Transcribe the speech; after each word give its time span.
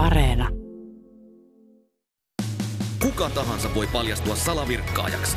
Areena. 0.00 0.48
Kuka 3.02 3.30
tahansa 3.34 3.68
voi 3.74 3.86
paljastua 3.86 4.36
salavirkkaajaksi. 4.36 5.36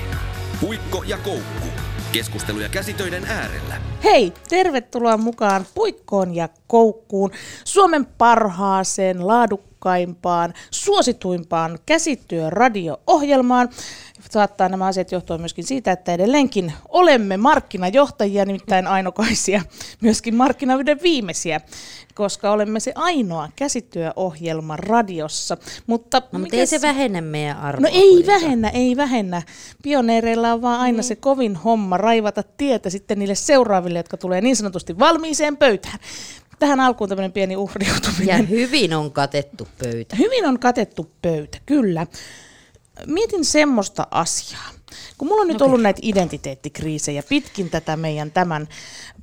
Puikko 0.61 1.03
ja 1.07 1.17
koukku. 1.17 1.67
Keskusteluja 2.11 2.69
käsitöiden 2.69 3.25
äärellä. 3.25 3.75
Hei, 4.03 4.33
tervetuloa 4.49 5.17
mukaan 5.17 5.65
Puikkoon 5.75 6.35
ja 6.35 6.49
Koukkuun, 6.67 7.31
Suomen 7.63 8.05
parhaaseen, 8.05 9.27
laadukkaimpaan, 9.83 10.53
suosituimpaan 10.71 11.79
käsityöradio-ohjelmaan. 11.85 13.69
Saattaa 14.29 14.69
nämä 14.69 14.85
asiat 14.85 15.11
johtua 15.11 15.37
myöskin 15.37 15.63
siitä, 15.63 15.91
että 15.91 16.13
edelleenkin 16.13 16.73
olemme 16.89 17.37
markkinajohtajia, 17.37 18.45
nimittäin 18.45 18.87
ainokaisia, 18.87 19.61
myöskin 20.01 20.35
markkinavyden 20.35 20.99
viimeisiä, 21.03 21.61
koska 22.15 22.51
olemme 22.51 22.79
se 22.79 22.91
ainoa 22.95 23.49
käsityöohjelma 23.55 24.77
radiossa. 24.77 25.57
Mutta, 25.87 26.21
no, 26.31 26.39
mutta 26.39 26.55
ei 26.55 26.67
se 26.67 26.81
vähennä 26.81 27.21
meidän 27.21 27.57
arvoa. 27.57 27.81
No 27.81 27.89
ei 27.93 28.09
kuitenkaan. 28.09 28.41
vähennä, 28.41 28.69
ei 28.69 28.97
vähennä. 28.97 29.41
Pioneereilla 29.83 30.53
on 30.53 30.61
vaan 30.61 30.79
aina 30.79 30.95
niin. 30.95 31.03
se 31.03 31.15
kovin 31.15 31.55
homma 31.55 31.97
raivata 31.97 32.43
tietä 32.57 32.89
sitten 32.89 33.19
niille 33.19 33.35
seuraaville, 33.35 33.99
jotka 33.99 34.17
tulee 34.17 34.41
niin 34.41 34.55
sanotusti 34.55 34.99
valmiiseen 34.99 35.57
pöytään 35.57 35.99
tähän 36.63 36.79
alkuun 36.79 37.09
tämmöinen 37.09 37.31
pieni 37.31 37.55
uhriutuminen. 37.55 38.27
Ja 38.27 38.37
hyvin 38.37 38.93
on 38.93 39.11
katettu 39.11 39.67
pöytä. 39.79 40.15
Hyvin 40.15 40.45
on 40.45 40.59
katettu 40.59 41.11
pöytä, 41.21 41.57
kyllä 41.65 42.07
mietin 43.07 43.45
semmoista 43.45 44.07
asiaa. 44.11 44.69
Kun 45.17 45.27
mulla 45.27 45.41
on 45.41 45.47
nyt 45.47 45.55
okay. 45.55 45.67
ollut 45.67 45.81
näitä 45.81 45.99
identiteettikriisejä 46.03 47.23
pitkin 47.29 47.69
tätä 47.69 47.97
meidän 47.97 48.31
tämän 48.31 48.67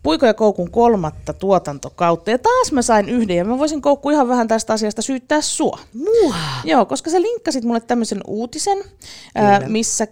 Puiko 0.02 0.26
ja 0.26 0.34
Koukun 0.34 0.70
kolmatta 0.70 1.32
tuotantokautta, 1.32 2.30
ja 2.30 2.38
taas 2.38 2.72
mä 2.72 2.82
sain 2.82 3.08
yhden, 3.08 3.36
ja 3.36 3.44
mä 3.44 3.58
voisin 3.58 3.82
Koukku 3.82 4.10
ihan 4.10 4.28
vähän 4.28 4.48
tästä 4.48 4.72
asiasta 4.72 5.02
syyttää 5.02 5.40
sua. 5.40 5.78
Mua? 5.94 6.34
Joo, 6.64 6.86
koska 6.86 7.10
sä 7.10 7.22
linkkasit 7.22 7.64
mulle 7.64 7.80
tämmöisen 7.80 8.20
uutisen, 8.26 8.78
ää, 9.34 9.68
missä 9.68 10.06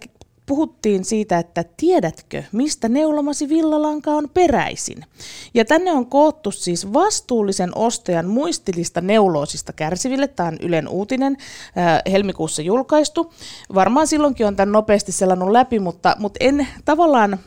puhuttiin 0.49 1.05
siitä, 1.05 1.39
että 1.39 1.65
tiedätkö, 1.77 2.43
mistä 2.51 2.89
neulomasi 2.89 3.49
villalanka 3.49 4.11
on 4.11 4.29
peräisin. 4.33 5.05
Ja 5.53 5.65
tänne 5.65 5.91
on 5.91 6.05
koottu 6.05 6.51
siis 6.51 6.93
vastuullisen 6.93 7.71
ostajan 7.75 8.27
muistilista 8.27 9.01
neuloosista 9.01 9.73
kärsiville. 9.73 10.27
Tämä 10.27 10.49
on 10.49 10.57
Ylen 10.61 10.87
uutinen, 10.87 11.37
äh, 11.77 12.01
helmikuussa 12.11 12.61
julkaistu. 12.61 13.33
Varmaan 13.73 14.07
silloinkin 14.07 14.47
on 14.47 14.55
tämän 14.55 14.71
nopeasti 14.71 15.11
selannut 15.11 15.51
läpi, 15.51 15.79
mutta, 15.79 16.15
mutta 16.19 16.37
en 16.39 16.67
tavallaan 16.85 17.39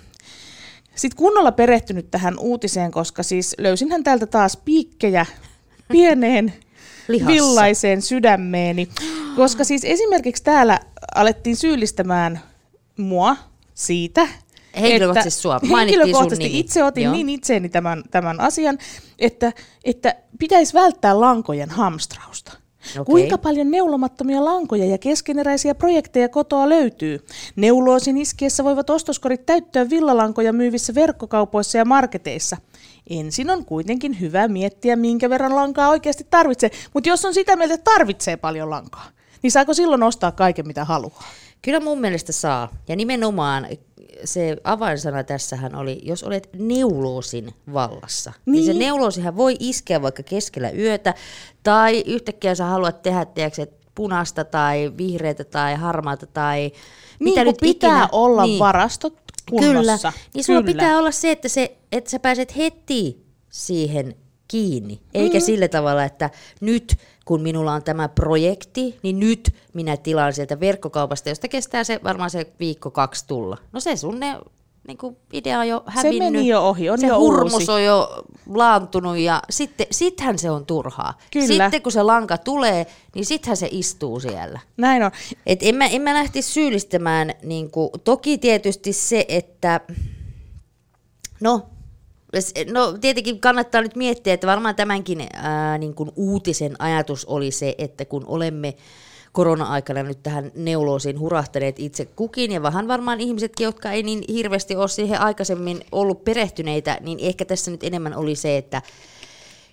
sitten 0.95 1.19
kunnolla 1.19 1.53
perehtynyt 1.53 2.11
tähän 2.11 2.39
uutiseen, 2.39 2.91
koska 2.91 3.23
siis 3.23 3.55
löysinhän 3.59 4.05
täältä 4.05 4.27
taas 4.27 4.57
piikkejä 4.57 5.27
pieneen 5.89 6.53
Lihassa. 7.09 7.33
villaiseen 7.33 8.03
sydämeeni. 8.03 8.89
Koska 9.37 9.65
siis 9.65 9.85
esimerkiksi 9.85 10.43
täällä 10.43 10.81
alettiin 11.15 11.57
syyllistämään 11.57 12.52
mua 12.97 13.37
siitä, 13.75 14.29
Henkilökohtaisesti 14.81 15.43
sua. 15.43 15.61
Henkilökohtaisesti 15.79 16.49
sun 16.49 16.59
itse 16.59 16.85
otin 16.85 17.05
Joo. 17.05 17.13
niin 17.13 17.29
itseeni 17.29 17.69
tämän, 17.69 18.03
tämän 18.11 18.41
asian, 18.41 18.79
että, 19.19 19.53
että 19.85 20.15
pitäisi 20.39 20.75
välttää 20.75 21.21
lankojen 21.21 21.71
hamstrausta. 21.71 22.53
Okay. 22.91 23.05
Kuinka 23.05 23.39
paljon 23.39 23.71
neulomattomia 23.71 24.45
lankoja 24.45 24.85
ja 24.85 24.99
keskeneräisiä 24.99 25.75
projekteja 25.75 26.29
kotoa 26.29 26.69
löytyy? 26.69 27.27
Neuloosin 27.57 28.19
iskiessä 28.19 28.65
voivat 28.65 28.91
ostoskorit 28.91 29.47
täyttyä 29.47 29.91
villalankoja 29.91 30.53
myyvissä 30.53 30.95
verkkokaupoissa 30.95 31.79
ja 31.79 31.85
marketeissa. 31.85 32.57
Ensin 33.11 33.51
on 33.51 33.65
kuitenkin 33.65 34.21
hyvä 34.21 34.49
miettiä, 34.49 34.97
minkä 34.97 35.31
verran 35.31 35.57
lankaa 35.57 35.89
oikeasti 35.89 36.27
tarvitsee, 36.31 36.71
mutta 36.95 37.09
jos 37.09 37.25
on 37.25 37.35
sitä 37.35 37.57
mieltä, 37.57 37.75
että 37.75 37.91
tarvitsee 37.93 38.37
paljon 38.37 38.71
lankaa, 38.71 39.07
niin 39.43 39.51
saako 39.51 39.75
silloin 39.75 40.03
ostaa 40.03 40.33
kaiken, 40.33 40.67
mitä 40.67 40.85
haluaa? 40.85 41.25
Kyllä 41.63 41.81
mun 41.81 42.01
mielestä 42.01 42.33
saa. 42.33 42.69
Ja 42.89 42.97
nimenomaan 42.97 43.67
se 44.25 44.57
avainsana 44.65 45.25
tässähän 45.25 45.75
oli, 45.75 46.01
jos 46.03 46.23
olet 46.23 46.49
neuloosin 46.59 47.55
vallassa. 47.73 48.33
Niin. 48.47 48.53
niin 48.53 48.65
se 48.65 48.73
neuloosihan 48.73 49.37
voi 49.37 49.57
iskeä 49.61 50.03
vaikka 50.03 50.23
keskellä 50.23 50.71
yötä, 50.71 51.15
tai 51.63 52.03
yhtäkkiä 52.07 52.55
sä 52.55 52.65
haluat 52.65 53.03
tehdä, 53.03 53.25
tiedätkö, 53.25 53.67
punaista 53.95 54.45
tai 54.45 54.93
vihreätä 54.99 55.45
tai 55.45 55.75
harmaata 55.75 56.27
tai 56.27 56.59
niin, 56.61 56.75
mitä 57.19 57.45
nyt 57.45 57.57
pitää 57.61 57.91
ikinä. 57.91 58.09
olla 58.13 58.43
niin. 58.43 58.59
varastot 58.59 59.23
kunnossa. 59.51 60.13
Kyllä, 60.13 60.13
niin 60.35 60.45
sulla 60.45 60.63
Kyllä. 60.63 60.73
pitää 60.73 60.99
olla 60.99 61.11
se 61.11 61.31
että, 61.31 61.49
se, 61.49 61.77
että 61.93 62.11
sä 62.11 62.19
pääset 62.19 62.57
heti 62.57 63.27
siihen 63.49 64.15
kiinni, 64.49 65.01
eikä 65.15 65.39
mm. 65.39 65.43
sillä 65.43 65.69
tavalla, 65.69 66.05
että 66.05 66.31
nyt 66.61 66.97
kun 67.25 67.43
minulla 67.43 67.73
on 67.73 67.83
tämä 67.83 68.09
projekti, 68.09 68.99
niin 69.03 69.21
nyt 69.21 69.55
minä 69.75 69.97
tilaan 69.97 70.33
sieltä 70.33 70.61
verkkokaupasta, 70.61 71.29
josta 71.29 71.49
kestää 71.49 71.85
se 71.85 72.01
varmaan 72.05 72.31
se 72.31 72.47
viikko 72.61 72.91
kaksi 72.91 73.27
tulla. 73.27 73.59
No 73.73 73.81
se 73.81 73.97
sun 73.97 74.21
ne, 74.21 74.39
niin 74.89 74.99
kuin 74.99 75.17
idea 75.33 75.59
on 75.59 75.69
jo 75.69 75.83
hävinnyt. 75.87 76.19
Se 76.19 76.31
meni 76.31 76.49
jo 76.49 76.69
ohi, 76.69 76.91
on 76.91 76.99
se 76.99 77.07
jo 77.07 77.19
hurmus 77.19 77.53
uusi. 77.53 77.71
on 77.71 77.85
jo 77.85 78.25
laantunut 78.51 79.19
ja 79.19 79.43
sitten, 79.51 79.87
sittenhän 79.91 80.39
se 80.39 80.51
on 80.51 80.67
turhaa. 80.67 81.19
Kyllä. 81.33 81.47
Sitten 81.47 81.83
kun 81.83 81.93
se 81.93 82.03
lanka 82.03 82.39
tulee, 82.39 82.87
niin 83.15 83.27
sittenhän 83.27 83.57
se 83.57 83.69
istuu 83.71 84.21
siellä. 84.21 84.61
Näin 84.77 85.03
on. 85.03 85.11
Et 85.47 85.59
en, 85.63 85.75
mä, 85.75 85.87
en 85.87 86.03
mä 86.03 86.15
lähtisi 86.15 86.53
syyllistämään, 86.53 87.35
niin 87.43 87.71
kuin, 87.71 87.91
toki 88.05 88.39
tietysti 88.39 88.93
se, 88.93 89.25
että 89.29 89.81
no 91.41 91.67
No 92.73 92.99
tietenkin 93.01 93.41
kannattaa 93.41 93.81
nyt 93.83 93.97
miettiä, 93.97 94.35
että 94.35 94.47
varmaan 94.47 94.75
tämänkin 94.75 95.27
ää, 95.33 95.79
niin 95.79 95.95
kuin 95.95 96.11
uutisen 96.17 96.77
ajatus 96.79 97.25
oli 97.25 97.51
se, 97.51 97.75
että 97.79 98.05
kun 98.05 98.25
olemme 98.27 98.75
korona-aikana 99.33 100.03
nyt 100.03 100.23
tähän 100.23 100.53
neuloosiin 100.55 101.19
hurahtaneet 101.21 101.79
itse 101.79 102.05
kukin, 102.05 102.53
ja 102.53 102.63
vähän 102.63 102.89
varmaan 102.89 103.21
ihmisetkin, 103.21 103.65
jotka 103.65 103.91
ei 103.91 104.03
niin 104.03 104.25
hirveästi 104.29 104.77
ole 104.77 104.89
siihen 104.89 105.21
aikaisemmin 105.21 105.81
ollut 105.93 106.25
perehtyneitä, 106.25 106.99
niin 107.01 107.19
ehkä 107.21 107.45
tässä 107.45 107.71
nyt 107.71 107.85
enemmän 107.85 108.17
oli 108.17 108.35
se, 108.35 108.57
että 108.57 108.83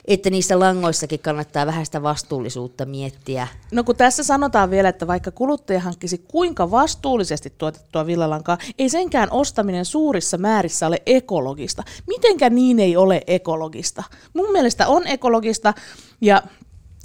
että 0.06 0.30
niissä 0.30 0.60
langoissakin 0.60 1.20
kannattaa 1.20 1.66
vähän 1.66 1.86
sitä 1.86 2.04
vastuullisuutta 2.04 2.86
miettiä. 2.86 3.48
No 3.72 3.84
kun 3.84 3.96
tässä 3.96 4.24
sanotaan 4.24 4.70
vielä, 4.70 4.90
että 4.90 5.08
vaikka 5.08 5.32
kuluttaja 5.32 5.80
hankkisi 5.80 6.18
kuinka 6.18 6.72
vastuullisesti 6.72 7.54
tuotettua 7.58 8.06
villalankaa, 8.06 8.58
ei 8.80 8.90
senkään 8.90 9.32
ostaminen 9.32 9.86
suurissa 9.86 10.38
määrissä 10.38 10.88
ole 10.88 11.02
ekologista. 11.06 11.84
Mitenkä 12.08 12.50
niin 12.50 12.80
ei 12.80 12.98
ole 12.98 13.22
ekologista? 13.28 14.04
Mun 14.34 14.52
mielestä 14.52 14.88
on 14.88 15.08
ekologista 15.08 15.74
ja 16.22 16.44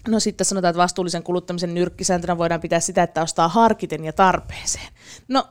No 0.09 0.21
sitten 0.21 0.45
sanotaan, 0.45 0.71
että 0.71 0.83
vastuullisen 0.83 1.23
kuluttamisen 1.23 1.75
nyrkkisääntönä 1.75 2.39
voidaan 2.39 2.61
pitää 2.61 2.81
sitä, 2.81 3.03
että 3.03 3.23
ostaa 3.23 3.49
harkiten 3.49 4.05
ja 4.05 4.13
tarpeeseen. 4.13 4.89
No, 5.29 5.49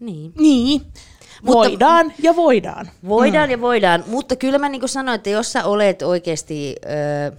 niin. 0.00 0.32
Niin. 0.36 0.82
Mutta, 1.44 1.58
voidaan 1.58 2.12
ja 2.22 2.36
voidaan. 2.36 2.90
Voidaan 3.08 3.48
mm. 3.48 3.50
ja 3.50 3.60
voidaan, 3.60 4.04
mutta 4.06 4.36
kyllä 4.36 4.58
mä 4.58 4.68
niin 4.68 4.88
sanoin, 4.88 5.14
että 5.14 5.30
jos 5.30 5.52
sä 5.52 5.64
olet 5.64 6.02
oikeasti 6.02 6.76
äh, 6.86 7.38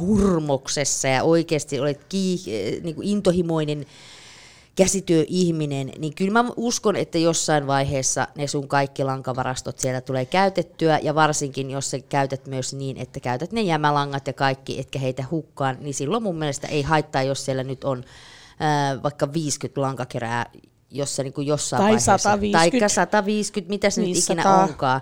hurmoksessa 0.00 1.08
ja 1.08 1.22
oikeasti 1.22 1.80
olet 1.80 2.04
kii, 2.08 2.36
äh, 2.36 2.82
niin 2.82 2.96
intohimoinen 3.02 3.86
käsityöihminen, 4.76 5.92
niin 5.98 6.14
kyllä 6.14 6.42
mä 6.42 6.50
uskon, 6.56 6.96
että 6.96 7.18
jossain 7.18 7.66
vaiheessa 7.66 8.28
ne 8.36 8.46
sun 8.46 8.68
kaikki 8.68 9.04
lankavarastot 9.04 9.78
siellä 9.78 10.00
tulee 10.00 10.24
käytettyä, 10.24 11.00
ja 11.02 11.14
varsinkin 11.14 11.70
jos 11.70 11.90
sä 11.90 11.98
käytät 11.98 12.46
myös 12.46 12.74
niin, 12.74 12.96
että 12.96 13.20
käytät 13.20 13.52
ne 13.52 13.60
jämälangat 13.60 14.26
ja 14.26 14.32
kaikki, 14.32 14.80
etkä 14.80 14.98
heitä 14.98 15.24
hukkaan, 15.30 15.76
niin 15.80 15.94
silloin 15.94 16.22
mun 16.22 16.38
mielestä 16.38 16.66
ei 16.66 16.82
haittaa, 16.82 17.22
jos 17.22 17.44
siellä 17.44 17.64
nyt 17.64 17.84
on 17.84 18.04
äh, 18.62 19.02
vaikka 19.02 19.32
50 19.32 19.80
lankakerää 19.80 20.46
jossa 20.90 21.22
niin 21.22 21.32
kuin 21.32 21.46
jossain 21.46 21.80
tai 21.80 21.86
vaiheessa, 21.86 22.18
150. 22.18 22.80
tai 22.80 22.90
150, 22.90 23.70
mitä 23.70 23.90
se 23.90 24.02
500. 24.02 24.34
nyt 24.34 24.40
ikinä 24.40 24.56
onkaan. 24.56 25.00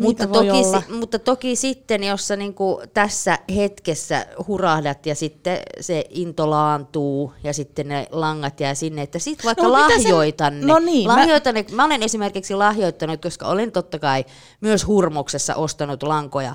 mutta, 0.00 0.26
toki, 0.26 0.50
olla. 0.50 0.82
mutta 0.98 1.18
toki 1.18 1.56
sitten, 1.56 2.04
jos 2.04 2.28
sä 2.28 2.36
niin 2.36 2.54
kuin 2.54 2.88
tässä 2.94 3.38
hetkessä 3.56 4.26
hurahdat 4.46 5.06
ja 5.06 5.14
sitten 5.14 5.58
se 5.80 6.04
into 6.10 6.50
laantuu 6.50 7.32
ja 7.44 7.52
sitten 7.52 7.88
ne 7.88 8.06
langat 8.10 8.60
jää 8.60 8.74
sinne, 8.74 9.02
että 9.02 9.18
sitten 9.18 9.44
vaikka 9.44 9.64
no, 9.64 9.72
lahjoitan 9.72 10.52
sen... 10.52 10.60
ne. 10.60 10.66
No 10.66 10.78
niin, 10.78 11.08
lahjoitan 11.08 11.54
mä... 11.54 11.60
ne. 11.62 11.66
Mä 11.72 11.84
olen 11.84 12.02
esimerkiksi 12.02 12.54
lahjoittanut, 12.54 13.22
koska 13.22 13.46
olen 13.46 13.72
totta 13.72 13.98
kai 13.98 14.24
myös 14.60 14.86
hurmoksessa 14.86 15.54
ostanut 15.54 16.02
lankoja, 16.02 16.54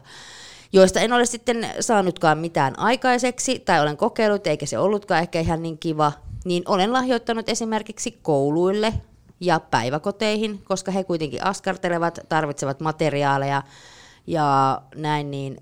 joista 0.74 1.00
en 1.00 1.14
ole 1.14 1.26
sitten 1.26 1.70
saanutkaan 1.80 2.38
mitään 2.38 2.80
aikaiseksi, 2.80 3.60
tai 3.60 3.82
olen 3.82 3.98
kokeillut, 3.98 4.48
eikä 4.48 4.66
se 4.66 4.78
ollutkaan 4.78 5.22
ehkä 5.22 5.40
ihan 5.40 5.64
niin 5.64 5.78
kiva, 5.78 6.12
niin 6.44 6.64
olen 6.68 6.94
lahjoittanut 6.94 7.50
esimerkiksi 7.50 8.20
kouluille 8.22 8.94
ja 9.40 9.60
päiväkoteihin, 9.60 10.64
koska 10.64 10.92
he 10.92 11.04
kuitenkin 11.04 11.44
askartelevat, 11.44 12.20
tarvitsevat 12.30 12.80
materiaaleja 12.80 13.64
ja 14.28 14.82
näin, 14.96 15.32
niin 15.32 15.58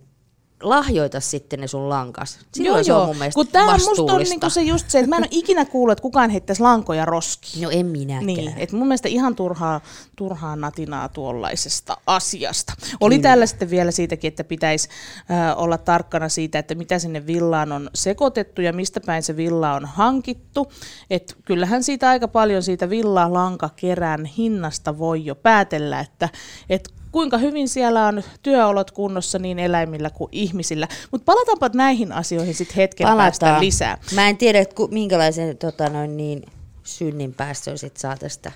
lahjoita 0.62 1.20
sitten 1.20 1.60
ne 1.60 1.68
sun 1.68 1.90
lankas. 1.90 2.40
Silloin 2.54 2.76
joo, 2.76 2.84
se 2.84 2.94
on 2.94 3.08
mun 3.08 3.18
mielestä 3.18 3.36
Kun 3.36 3.48
tää 3.48 3.74
musta 3.74 4.14
on 4.14 4.22
niinku 4.22 4.50
se 4.50 4.62
just 4.62 4.90
se, 4.90 5.00
että 5.00 5.10
mä 5.10 5.16
en 5.16 5.24
ole 5.24 5.28
ikinä 5.32 5.66
kuullut, 5.66 5.92
että 5.92 6.02
kukaan 6.02 6.30
heittäisi 6.30 6.62
lankoja 6.62 7.06
roskiin. 7.06 7.64
No 7.64 7.70
en 7.70 7.86
minäkään. 7.86 8.26
Niin, 8.26 8.54
että 8.58 8.76
mun 8.76 8.88
mielestä 8.88 9.10
ihan 9.10 9.36
turhaa, 9.36 9.82
turhaa 10.16 10.56
natinaa 10.56 11.10
tuollaisesta 11.10 11.98
asiasta. 12.08 12.74
Oli 13.00 13.16
Kyllä. 13.16 13.24
täällä 13.24 13.46
sitten 13.46 13.70
vielä 13.70 13.92
siitäkin, 13.92 14.28
että 14.28 14.44
pitäisi 14.44 14.90
äh, 15.32 15.60
olla 15.60 15.78
tarkkana 15.78 16.30
siitä, 16.30 16.60
että 16.60 16.76
mitä 16.76 17.00
sinne 17.00 17.28
villaan 17.28 17.72
on 17.72 17.90
sekoitettu 17.94 18.62
ja 18.62 18.74
mistä 18.74 19.00
päin 19.06 19.24
se 19.24 19.38
villa 19.38 19.74
on 19.74 19.86
hankittu. 19.86 20.72
Et 21.10 21.38
kyllähän 21.46 21.84
siitä 21.84 22.10
aika 22.10 22.28
paljon 22.28 22.64
siitä 22.64 22.90
villalankakerän 22.90 24.26
hinnasta 24.26 24.98
voi 24.98 25.26
jo 25.26 25.36
päätellä, 25.36 26.00
että 26.00 26.30
et 26.70 27.01
kuinka 27.12 27.38
hyvin 27.38 27.70
siellä 27.70 28.08
on 28.08 28.24
työolot 28.44 28.92
kunnossa 28.92 29.40
niin 29.40 29.60
eläimillä 29.60 30.10
kuin 30.10 30.30
ihmisillä. 30.32 30.88
Mutta 31.12 31.26
palataanpa 31.26 31.70
näihin 31.74 32.12
asioihin 32.12 32.56
sitten 32.56 32.76
hetken 32.76 33.06
Palataan. 33.06 33.26
päästä 33.26 33.60
lisää. 33.60 33.98
Mä 34.16 34.30
en 34.30 34.38
tiedä, 34.38 34.60
että 34.60 34.76
minkälaisen 34.92 35.58
tota, 35.58 35.90
noin 35.90 36.18
niin, 36.18 36.46
synnin 36.84 37.34
päästön 37.34 37.78
sit 37.78 37.98
saa 37.98 38.18
tästä, 38.18 38.52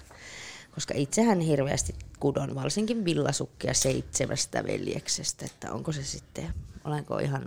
koska 0.75 0.93
itsehän 0.97 1.39
hirveästi 1.39 1.95
kudon 2.19 2.55
varsinkin 2.55 3.05
villasukkia 3.05 3.73
seitsemästä 3.73 4.63
veljeksestä, 4.63 5.45
että 5.45 5.73
onko 5.73 5.91
se 5.91 6.03
sitten, 6.03 6.53
olenko 6.83 7.17
ihan 7.17 7.45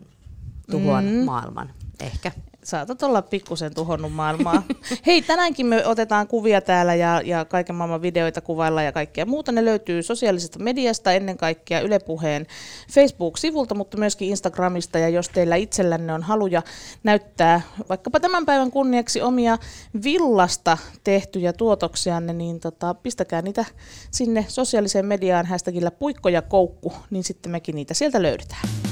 tuhoan 0.70 1.04
mm. 1.04 1.24
maailman, 1.24 1.70
ehkä 2.00 2.32
saatat 2.64 3.02
olla 3.02 3.22
pikkusen 3.22 3.74
tuhonnut 3.74 4.12
maailmaa. 4.12 4.62
Hei, 5.06 5.22
tänäänkin 5.22 5.66
me 5.66 5.86
otetaan 5.86 6.28
kuvia 6.28 6.60
täällä 6.60 6.94
ja, 6.94 7.20
ja 7.24 7.44
kaiken 7.44 7.76
maailman 7.76 8.02
videoita 8.02 8.40
kuvailla 8.40 8.82
ja 8.82 8.92
kaikkea 8.92 9.26
muuta. 9.26 9.52
Ne 9.52 9.64
löytyy 9.64 10.02
sosiaalisesta 10.02 10.58
mediasta, 10.58 11.12
ennen 11.12 11.36
kaikkea 11.36 11.80
Yle 11.80 11.98
Puheen 11.98 12.46
Facebook-sivulta, 12.92 13.74
mutta 13.74 13.96
myöskin 13.96 14.28
Instagramista. 14.28 14.98
Ja 14.98 15.08
jos 15.08 15.28
teillä 15.28 15.56
itsellänne 15.56 16.12
on 16.12 16.22
haluja 16.22 16.62
näyttää 17.02 17.60
vaikkapa 17.88 18.20
tämän 18.20 18.46
päivän 18.46 18.70
kunniaksi 18.70 19.22
omia 19.22 19.58
villasta 20.04 20.78
tehtyjä 21.04 21.52
tuotoksianne, 21.52 22.32
niin 22.32 22.60
tota, 22.60 22.94
pistäkää 22.94 23.42
niitä 23.42 23.64
sinne 24.10 24.44
sosiaaliseen 24.48 25.06
mediaan 25.06 25.46
hashtagillä 25.46 25.90
puikko 25.90 26.28
ja 26.28 26.42
koukku, 26.42 26.92
niin 27.10 27.24
sitten 27.24 27.52
mekin 27.52 27.74
niitä 27.74 27.94
sieltä 27.94 28.22
löydetään. 28.22 28.87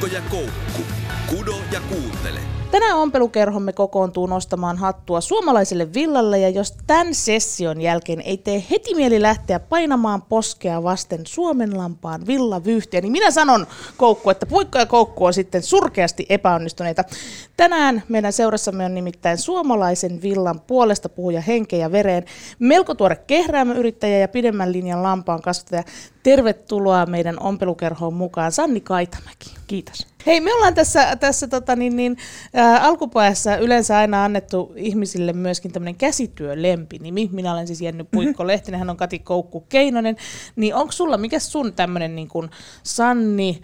Puikko 0.00 0.16
ja 0.16 0.22
koukku. 0.30 0.82
Kudo 1.26 1.62
ja 1.72 1.80
kuuntele. 1.80 2.40
Tänään 2.70 2.96
ompelukerhomme 2.96 3.72
kokoontuu 3.72 4.26
nostamaan 4.26 4.78
hattua 4.78 5.20
suomalaiselle 5.20 5.92
villalle 5.94 6.38
ja 6.38 6.48
jos 6.48 6.74
tämän 6.86 7.14
session 7.14 7.80
jälkeen 7.80 8.20
ei 8.20 8.36
tee 8.36 8.64
heti 8.70 8.94
mieli 8.94 9.22
lähteä 9.22 9.60
painamaan 9.60 10.22
poskea 10.22 10.82
vasten 10.82 11.20
Suomen 11.26 11.78
lampaan 11.78 12.26
villavyyhtiä, 12.26 13.00
niin 13.00 13.12
minä 13.12 13.30
sanon 13.30 13.66
koukku, 13.96 14.30
että 14.30 14.46
puikko 14.46 14.78
ja 14.78 14.86
koukku 14.86 15.24
on 15.24 15.34
sitten 15.34 15.62
surkeasti 15.62 16.26
epäonnistuneita. 16.28 17.04
Tänään 17.56 18.02
meidän 18.08 18.32
seurassamme 18.32 18.84
on 18.84 18.94
nimittäin 18.94 19.38
suomalaisen 19.38 20.22
villan 20.22 20.60
puolesta 20.60 21.08
puhuja 21.08 21.40
henkeä 21.40 21.78
ja 21.78 21.92
vereen, 21.92 22.24
melko 22.58 22.94
tuore 22.94 23.16
kehräämöyrittäjä 23.16 24.18
ja 24.18 24.28
pidemmän 24.28 24.72
linjan 24.72 25.02
lampaan 25.02 25.42
kasvattaja. 25.42 25.82
Tervetuloa 26.22 27.06
meidän 27.06 27.40
ompelukerhoon 27.40 28.14
mukaan 28.14 28.52
Sanni 28.52 28.80
Kaitamäki. 28.80 29.54
Kiitos. 29.66 30.06
Hei, 30.26 30.40
me 30.40 30.54
ollaan 30.54 30.74
tässä, 30.74 31.16
tässä 31.16 31.48
tota, 31.48 31.76
niin, 31.76 31.96
niin, 31.96 32.16
alkupäässä 32.80 33.56
yleensä 33.56 33.98
aina 33.98 34.24
annettu 34.24 34.72
ihmisille 34.76 35.32
myöskin 35.32 35.72
tämmöinen 35.72 35.96
käsityölempinimi. 35.96 37.28
Minä 37.32 37.52
olen 37.52 37.66
siis 37.66 37.80
Jenny 37.80 38.04
Puikko 38.04 38.42
mhm. 38.42 38.46
Lehtinen, 38.48 38.78
hän 38.78 38.90
on 38.90 38.96
Kati 38.96 39.18
Koukku 39.18 39.60
Keinonen. 39.60 40.16
Niin 40.56 40.74
onko 40.74 40.92
sulla, 40.92 41.18
mikä 41.18 41.38
sun 41.38 41.72
tämmöinen 41.72 42.16
niin 42.16 42.28
kuin 42.28 42.50
Sanni? 42.82 43.62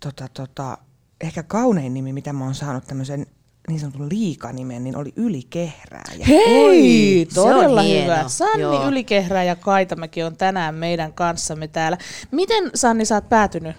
Tota, 0.00 0.28
tota, 0.34 0.78
ehkä 1.20 1.42
kaunein 1.42 1.94
nimi, 1.94 2.12
mitä 2.12 2.32
mä 2.32 2.44
oon 2.44 2.54
saanut 2.54 2.84
tämmöisen 2.86 3.26
niin 3.68 3.80
sanotun 3.80 4.08
liikanimen, 4.08 4.84
niin 4.84 4.96
oli 4.96 5.12
Ylikehrääjä. 5.16 6.26
Hei, 6.26 6.64
Oi, 6.64 7.28
todella 7.34 7.82
hyvä. 7.82 8.14
Hieno. 8.14 8.28
Sanni 8.28 8.62
Joo. 8.62 8.88
Ylikehrääjä 8.88 9.56
Kaitamäki 9.56 10.22
on 10.22 10.36
tänään 10.36 10.74
meidän 10.74 11.12
kanssamme 11.12 11.68
täällä. 11.68 11.98
Miten 12.30 12.70
Sanni 12.74 13.04
sä 13.04 13.14
oot 13.14 13.28
päätynyt 13.28 13.76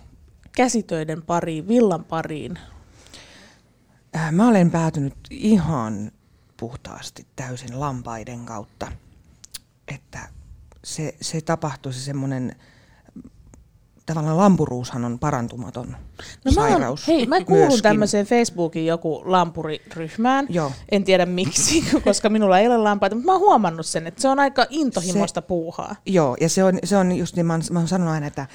käsitöiden 0.55 1.21
pariin, 1.21 1.67
villan 1.67 2.03
pariin? 2.03 2.59
Äh, 4.17 4.31
mä 4.31 4.47
olen 4.47 4.71
päätynyt 4.71 5.13
ihan 5.29 6.11
puhtaasti 6.57 7.27
täysin 7.35 7.79
lampaiden 7.79 8.45
kautta. 8.45 8.91
Että 9.87 10.19
se, 10.83 11.15
se 11.21 11.41
tapahtui 11.41 11.93
se 11.93 11.99
semmoinen, 11.99 12.55
tavallaan 14.05 14.37
lampuruushan 14.37 15.05
on 15.05 15.19
parantumaton 15.19 15.95
no 16.45 16.51
sairaus. 16.51 17.07
Mä 17.07 17.13
oon, 17.13 17.17
hei, 17.19 17.25
mä 17.25 17.43
kuulun 17.43 17.81
tämmöiseen 17.81 18.25
Facebookin 18.25 18.85
joku 18.85 19.21
lampuriryhmään. 19.25 20.45
Joo. 20.49 20.71
En 20.89 21.03
tiedä 21.03 21.25
miksi, 21.25 21.83
koska 22.05 22.29
minulla 22.29 22.59
ei 22.59 22.67
ole 22.67 22.77
lampaita, 22.77 23.15
mutta 23.15 23.25
mä 23.25 23.31
oon 23.31 23.41
huomannut 23.41 23.85
sen, 23.85 24.07
että 24.07 24.21
se 24.21 24.27
on 24.27 24.39
aika 24.39 24.65
intohimoista 24.69 25.41
se, 25.41 25.47
puuhaa. 25.47 25.95
Joo, 26.05 26.37
ja 26.41 26.49
se 26.49 26.63
on, 26.63 26.79
se 26.83 26.97
on 26.97 27.17
just 27.17 27.35
niin, 27.35 27.45
mä 27.45 27.53
oon, 27.53 27.61
mä 27.71 27.79
oon 27.79 27.87
sanonut 27.87 28.13
aina, 28.13 28.27
että 28.27 28.47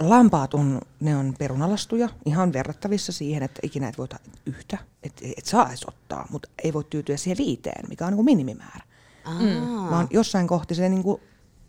lampaat 0.00 0.54
on, 0.54 0.80
ne 1.00 1.16
on 1.16 1.34
perunalastuja, 1.38 2.08
ihan 2.24 2.52
verrattavissa 2.52 3.12
siihen, 3.12 3.42
että 3.42 3.60
ikinä 3.62 3.88
et 3.88 3.98
voi 3.98 4.04
ottaa 4.04 4.18
yhtä, 4.46 4.78
että 5.02 5.24
et 5.38 5.46
saa 5.46 5.68
edes 5.68 5.84
ottaa, 5.88 6.26
mutta 6.30 6.48
ei 6.64 6.72
voi 6.72 6.84
tyytyä 6.84 7.16
siihen 7.16 7.38
viiteen, 7.38 7.88
mikä 7.88 8.06
on 8.06 8.10
niin 8.10 8.16
kuin 8.16 8.24
minimimäärä. 8.24 8.84
Mm. 9.40 9.90
Vaan 9.90 10.06
jossain 10.10 10.46
kohti 10.46 10.74
se, 10.74 10.88
niin 10.88 11.02
kuin, 11.02 11.22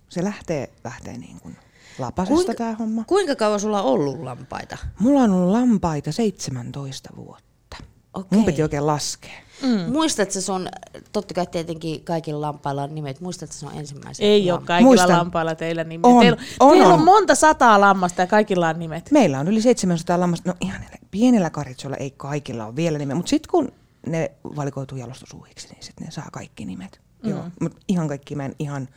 se 0.10 0.24
lähtee, 0.24 0.74
lähtee 0.84 1.18
niin 1.18 1.40
kuin 1.40 1.58
lapasesta 2.00 2.54
tämä 2.54 2.76
homma. 2.80 3.04
Kuinka 3.04 3.36
kauan 3.36 3.60
sulla 3.60 3.82
on 3.82 3.92
ollut 3.92 4.20
lampaita? 4.20 4.78
Mulla 5.00 5.22
on 5.22 5.32
ollut 5.32 5.52
lampaita 5.52 6.12
17 6.12 7.10
vuotta. 7.16 7.78
Okay. 8.14 8.38
Mun 8.38 8.46
piti 8.46 8.64
oikein 8.64 8.88
laskea. 8.88 9.45
Mm. 9.62 9.94
Muistatko 9.94 10.42
sun, 10.42 10.68
totta 11.12 11.34
kai 11.34 11.48
tietenkin 11.48 12.04
kaikilla 12.04 12.42
lampailla 12.42 12.84
on 12.84 12.96
nimet, 12.96 13.22
muistatko 13.22 13.54
sun 13.54 13.72
ensimmäisen 13.74 14.26
Ei 14.26 14.46
lampa? 14.46 14.60
ole 14.60 14.68
kaikilla 14.68 14.90
Muistan. 14.90 15.18
lampailla 15.18 15.56
teillä 15.56 15.84
nimet. 15.84 16.06
On, 16.06 16.20
teillä, 16.22 16.38
on, 16.60 16.72
teillä 16.72 16.88
on. 16.88 17.00
on 17.00 17.06
monta 17.06 17.36
sataa 17.36 17.82
lammasta 17.82 18.22
ja 18.22 18.28
kaikilla 18.28 18.70
on 18.70 18.80
nimet. 18.80 19.12
Meillä 19.12 19.40
on 19.40 19.48
yli 19.48 19.62
700 19.62 20.20
lammasta. 20.20 20.50
No 20.50 20.56
ihan 20.62 20.82
pienellä 21.12 21.50
karitsolla 21.50 21.96
ei 21.96 22.12
kaikilla 22.18 22.66
ole 22.66 22.76
vielä 22.76 22.98
nimet, 22.98 23.18
mutta 23.18 23.30
sitten 23.30 23.52
kun 23.52 23.72
ne 24.08 24.32
valikoituu 24.56 24.98
jalostusuhiksi, 24.98 25.68
niin 25.68 25.84
sitten 25.84 26.06
ne 26.06 26.12
saa 26.12 26.30
kaikki 26.32 26.66
nimet. 26.66 27.02
Mm. 27.24 27.30
Joo, 27.30 27.44
mutta 27.62 27.80
ihan 27.88 28.08
kaikki 28.08 28.36
mä 28.36 28.46
en 28.46 28.56
ihan, 28.60 28.88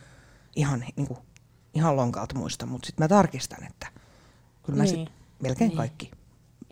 ihan, 0.56 0.84
niinku, 0.96 1.19
ihan 1.75 1.96
lonkalta 1.96 2.34
muista, 2.38 2.66
mutta 2.66 2.87
sitten 2.87 3.04
mä 3.04 3.08
tarkistan, 3.08 3.64
että 3.66 3.87
kyllä 4.62 4.76
mä 4.76 4.82
niin. 4.82 5.06
sit 5.06 5.14
melkein 5.43 5.69
niin. 5.69 5.76
kaikki. 5.76 6.11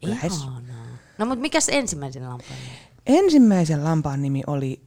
Lähes. 0.02 0.32
Ihanaa. 0.36 0.86
No 1.18 1.26
mutta 1.26 1.40
mikäs 1.40 1.68
ensimmäisen 1.68 2.28
lampaan 2.28 2.60
nimi? 2.64 2.95
Ensimmäisen 3.06 3.84
lampaan 3.84 4.22
nimi 4.22 4.42
oli, 4.46 4.80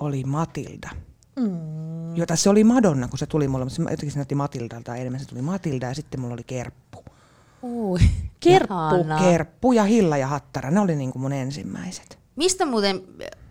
oli 0.00 0.24
Matilda. 0.24 0.90
Mm. 1.36 2.16
Jota 2.16 2.36
se 2.36 2.50
oli 2.50 2.64
Madonna, 2.64 3.08
kun 3.08 3.18
se 3.18 3.26
tuli 3.26 3.48
mulle, 3.48 3.64
mutta 3.64 3.82
jotenkin 3.82 4.10
se 4.10 4.18
näytti 4.18 4.34
Matildalta 4.34 4.96
enemmän. 4.96 5.20
Se 5.20 5.26
tuli 5.26 5.42
Matilda 5.42 5.86
ja 5.86 5.94
sitten 5.94 6.20
mulla 6.20 6.34
oli 6.34 6.44
Kerppu. 6.44 7.04
Ui, 7.62 7.98
Kerppu. 8.40 9.06
Kerppu 9.18 9.72
ja 9.72 9.84
Hilla 9.84 10.16
ja 10.16 10.26
Hattara, 10.26 10.70
ne 10.70 10.80
oli 10.80 10.96
niinku 10.96 11.18
mun 11.18 11.32
ensimmäiset. 11.32 12.18
Mistä 12.36 12.66
muuten, 12.66 13.02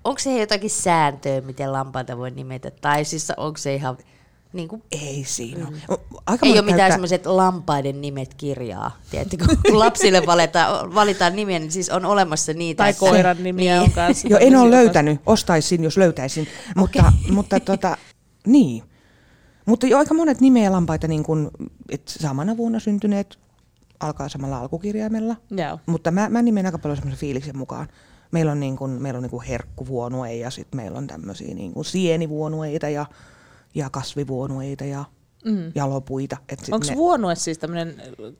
onko 0.03 0.20
se 0.20 0.39
jotakin 0.39 0.70
sääntöä, 0.70 1.42
miten 1.42 1.74
lampaita 1.74 2.18
voi 2.18 2.32
nimetä? 2.32 2.72
Tai 2.72 3.06
siis 3.06 3.32
onko 3.38 3.58
se 3.58 3.75
ihan 3.75 3.98
niin 4.54 4.68
kuin, 4.68 4.84
ei 4.92 5.24
siinä 5.28 5.66
mm. 5.70 5.78
Aika 6.26 6.46
Ei 6.46 6.54
ole 6.54 6.62
mitään 6.62 6.92
semmoiset 6.92 7.26
lampaiden 7.26 8.02
nimet 8.02 8.34
kirjaa. 8.34 8.98
Tiedättekö, 9.12 9.46
kun 9.68 9.80
lapsille 9.80 10.26
valitaan, 10.26 10.96
valitaan 10.96 11.36
nimiä, 11.36 11.60
niin 11.60 11.72
siis 11.72 11.90
on 11.90 12.06
olemassa 12.06 12.54
niitä. 12.54 12.84
Tai 12.84 12.94
koiran 12.94 13.44
nimiä 13.44 13.74
niin. 13.74 13.84
on 13.84 13.92
kanssa. 13.92 14.28
Joo, 14.28 14.40
en 14.40 14.56
ole 14.56 14.72
löytänyt. 14.72 15.22
Ostaisin, 15.26 15.84
jos 15.84 15.98
löytäisin. 15.98 16.48
Mutta, 16.76 17.00
okay. 17.00 17.32
mutta 17.32 17.60
tota, 17.60 17.98
niin. 18.48 18.84
Mutta 19.66 19.88
jo 19.88 19.98
aika 19.98 20.14
monet 20.14 20.42
nimeä 20.42 20.72
lampaita, 20.72 21.08
niin 21.08 21.24
kun, 21.24 21.52
et 21.90 22.08
samana 22.08 22.58
vuonna 22.58 22.80
syntyneet, 22.80 23.40
alkaa 24.00 24.30
samalla 24.30 24.60
alkukirjaimella. 24.60 25.36
Joo. 25.52 25.80
Mutta 25.86 26.12
mä, 26.12 26.30
mä 26.30 26.42
nimen 26.42 26.66
aika 26.66 26.78
paljon 26.78 26.98
semmoisen 26.98 27.20
fiiliksen 27.20 27.58
mukaan. 27.58 27.88
Meillä 28.32 28.52
on, 28.52 28.60
niin 28.60 28.78
kun, 28.78 28.90
meillä 28.90 29.18
on 29.18 29.24
niin 29.24 29.32
kun 29.32 29.44
herkkuvuonue 29.44 30.34
ja 30.34 30.50
sitten 30.50 30.78
meillä 30.78 30.98
on 30.98 31.08
tämmöisiä 31.08 31.56
niin 31.56 31.74
sienivuonueita 31.82 32.90
ja 32.90 33.06
ja 33.75 33.89
kasvivuonueita 33.89 34.86
ja 34.86 35.06
mm. 35.46 35.72
jalopuita. 35.75 36.38
Onko 36.72 36.88
ne... 36.89 36.96
vuonue 36.96 37.36
siis 37.36 37.60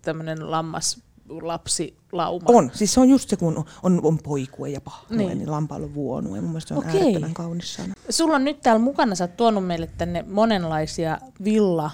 tämmöinen 0.01 0.51
lammas 0.51 1.01
lapsilauma? 1.41 2.45
On, 2.47 2.71
siis 2.73 2.93
se 2.93 2.99
on 2.99 3.09
just 3.09 3.29
se, 3.29 3.35
kun 3.37 3.65
on, 3.83 3.99
on 4.03 4.19
poikue 4.23 4.69
ja 4.69 4.81
pahnue, 4.81 5.17
niin, 5.17 5.37
niin 5.37 5.51
lampaalla 5.51 5.85
on 5.85 5.93
vuonue. 5.93 6.41
Mun 6.41 6.49
mielestä 6.49 6.67
se 6.67 6.73
on 6.73 6.87
Okei. 6.87 6.99
äärettömän 7.01 7.33
kaunis 7.33 7.73
sana. 7.73 7.93
Sulla 8.09 8.35
on 8.35 8.43
nyt 8.43 8.61
täällä 8.61 8.79
mukana, 8.79 9.15
sä 9.15 9.23
oot 9.23 9.37
tuonut 9.37 9.67
meille 9.67 9.89
tänne 9.97 10.25
monenlaisia 10.27 11.17
villa 11.43 11.91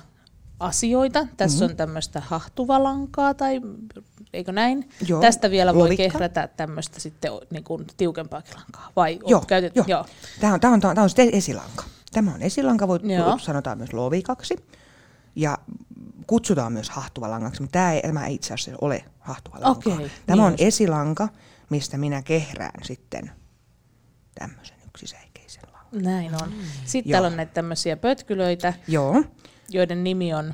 asioita. 0.59 1.27
Tässä 1.37 1.57
mm-hmm. 1.57 1.71
on 1.71 1.77
tämmöistä 1.77 2.21
hahtuvalankaa 2.25 3.33
tai 3.33 3.61
eikö 4.33 4.51
näin? 4.51 4.89
Joo. 5.07 5.21
Tästä 5.21 5.51
vielä 5.51 5.73
voi 5.73 5.83
Lovikka. 5.83 6.03
kehrätä 6.03 6.49
tämmöistä 6.57 6.99
sitten 6.99 7.31
niin 7.51 7.63
kuin 7.63 7.87
tiukempaakin 7.97 8.55
lankaa. 8.55 8.91
Vai 8.95 9.19
joo, 9.27 9.43
käytet... 9.47 9.75
joo. 9.75 9.85
joo. 9.87 10.05
Tämä 10.39 10.53
on, 10.53 10.59
tämä 10.59 10.73
on, 10.73 10.79
tämä 10.79 11.01
on 11.01 11.09
esilanka. 11.31 11.83
Tämä 12.11 12.33
on 12.33 12.41
esilanka, 12.41 12.87
voi 12.87 12.99
sanotaan 13.41 13.77
myös 13.77 13.93
lovikaksi. 13.93 14.55
Ja 15.35 15.57
kutsutaan 16.27 16.73
myös 16.73 16.89
hahtuvalangaksi, 16.89 17.61
mutta 17.61 17.73
tämä 17.73 17.93
ei, 17.93 18.01
tämä 18.01 18.25
ei 18.25 18.35
itse 18.35 18.53
asiassa 18.53 18.77
ole 18.81 19.05
hahtuvalanka. 19.19 19.69
Okei, 19.69 20.11
tämä 20.25 20.35
niin 20.35 20.45
on 20.45 20.51
just. 20.51 20.61
esilanka, 20.61 21.29
mistä 21.69 21.97
minä 21.97 22.21
kehrään 22.21 22.83
sitten 22.83 23.31
tämmöisen 24.35 24.77
yksisäikeisen 24.87 25.63
langan. 25.73 26.03
Näin 26.03 26.35
on. 26.43 26.53
Sitten 26.85 27.09
Joo. 27.09 27.13
täällä 27.15 27.27
on 27.27 27.37
näitä 27.37 27.53
tämmöisiä 27.53 27.97
pötkylöitä, 27.97 28.73
Joo, 28.87 29.23
joiden 29.69 30.03
nimi 30.03 30.33
on 30.33 30.53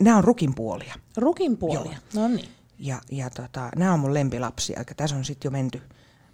nämä 0.00 0.16
on 0.16 0.24
rukin 0.24 0.54
puolia. 0.54 0.94
rukin 1.16 1.56
puolia. 1.56 1.98
No 2.14 2.28
niin. 2.28 2.48
Ja, 2.78 3.00
ja 3.10 3.30
tota, 3.30 3.68
nämä 3.76 3.92
on 3.92 4.00
mun 4.00 4.14
lempilapsia, 4.14 4.76
eli 4.76 4.84
tässä 4.96 5.16
on 5.16 5.24
sitten 5.24 5.46
jo 5.48 5.50
menty, 5.50 5.82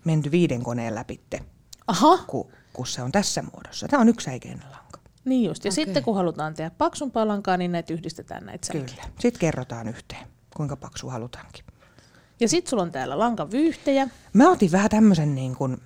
menty 0.05 0.31
viiden 0.31 0.63
koneen 0.63 0.95
läpitte, 0.95 1.41
Aha, 1.87 2.19
kun, 2.27 2.53
kun 2.73 2.87
se 2.87 3.03
on 3.03 3.13
tässä 3.13 3.43
muodossa. 3.53 3.89
Tämä 3.89 4.01
on 4.01 4.09
yksisäikeinen 4.09 4.67
lanka. 4.73 4.99
niin 5.25 5.45
just. 5.49 5.65
Ja 5.65 5.73
sitten 5.73 6.03
kun 6.03 6.17
halutaan 6.17 6.55
tehdä 6.55 6.71
paksumpaa 6.79 7.29
lankaa, 7.29 7.57
niin 7.57 7.73
näitä 7.73 7.93
yhdistetään 7.93 8.47
näitä 8.47 8.67
säikiä. 8.67 8.85
Kyllä. 8.97 9.09
Sitten 9.21 9.41
kerrotaan 9.41 9.89
yhteen, 9.89 10.27
kuinka 10.57 10.77
paksu 10.77 11.09
halutaankin. 11.09 11.65
Ja 12.41 12.49
sitten 12.49 12.71
sulla 12.71 12.83
on 12.83 12.93
täällä 12.93 13.19
lankavyyhtejä. 13.19 14.09
Mä 14.33 14.51
otin 14.51 14.73
vähän 14.73 14.91
tämmöisen 14.91 15.35
niin 15.35 15.57
kuin, 15.57 15.77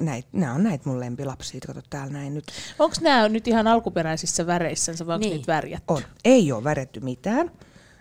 näit, 0.00 0.26
nämä 0.32 0.52
on 0.54 0.62
näitä 0.64 0.88
mun 0.88 1.00
lempilapsia, 1.00 1.60
kato 1.66 1.80
täällä 1.90 2.12
näin 2.12 2.34
nyt. 2.34 2.44
Onko 2.78 2.96
nämä 3.00 3.28
nyt 3.28 3.48
ihan 3.48 3.66
alkuperäisissä 3.66 4.46
väreissänsä 4.46 5.06
vai 5.06 5.14
onko 5.14 5.24
Niin. 5.26 5.36
niitä 5.36 5.52
värjätty? 5.52 5.84
On. 5.92 6.02
Ei 6.24 6.52
ole 6.52 6.64
väretty 6.64 7.00
mitään. 7.00 7.50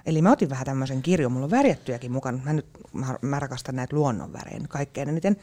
Eli 0.06 0.22
mä 0.22 0.32
otin 0.32 0.50
vähän 0.50 0.66
tämmöisen 0.66 1.02
kirjon, 1.02 1.32
mulla 1.32 1.46
on 1.46 1.52
värjättyjäkin 1.52 2.12
mukana. 2.12 2.40
Mä, 2.44 2.54
nyt, 2.54 2.66
mä, 2.94 3.18
mä 3.22 3.40
rakastan 3.40 3.76
näitä 3.76 3.96
luonnonvärejä 3.96 4.60
nyt 4.60 4.68
kaikkein 4.72 5.10
eniten. 5.10 5.38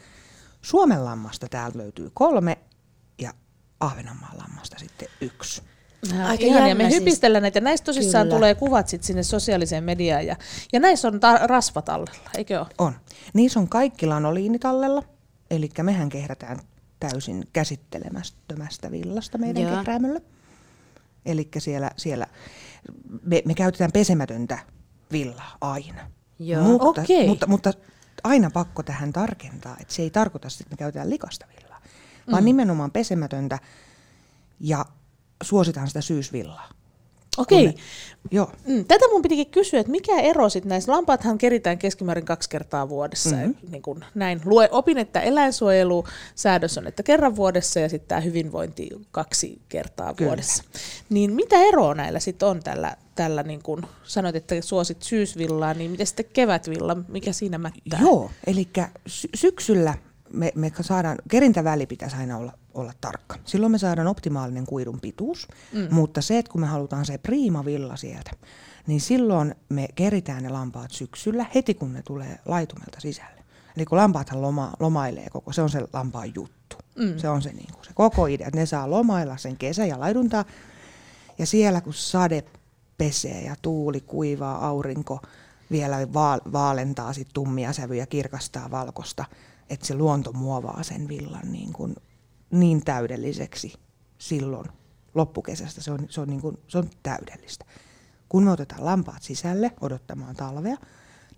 Suomen 0.67 1.05
lammasta 1.05 1.47
täältä 1.49 1.77
löytyy 1.77 2.11
kolme 2.13 2.57
ja 3.21 3.33
Ahvenanmaan 3.79 4.37
lammasta 4.37 4.79
sitten 4.79 5.07
yksi. 5.21 5.61
Nämä 6.11 6.27
Aika 6.27 6.45
ihania. 6.45 6.75
Me 6.75 6.83
siis. 6.83 6.99
hypistellään 6.99 7.41
näitä. 7.41 7.61
Näistä 7.61 7.85
tosissaan 7.85 8.27
Kyllä. 8.27 8.35
tulee 8.35 8.55
kuvat 8.55 8.87
sit 8.87 9.03
sinne 9.03 9.23
sosiaaliseen 9.23 9.83
mediaan. 9.83 10.25
Ja, 10.25 10.35
ja 10.73 10.79
näissä 10.79 11.07
on 11.07 11.19
ta- 11.19 11.47
rasvat 11.47 11.89
allella, 11.89 12.29
eikö 12.37 12.59
ole? 12.59 12.67
On. 12.77 12.93
Niissä 13.33 13.59
on 13.59 13.69
kaikki 13.69 14.05
lanoliinitallella, 14.05 15.03
eli 15.51 15.69
mehän 15.81 16.09
kehrätään 16.09 16.59
täysin 16.99 17.47
käsittelemättömästä 17.53 18.91
villasta 18.91 19.37
meidän 19.37 19.63
Joo. 19.63 19.75
kehräämöllä. 19.75 20.19
Eli 21.25 21.49
siellä, 21.57 21.91
siellä 21.97 22.27
me, 23.23 23.41
me 23.45 23.53
käytetään 23.53 23.91
pesemätöntä 23.91 24.59
villaa 25.11 25.57
aina. 25.61 26.11
Joo. 26.39 26.63
Mutta, 26.63 27.01
Okei. 27.01 27.27
mutta, 27.27 27.47
mutta 27.47 27.73
aina 28.23 28.49
pakko 28.49 28.83
tähän 28.83 29.13
tarkentaa, 29.13 29.77
että 29.79 29.93
se 29.93 30.01
ei 30.01 30.09
tarkoita, 30.09 30.49
sitä, 30.49 30.61
että 30.63 30.73
me 30.73 30.77
käytetään 30.77 31.09
likasta 31.09 31.45
villaa, 31.57 31.81
vaan 32.31 32.45
nimenomaan 32.45 32.91
pesemätöntä 32.91 33.59
ja 34.59 34.85
suositaan 35.43 35.87
sitä 35.87 36.01
syysvillaa. 36.01 36.69
Okei. 37.37 37.65
Ne- 37.65 37.73
Joo. 38.31 38.51
Mm, 38.67 38.85
tätä 38.85 39.05
mun 39.11 39.21
pitikin 39.21 39.51
kysyä, 39.51 39.79
että 39.79 39.91
mikä 39.91 40.19
ero 40.19 40.49
sitten 40.49 40.69
näissä, 40.69 40.91
lampaathan 40.91 41.37
keritään 41.37 41.77
keskimäärin 41.77 42.25
kaksi 42.25 42.49
kertaa 42.49 42.89
vuodessa. 42.89 43.35
Mhm. 43.35 43.45
Mm-hmm. 43.45 43.71
Niin 43.71 43.81
kun 43.81 44.05
näin 44.15 44.41
lue, 44.45 44.69
opin, 44.71 44.97
että 44.97 45.21
eläinsuojelusäädös 45.21 46.77
on, 46.77 46.87
että 46.87 47.03
kerran 47.03 47.35
vuodessa 47.35 47.79
ja 47.79 47.89
sitten 47.89 48.07
tämä 48.07 48.21
hyvinvointi 48.21 48.89
kaksi 49.11 49.61
kertaa 49.69 50.13
Kyllä. 50.13 50.29
vuodessa. 50.29 50.63
Niin 51.09 51.31
mitä 51.33 51.55
eroa 51.61 51.93
näillä 51.93 52.19
sitten 52.19 52.47
on 52.47 52.59
tällä, 52.63 52.95
tällä 53.15 53.43
niin 53.43 53.63
kun 53.63 53.83
sanoit, 54.03 54.35
että 54.35 54.55
suosit 54.61 55.03
syysvillaa, 55.03 55.73
niin 55.73 55.91
miten 55.91 56.07
sitten 56.07 56.25
kevätvilla, 56.33 56.97
mikä 57.07 57.31
siinä 57.31 57.57
mättää? 57.57 57.99
Joo, 58.01 58.31
eli 58.47 58.67
sy- 59.07 59.29
syksyllä 59.35 59.93
me, 60.33 60.51
me 60.55 60.71
saadaan, 60.81 61.17
kerintäväli 61.29 61.85
pitäisi 61.85 62.15
aina 62.15 62.37
olla, 62.37 62.53
olla 62.77 62.93
tarkka. 63.01 63.35
Silloin 63.45 63.71
me 63.71 63.77
saadaan 63.77 64.07
optimaalinen 64.07 64.65
kuidun 64.65 64.99
pituus, 64.99 65.47
mm. 65.73 65.87
mutta 65.91 66.21
se, 66.21 66.37
että 66.37 66.51
kun 66.51 66.61
me 66.61 66.67
halutaan 66.67 67.05
se 67.05 67.17
priima 67.17 67.65
villa 67.65 67.95
sieltä, 67.95 68.31
niin 68.87 69.01
silloin 69.01 69.55
me 69.69 69.87
keritään 69.95 70.43
ne 70.43 70.49
lampaat 70.49 70.91
syksyllä 70.91 71.45
heti 71.55 71.73
kun 71.73 71.93
ne 71.93 72.01
tulee 72.01 72.39
laitumelta 72.45 72.99
sisälle. 72.99 73.43
Eli 73.77 73.85
kun 73.85 73.97
lampaathan 73.97 74.41
loma, 74.41 74.73
lomailee 74.79 75.29
koko, 75.29 75.53
se 75.53 75.61
on 75.61 75.69
se 75.69 75.87
lampaan 75.93 76.31
juttu. 76.35 76.77
Mm. 76.95 77.17
Se 77.17 77.29
on 77.29 77.41
se, 77.41 77.49
niin 77.49 77.73
kuin, 77.73 77.85
se 77.85 77.91
koko 77.93 78.25
idea, 78.25 78.47
että 78.47 78.59
ne 78.59 78.65
saa 78.65 78.89
lomailla 78.89 79.37
sen 79.37 79.57
kesä 79.57 79.85
ja 79.85 79.99
laiduntaa. 79.99 80.45
Ja 81.37 81.45
siellä 81.45 81.81
kun 81.81 81.93
sade 81.93 82.43
pesee 82.97 83.41
ja 83.41 83.55
tuuli 83.61 84.01
kuivaa, 84.01 84.67
aurinko 84.67 85.21
vielä 85.71 85.97
vaal- 85.97 86.51
vaalentaa 86.51 87.13
sit 87.13 87.27
tummia 87.33 87.73
sävyjä, 87.73 88.05
kirkastaa 88.05 88.71
valkosta, 88.71 89.25
että 89.69 89.85
se 89.85 89.95
luonto 89.95 90.33
muovaa 90.33 90.83
sen 90.83 91.07
villan 91.07 91.51
niin, 91.51 91.73
kuin, 91.73 91.95
niin 92.51 92.85
täydelliseksi 92.85 93.73
silloin 94.17 94.67
loppukesästä. 95.15 95.81
Se 95.81 95.91
on, 95.91 95.99
se, 96.09 96.21
on 96.21 96.27
niin 96.27 96.41
kuin, 96.41 96.57
se 96.67 96.77
on 96.77 96.89
täydellistä. 97.03 97.65
Kun 98.29 98.43
me 98.43 98.51
otetaan 98.51 98.85
lampaat 98.85 99.23
sisälle 99.23 99.71
odottamaan 99.81 100.35
talvea, 100.35 100.77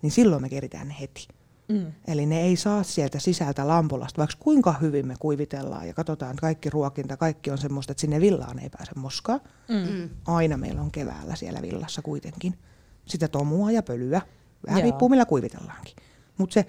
niin 0.01 0.11
silloin 0.11 0.41
me 0.41 0.49
keritään 0.49 0.87
ne 0.87 0.95
heti. 0.99 1.27
Mm. 1.67 1.85
Eli 2.07 2.25
ne 2.25 2.41
ei 2.41 2.55
saa 2.55 2.83
sieltä 2.83 3.19
sisältä 3.19 3.67
lampolasta, 3.67 4.17
vaikka 4.17 4.35
kuinka 4.39 4.73
hyvin 4.81 5.07
me 5.07 5.15
kuivitellaan 5.19 5.87
ja 5.87 5.93
katsotaan, 5.93 6.31
että 6.31 6.41
kaikki 6.41 6.69
ruokinta, 6.69 7.17
kaikki 7.17 7.51
on 7.51 7.57
semmoista, 7.57 7.91
että 7.91 8.01
sinne 8.01 8.21
villaan 8.21 8.59
ei 8.59 8.69
pääse 8.69 8.91
moskaa. 8.95 9.39
Mm. 9.67 10.09
Aina 10.25 10.57
meillä 10.57 10.81
on 10.81 10.91
keväällä 10.91 11.35
siellä 11.35 11.61
villassa 11.61 12.01
kuitenkin 12.01 12.57
sitä 13.05 13.27
tomua 13.27 13.71
ja 13.71 13.83
pölyä. 13.83 14.21
Vähän 14.67 14.79
Joo. 14.79 14.83
riippuu 14.83 15.09
millä 15.09 15.25
kuivitellaankin. 15.25 15.95
Mutta 16.37 16.53
se 16.53 16.65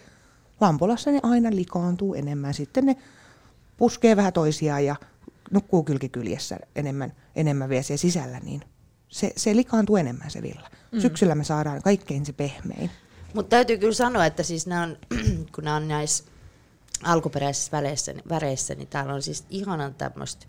lampolassa 0.61 1.11
ne 1.11 1.21
aina 1.23 1.51
likaantuu 1.53 2.15
enemmän. 2.15 2.55
Sitten 2.55 2.87
ne 2.87 2.97
puskee 3.81 4.17
vähän 4.17 4.33
toisiaan 4.33 4.85
ja 4.85 4.97
nukkuu 5.51 5.83
kylkikyljessä 5.83 6.59
enemmän, 6.77 7.13
enemmän 7.37 7.69
vielä 7.69 7.83
siellä 7.83 8.01
sisällä, 8.01 8.41
niin 8.41 8.63
se, 9.09 9.33
se 9.37 9.57
likaantuu 9.57 9.97
enemmän 9.97 10.31
se 10.31 10.43
villa. 10.43 10.71
Mm. 10.93 11.01
Syksyllä 11.01 11.35
me 11.35 11.45
saadaan 11.45 11.83
kaikkein 11.83 12.27
se 12.27 12.33
pehmein. 12.33 12.91
Mutta 13.35 13.51
täytyy 13.51 13.79
kyllä 13.79 13.95
sanoa, 13.95 14.27
että 14.27 14.43
siis 14.43 14.67
nämä 14.67 14.83
on, 14.83 14.97
kun 15.55 15.65
nämä 15.65 15.77
on 15.77 15.89
näissä 15.89 16.25
alkuperäisissä 17.03 17.73
väreissä, 17.73 18.15
väreissä, 18.29 18.75
niin 18.75 18.89
täällä 18.89 19.15
on 19.15 19.23
siis 19.23 19.45
ihanan 19.51 19.95
tämmöistä 19.95 20.47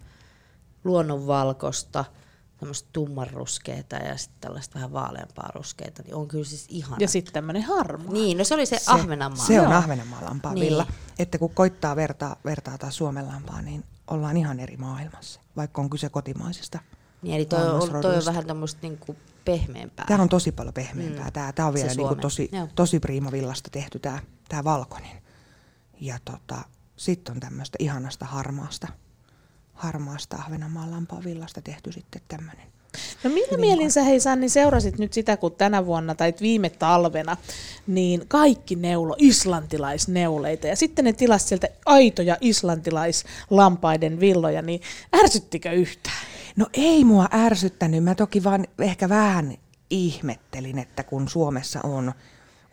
luonnonvalkoista, 0.84 2.06
tämmöistä 2.62 2.90
tummanruskeita 2.94 3.96
ja 3.96 4.18
sitten 4.18 4.42
tällaista 4.42 4.76
vähän 4.76 4.94
vaaleampaa 4.94 5.50
ruskeita, 5.56 6.04
niin 6.04 6.16
on 6.16 6.28
kyllä 6.28 6.46
siis 6.46 6.66
ihana. 6.70 6.98
Ja 7.00 7.08
sitten 7.08 7.34
tämmöinen 7.34 7.64
harmaa. 7.64 8.14
Niin, 8.14 8.38
no 8.38 8.44
se 8.44 8.54
oli 8.54 8.66
se, 8.66 8.80
se 8.80 8.92
Ahvenanmaa. 8.92 9.46
Se 9.46 9.62
on 9.62 9.66
Joo. 9.70 9.78
Ahvenanmaan 9.78 10.26
lampaan 10.26 10.56
Niin. 10.56 10.66
villa. 10.66 10.88
Että 11.20 11.38
kun 11.38 11.54
koittaa 11.54 11.96
vertaa, 11.96 12.36
vertaa 12.46 12.78
taas 12.78 12.98
Suomen 12.98 13.28
lampaan, 13.28 13.66
niin 13.66 13.84
ollaan 14.08 14.38
ihan 14.38 14.60
eri 14.60 14.78
maailmassa, 14.78 15.42
vaikka 15.56 15.82
on 15.82 15.90
kyse 15.90 16.10
kotimaisesta. 16.10 16.80
Niin, 17.22 17.36
eli 17.36 17.46
toi 17.46 17.70
on, 17.70 18.02
toi 18.02 18.16
on 18.18 18.26
vähän 18.26 18.46
tämmöistä 18.46 18.80
niinku 18.82 19.16
pehmeämpää. 19.46 20.06
Tämä 20.08 20.24
on 20.24 20.30
tosi 20.30 20.52
paljon 20.52 20.74
pehmeämpää. 20.74 21.26
Mm. 21.26 21.32
Tämä, 21.32 21.54
tämä 21.54 21.68
on 21.68 21.74
Se 21.74 21.76
vielä 21.76 21.88
niin 21.88 21.96
kuin 21.98 22.08
Suomen. 22.08 22.22
tosi, 22.22 22.50
Joo. 22.52 22.68
tosi 22.76 23.00
priimavillasta 23.00 23.70
tehty 23.70 24.00
tämä, 24.00 24.20
tämä 24.50 24.64
valkoinen. 24.64 25.22
Ja 26.00 26.20
tota, 26.26 26.62
sitten 26.96 27.34
on 27.36 27.40
tämmöistä 27.40 27.76
ihanasta 27.80 28.26
harmaasta, 28.26 28.88
harmaasta 29.82 30.36
Ahvenanmaan 30.36 30.92
lampaan 30.92 31.24
villasta 31.24 31.62
tehty 31.62 31.92
sitten 31.92 32.22
tämmöinen. 32.28 32.72
No 33.24 33.30
millä 33.30 33.58
mielin 33.58 33.92
sä 33.92 34.04
hei 34.04 34.20
Sanni 34.20 34.50
seurasit 34.50 34.98
nyt 34.98 35.14
sitä, 35.14 35.38
kun 35.38 35.52
tänä 35.52 35.86
vuonna 35.86 36.16
tai 36.16 36.34
viime 36.42 36.70
talvena, 36.70 37.38
niin 37.88 38.26
kaikki 38.28 38.76
neulo 38.76 39.16
islantilaisneuleita 39.18 40.68
ja 40.68 40.76
sitten 40.76 41.06
ne 41.06 41.14
tilasi 41.14 41.48
sieltä 41.48 41.68
aitoja 41.86 42.38
islantilaislampaiden 42.42 44.20
villoja, 44.20 44.62
niin 44.62 44.82
ärsyttikö 45.24 45.72
yhtään? 45.72 46.26
No 46.56 46.68
ei 46.74 47.04
mua 47.04 47.28
ärsyttänyt. 47.34 48.04
Mä 48.04 48.16
toki 48.16 48.44
vaan 48.44 48.68
ehkä 48.80 49.10
vähän 49.10 49.58
ihmettelin, 49.90 50.80
että 50.80 51.04
kun 51.04 51.30
Suomessa 51.30 51.80
on, 51.84 52.14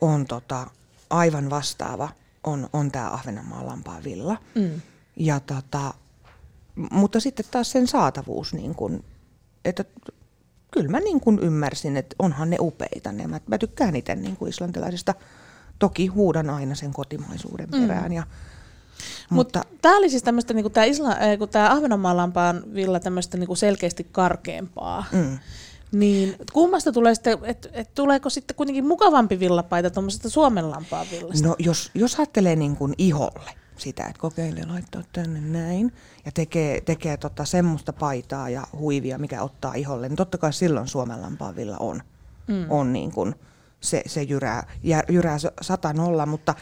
on 0.01 0.25
tota, 0.25 0.67
aivan 1.09 1.49
vastaava, 1.49 2.09
on, 2.43 2.69
on 2.73 2.91
tämä 2.91 3.11
Ahvenanmaan 3.11 3.67
lampaan 3.67 4.03
villa. 4.03 4.37
Mm. 4.55 4.81
Ja 5.15 5.39
tota, 5.39 5.93
mutta 6.91 7.19
sitten 7.19 7.45
taas 7.51 7.71
sen 7.71 7.87
saatavuus, 7.87 8.53
niin 8.53 8.75
kun, 8.75 9.03
että 9.65 9.85
kyllä 10.71 10.89
mä 10.89 10.99
niin 10.99 11.19
kun 11.19 11.39
ymmärsin, 11.39 11.97
että 11.97 12.15
onhan 12.19 12.49
ne 12.49 12.57
upeita. 12.59 13.11
Ne. 13.11 13.27
Mä, 13.27 13.39
mä 13.47 13.57
tykkään 13.57 13.95
itse 13.95 14.15
niin 14.15 14.37
kuin 14.37 14.49
islantilaisista. 14.49 15.15
Toki 15.79 16.07
huudan 16.07 16.49
aina 16.49 16.75
sen 16.75 16.93
kotimaisuuden 16.93 17.69
perään. 17.69 18.13
Ja, 18.13 18.23
Mutta 19.29 19.63
Mut 19.69 19.81
tämä 19.81 19.97
oli 19.97 20.09
siis 20.09 20.23
tämmöistä, 20.23 20.53
niinku 20.53 20.69
tämä 20.69 21.65
äh, 21.65 21.71
Ahvenanmaan 21.71 22.17
lampaan 22.17 22.63
villa 22.73 22.99
tämmöistä 22.99 23.37
niinku 23.37 23.55
selkeästi 23.55 24.07
karkeampaa. 24.11 25.05
Mm. 25.11 25.39
Niin 25.91 26.35
kummasta 26.53 26.91
tulee 26.91 27.15
sitten, 27.15 27.37
että 27.43 27.69
et 27.73 27.93
tuleeko 27.95 28.29
sitten 28.29 28.55
kuitenkin 28.55 28.87
mukavampi 28.87 29.39
villapaita 29.39 29.89
tuommoisesta 29.89 30.29
Suomen 30.29 30.71
lampaan 30.71 31.07
villasta? 31.11 31.47
No 31.47 31.55
jos, 31.59 31.91
jos 31.93 32.19
ajattelee 32.19 32.55
niin 32.55 32.75
kuin 32.75 32.93
iholle 32.97 33.51
sitä, 33.79 34.03
että 34.03 34.21
kokeilee 34.21 34.65
laittaa 34.65 35.03
tänne 35.13 35.41
näin. 35.41 35.93
Ja 36.25 36.31
tekee, 36.31 36.81
tekee 36.81 37.17
tota 37.17 37.45
semmoista 37.45 37.93
paitaa 37.93 38.49
ja 38.49 38.67
huivia, 38.77 39.17
mikä 39.17 39.41
ottaa 39.41 39.73
iholle, 39.73 40.09
niin 40.09 40.17
totta 40.17 40.37
kai 40.37 40.53
silloin 40.53 40.87
Suomen 40.87 41.21
lampaanvilla 41.21 41.77
on, 41.77 42.01
mm. 42.47 42.65
on 42.69 42.93
niin 42.93 43.11
kuin 43.11 43.35
se, 43.81 44.03
se 44.05 44.23
jyrää, 44.23 44.67
jyrää 45.09 45.37
sata 45.61 45.93
nolla, 45.93 46.25
mutta, 46.25 46.55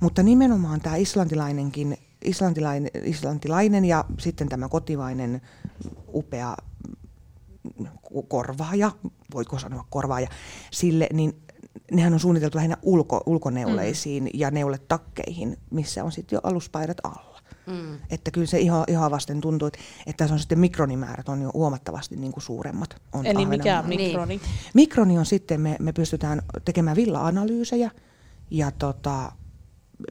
mutta 0.00 0.22
nimenomaan 0.22 0.80
tämä 0.80 0.96
islantilainenkin, 0.96 1.96
islantilainen, 2.24 2.90
islantilainen 3.04 3.84
ja 3.84 4.04
sitten 4.18 4.48
tämä 4.48 4.68
kotivainen 4.68 5.40
upea 6.14 6.56
korvaaja, 8.28 8.90
voiko 9.34 9.58
sanoa 9.58 9.84
korvaaja, 9.90 10.28
sille, 10.70 11.08
niin 11.12 11.42
nehän 11.90 12.12
on 12.12 12.20
suunniteltu 12.20 12.56
lähinnä 12.58 12.76
ulko, 12.82 13.22
ulkoneuleisiin 13.26 14.24
mm. 14.24 14.30
ja 14.34 14.50
neuletakkeihin, 14.50 15.56
missä 15.70 16.04
on 16.04 16.12
sitten 16.12 16.36
jo 16.36 16.40
aluspaidat 16.42 16.96
alla. 17.04 17.40
Mm. 17.66 17.98
Että 18.10 18.30
kyllä 18.30 18.46
se 18.46 18.58
ihan, 18.58 18.84
ihan 18.88 19.10
vasten 19.10 19.40
tuntuu, 19.40 19.68
että, 19.68 19.78
että 20.06 20.24
tässä 20.24 20.34
on 20.34 20.38
sitten 20.38 20.58
mikronimäärät 20.58 21.28
on 21.28 21.42
jo 21.42 21.50
huomattavasti 21.54 22.16
niin 22.16 22.32
kuin 22.32 22.42
suuremmat. 22.42 22.96
On 23.12 23.26
Eli 23.26 23.46
mikä 23.46 23.78
on 23.78 23.88
mikroni? 23.88 24.36
Niin. 24.36 24.50
Mikroni 24.74 25.18
on 25.18 25.26
sitten, 25.26 25.60
me, 25.60 25.76
me 25.80 25.92
pystytään 25.92 26.42
tekemään 26.64 26.96
villa-analyysejä 26.96 27.90
ja 28.50 28.70
tota, 28.70 29.32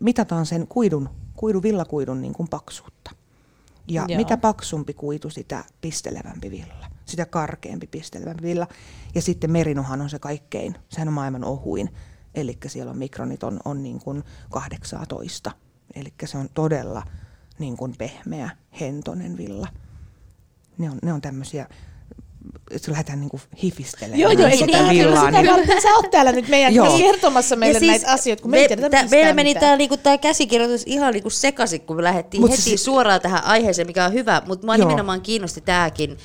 mitataan 0.01 0.45
sen 0.45 0.67
kuidun, 0.67 1.09
kuidun 1.35 1.63
villakuidun 1.63 2.21
niin 2.21 2.33
kuin 2.33 2.49
paksuutta. 2.49 3.11
Ja 3.87 4.05
Joo. 4.07 4.17
mitä 4.17 4.37
paksumpi 4.37 4.93
kuitu, 4.93 5.29
sitä 5.29 5.63
pistelevämpi 5.81 6.51
villa. 6.51 6.88
Sitä 7.09 7.25
karkeampi 7.25 7.87
pistelevämpi 7.87 8.43
villa. 8.43 8.67
Ja 9.15 9.21
sitten 9.21 9.51
merinohan 9.51 10.01
on 10.01 10.09
se 10.09 10.19
kaikkein, 10.19 10.75
sehän 10.89 11.07
on 11.07 11.13
maailman 11.13 11.43
ohuin. 11.43 11.89
Eli 12.35 12.57
siellä 12.67 12.91
on 12.91 12.97
mikronit 12.97 13.43
on, 13.43 13.59
on 13.65 13.83
niin 13.83 13.99
kuin 13.99 14.23
18. 14.49 15.51
Eli 15.95 16.13
se 16.25 16.37
on 16.37 16.49
todella 16.53 17.03
niin 17.59 17.77
kuin 17.77 17.95
pehmeä, 17.97 18.49
hentonen 18.79 19.37
villa. 19.37 19.67
Ne 20.77 20.89
on, 20.89 20.99
ne 21.03 21.13
on 21.13 21.21
tämmöisiä 21.21 21.67
että 22.72 22.91
lähdetään 22.91 23.19
niinku 23.19 23.41
hifistelemään 23.63 24.19
joo, 24.19 24.31
joo, 24.31 24.50
sitä 24.50 24.89
ei, 24.89 25.00
villaa. 25.00 25.31
Niin, 25.31 25.46
niin... 25.46 25.81
Sä 25.81 25.89
oot 25.96 26.12
täällä 26.12 26.31
nyt 26.31 26.48
meidän 26.48 26.74
kertomassa 26.98 27.55
meille 27.55 27.79
siis, 27.79 27.91
näitä 27.91 28.12
asioita, 28.12 28.41
kun 28.41 28.51
me, 28.51 28.58
me 28.58 28.62
ei 28.62 28.67
tiedä 28.67 29.08
Meillä 29.12 29.34
meni 29.34 29.55
tämä 29.55 29.75
niinku, 29.75 29.98
käsikirjoitus 30.22 30.84
ihan 30.86 31.13
niinku 31.13 31.29
sekaisin, 31.29 31.81
kun 31.81 31.96
me 31.96 32.03
lähdettiin 32.03 32.41
Mut 32.41 32.51
heti 32.51 32.62
siis... 32.62 32.86
suoraan 32.86 33.22
tähän 33.22 33.43
aiheeseen, 33.43 33.88
mikä 33.88 34.05
on 34.05 34.13
hyvä, 34.13 34.41
mutta 34.46 34.67
mua 34.67 34.75
joo. 34.75 34.88
nimenomaan 34.88 35.22
kiinnosti 35.22 35.62
tämäkin, 35.62 36.17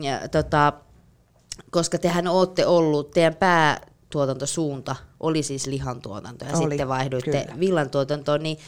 ja, 0.00 0.28
tota, 0.28 0.72
koska 1.70 1.98
tehän 1.98 2.28
olette 2.28 2.66
ollut, 2.66 3.10
teidän 3.10 3.34
päätuotantosuunta 3.34 4.96
oli 5.20 5.42
siis 5.42 5.66
lihantuotanto, 5.66 6.44
ja 6.44 6.50
oli, 6.56 6.70
sitten 6.70 6.88
vaihduitte 6.88 7.44
kyllä. 7.44 7.60
villantuotantoon, 7.60 8.42
niin 8.42 8.58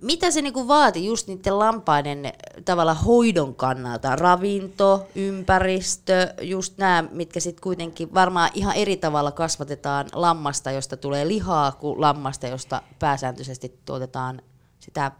mitä 0.00 0.30
se 0.30 0.42
niinku 0.42 0.68
vaati 0.68 1.04
just 1.04 1.28
niiden 1.28 1.58
lampaiden 1.58 2.32
tavalla 2.64 2.94
hoidon 2.94 3.54
kannalta? 3.54 4.16
Ravinto, 4.16 5.06
ympäristö, 5.14 6.34
just 6.42 6.78
nämä, 6.78 7.04
mitkä 7.12 7.40
sitten 7.40 7.62
kuitenkin 7.62 8.14
varmaan 8.14 8.50
ihan 8.54 8.76
eri 8.76 8.96
tavalla 8.96 9.32
kasvatetaan 9.32 10.06
lammasta, 10.12 10.70
josta 10.70 10.96
tulee 10.96 11.28
lihaa, 11.28 11.72
kuin 11.72 12.00
lammasta, 12.00 12.46
josta 12.46 12.82
pääsääntöisesti 12.98 13.78
tuotetaan 13.84 14.42
sitä 14.80 15.12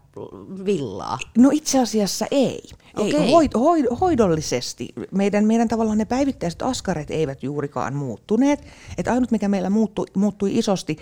villaa? 0.65 1.17
No 1.37 1.49
itse 1.53 1.79
asiassa 1.79 2.25
ei. 2.31 2.61
Okay. 2.97 3.19
ei 3.19 3.31
hoid, 3.31 3.51
hoid, 3.55 3.85
hoidollisesti. 4.01 4.87
Meidän, 5.11 5.45
meidän 5.45 5.67
tavallaan 5.67 5.97
ne 5.97 6.05
päivittäiset 6.05 6.61
askareet 6.61 7.11
eivät 7.11 7.43
juurikaan 7.43 7.95
muuttuneet. 7.95 8.65
Et 8.97 9.07
ainut 9.07 9.31
mikä 9.31 9.47
meillä 9.47 9.69
muuttui, 9.69 10.05
muuttui 10.15 10.57
isosti 10.57 10.97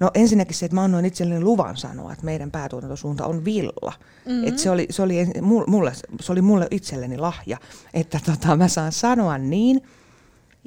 No 0.00 0.10
ensinnäkin 0.14 0.54
se, 0.54 0.66
että 0.66 0.74
mä 0.74 0.84
annoin 0.84 1.04
itselleni 1.04 1.40
luvan 1.40 1.76
sanoa, 1.76 2.12
että 2.12 2.24
meidän 2.24 2.50
päätuotantosuunta 2.50 3.26
on 3.26 3.44
villa. 3.44 3.92
Mm-hmm. 4.26 4.48
Että 4.48 4.62
se, 4.62 4.70
oli, 4.70 4.86
se, 4.90 5.02
oli 5.02 5.26
mulle, 5.66 5.92
se 6.20 6.32
oli 6.32 6.42
mulle 6.42 6.68
itselleni 6.70 7.18
lahja, 7.18 7.58
että 7.94 8.20
tota, 8.26 8.56
mä 8.56 8.68
saan 8.68 8.92
sanoa 8.92 9.38
niin. 9.38 9.80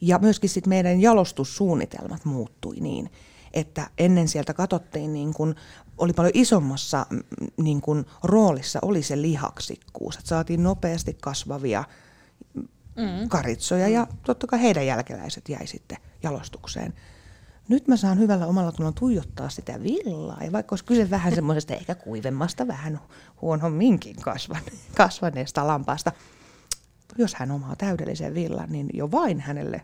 Ja 0.02 0.20
myöskin 0.20 0.50
sit 0.50 0.68
meidän 0.68 1.02
jalostussuunnitelmat 1.02 2.26
muuttui 2.26 2.76
niin, 2.80 3.12
että 3.54 3.90
ennen 3.98 4.28
sieltä 4.28 4.54
katsottiin 4.54 5.14
niin 5.14 5.34
kun, 5.34 5.56
oli 5.98 6.14
paljon 6.14 6.32
isommassa 6.36 7.06
niin 7.58 7.82
kun, 7.82 8.06
roolissa 8.24 8.80
oli 8.82 9.04
se 9.04 9.22
lihaksikkuus, 9.22 10.16
että 10.16 10.30
saatiin 10.30 10.64
nopeasti 10.64 11.18
kasvavia 11.22 11.84
mm. 12.96 13.30
karitsoja 13.30 13.88
ja 13.88 14.08
totta 14.26 14.48
kai 14.48 14.62
heidän 14.62 14.86
jälkeläiset 14.86 15.50
jäi 15.50 15.68
sitten 15.68 15.98
jalostukseen 16.24 16.94
nyt 17.68 17.88
mä 17.88 17.98
saan 17.98 18.20
hyvällä 18.20 18.48
omalla 18.48 18.72
tunnolla 18.72 18.96
tuijottaa 19.00 19.50
sitä 19.50 19.84
villaa. 19.84 20.44
Ja 20.44 20.52
vaikka 20.52 20.74
olisi 20.74 20.86
kyse 20.86 21.10
vähän 21.10 21.36
semmoisesta 21.36 21.74
ehkä 21.74 21.96
kuivemmasta, 21.96 22.68
vähän 22.68 23.00
huonomminkin 23.42 24.16
kasvaneesta 24.96 25.68
lampaasta, 25.68 26.12
jos 27.18 27.36
hän 27.36 27.52
omaa 27.52 27.76
täydellisen 27.76 28.34
villan, 28.34 28.72
niin 28.72 28.90
jo 28.94 29.12
vain 29.12 29.40
hänelle 29.40 29.82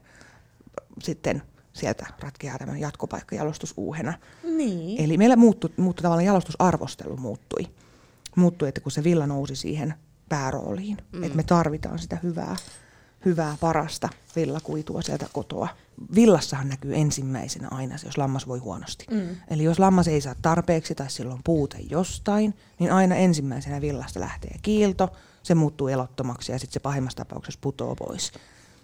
sitten 1.04 1.42
sieltä 1.74 2.06
ratkeaa 2.20 2.58
tämän 2.58 2.80
jatkopaikka 2.80 3.36
jalostusuuhena. 3.36 4.14
Niin. 4.44 5.02
Eli 5.02 5.18
meillä 5.18 5.36
muuttui, 5.36 5.70
muuttui 5.78 6.02
tavallaan 6.02 6.26
jalostusarvostelu 6.26 7.18
muuttui. 7.18 7.68
Muuttui, 8.36 8.68
että 8.68 8.82
kun 8.82 8.92
se 8.92 9.04
villa 9.04 9.28
nousi 9.28 9.56
siihen 9.56 9.94
päärooliin, 10.30 10.98
mm. 11.12 11.24
että 11.24 11.36
me 11.36 11.44
tarvitaan 11.44 12.00
sitä 12.00 12.18
hyvää 12.24 12.56
hyvää, 13.26 13.58
parasta 13.60 14.10
villakuitua 14.36 15.02
sieltä 15.02 15.26
kotoa. 15.34 15.68
Villassahan 16.16 16.70
näkyy 16.70 16.96
ensimmäisenä 16.96 17.68
aina 17.72 17.98
se, 17.98 18.08
jos 18.08 18.18
lammas 18.18 18.48
voi 18.48 18.60
huonosti. 18.60 19.06
Mm. 19.12 19.36
Eli 19.50 19.64
jos 19.64 19.80
lammas 19.80 20.08
ei 20.08 20.22
saa 20.22 20.36
tarpeeksi 20.42 20.96
tai 20.96 21.10
silloin 21.10 21.42
puute 21.44 21.78
jostain, 21.90 22.54
niin 22.80 22.92
aina 22.92 23.16
ensimmäisenä 23.16 23.82
villasta 23.82 24.20
lähtee 24.20 24.56
kiilto, 24.62 25.10
se 25.44 25.56
muuttuu 25.56 25.88
elottomaksi 25.88 26.52
ja 26.52 26.60
sitten 26.60 26.74
se 26.74 26.80
pahimmassa 26.80 27.18
tapauksessa 27.18 27.60
putoo 27.64 27.96
pois. 27.96 28.32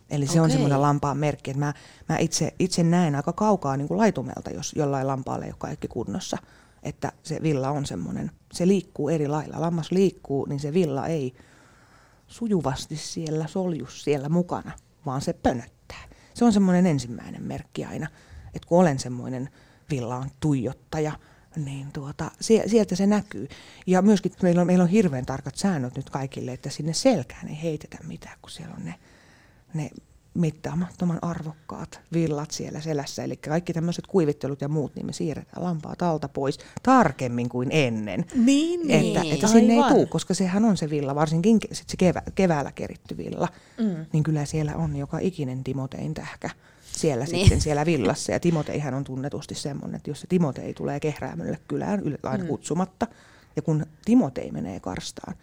Eli 0.09 0.27
se 0.27 0.31
okay. 0.31 0.43
on 0.43 0.51
semmoinen 0.51 0.81
lampaan 0.81 1.17
merkki, 1.17 1.51
että 1.51 1.59
mä, 1.59 1.73
mä 2.09 2.17
itse, 2.17 2.53
itse 2.59 2.83
näen 2.83 3.15
aika 3.15 3.33
kaukaa 3.33 3.77
niin 3.77 3.87
kuin 3.87 3.97
laitumelta, 3.97 4.49
jos 4.49 4.73
jollain 4.75 5.07
lampaalle 5.07 5.45
ei 5.45 5.51
ole 5.51 5.55
kaikki 5.59 5.87
kunnossa. 5.87 6.37
Että 6.83 7.11
se 7.23 7.41
villa 7.41 7.69
on 7.69 7.85
semmoinen, 7.85 8.31
se 8.53 8.67
liikkuu 8.67 9.09
eri 9.09 9.27
lailla. 9.27 9.61
Lammas 9.61 9.91
liikkuu, 9.91 10.45
niin 10.45 10.59
se 10.59 10.73
villa 10.73 11.07
ei 11.07 11.33
sujuvasti 12.27 12.95
siellä 12.95 13.47
soljus 13.47 14.03
siellä 14.03 14.29
mukana, 14.29 14.71
vaan 15.05 15.21
se 15.21 15.33
pönöttää. 15.33 15.74
Se 16.35 16.45
on 16.45 16.53
semmoinen 16.53 16.85
ensimmäinen 16.85 17.43
merkki 17.43 17.85
aina, 17.85 18.07
että 18.45 18.67
kun 18.67 18.79
olen 18.79 18.99
semmoinen 18.99 19.49
villaan 19.91 20.31
tuijottaja, 20.39 21.11
niin 21.55 21.91
tuota, 21.91 22.31
sieltä 22.67 22.95
se 22.95 23.07
näkyy. 23.07 23.47
Ja 23.87 24.01
myöskin 24.01 24.31
meillä 24.41 24.61
on, 24.61 24.67
meillä 24.67 24.83
on 24.83 24.89
hirveän 24.89 25.25
tarkat 25.25 25.55
säännöt 25.55 25.95
nyt 25.95 26.09
kaikille, 26.09 26.53
että 26.53 26.69
sinne 26.69 26.93
selkään 26.93 27.47
ei 27.47 27.61
heitetä 27.63 27.97
mitään, 28.03 28.37
kun 28.41 28.51
siellä 28.51 28.75
on 28.77 28.85
ne, 28.85 28.95
ne 29.73 29.89
mittaamattoman 30.35 31.19
arvokkaat 31.21 31.99
villat 32.13 32.51
siellä 32.51 32.81
selässä. 32.81 33.23
Eli 33.23 33.37
kaikki 33.37 33.73
tämmöiset 33.73 34.07
kuivittelut 34.07 34.61
ja 34.61 34.67
muut, 34.67 34.95
niin 34.95 35.05
me 35.05 35.13
siirretään 35.13 35.63
lampaa 35.63 35.95
alta 36.01 36.29
pois 36.29 36.59
tarkemmin 36.83 37.49
kuin 37.49 37.69
ennen. 37.71 38.25
Niin, 38.35 38.91
että, 38.91 39.21
niin. 39.21 39.33
että 39.33 39.47
sinne 39.47 39.73
ei 39.73 39.83
tule, 39.89 40.05
koska 40.05 40.33
sehän 40.33 40.65
on 40.65 40.77
se 40.77 40.89
villa, 40.89 41.15
varsinkin 41.15 41.59
sit 41.71 41.89
se 41.89 41.97
kevä, 41.97 42.21
keväällä 42.35 42.71
keritty 42.71 43.17
villa, 43.17 43.47
mm. 43.77 44.05
niin 44.13 44.23
kyllä 44.23 44.45
siellä 44.45 44.75
on 44.75 44.95
joka 44.95 45.19
ikinen 45.19 45.63
Timotein 45.63 46.13
tähkä 46.13 46.49
siellä 46.91 47.25
niin. 47.25 47.39
sitten 47.39 47.61
siellä 47.61 47.85
villassa. 47.85 48.31
Ja 48.31 48.39
Timoteihän 48.39 48.93
on 48.93 49.03
tunnetusti 49.03 49.55
semmoinen, 49.55 49.95
että 49.95 50.09
jos 50.09 50.21
se 50.21 50.27
Timotei 50.27 50.73
tulee 50.73 50.99
kehräämölle 50.99 51.59
kylään 51.67 52.01
aina 52.23 52.43
mm. 52.43 52.47
kutsumatta, 52.47 53.07
ja 53.55 53.61
kun 53.61 53.85
Timotei 54.05 54.51
menee 54.51 54.79
karstaan, 54.79 55.35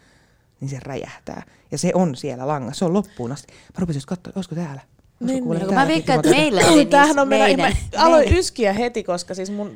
niin 0.63 0.69
se 0.69 0.79
räjähtää. 0.85 1.43
Ja 1.71 1.77
se 1.77 1.91
on 1.93 2.15
siellä 2.15 2.47
langassa, 2.47 2.79
se 2.79 2.85
on 2.85 2.93
loppuun 2.93 3.31
asti. 3.31 3.53
Mä 3.53 3.79
rupesin 3.79 4.01
katsoa, 4.05 4.33
olisiko 4.35 4.55
täällä. 4.55 4.81
Niin, 5.19 5.49
niin. 5.49 5.73
Mä 5.73 5.87
veikkaan, 5.87 6.19
että 6.19 6.29
meillä 6.29 6.61
niin 6.61 6.89
Tämähän 6.89 7.19
on 7.19 7.27
meidän, 7.27 7.47
meidän, 7.47 7.77
mä 7.95 8.03
aloin 8.05 8.23
meidän. 8.23 8.39
yskiä 8.39 8.73
heti, 8.73 9.03
koska 9.03 9.33
siis 9.33 9.51
mun 9.51 9.71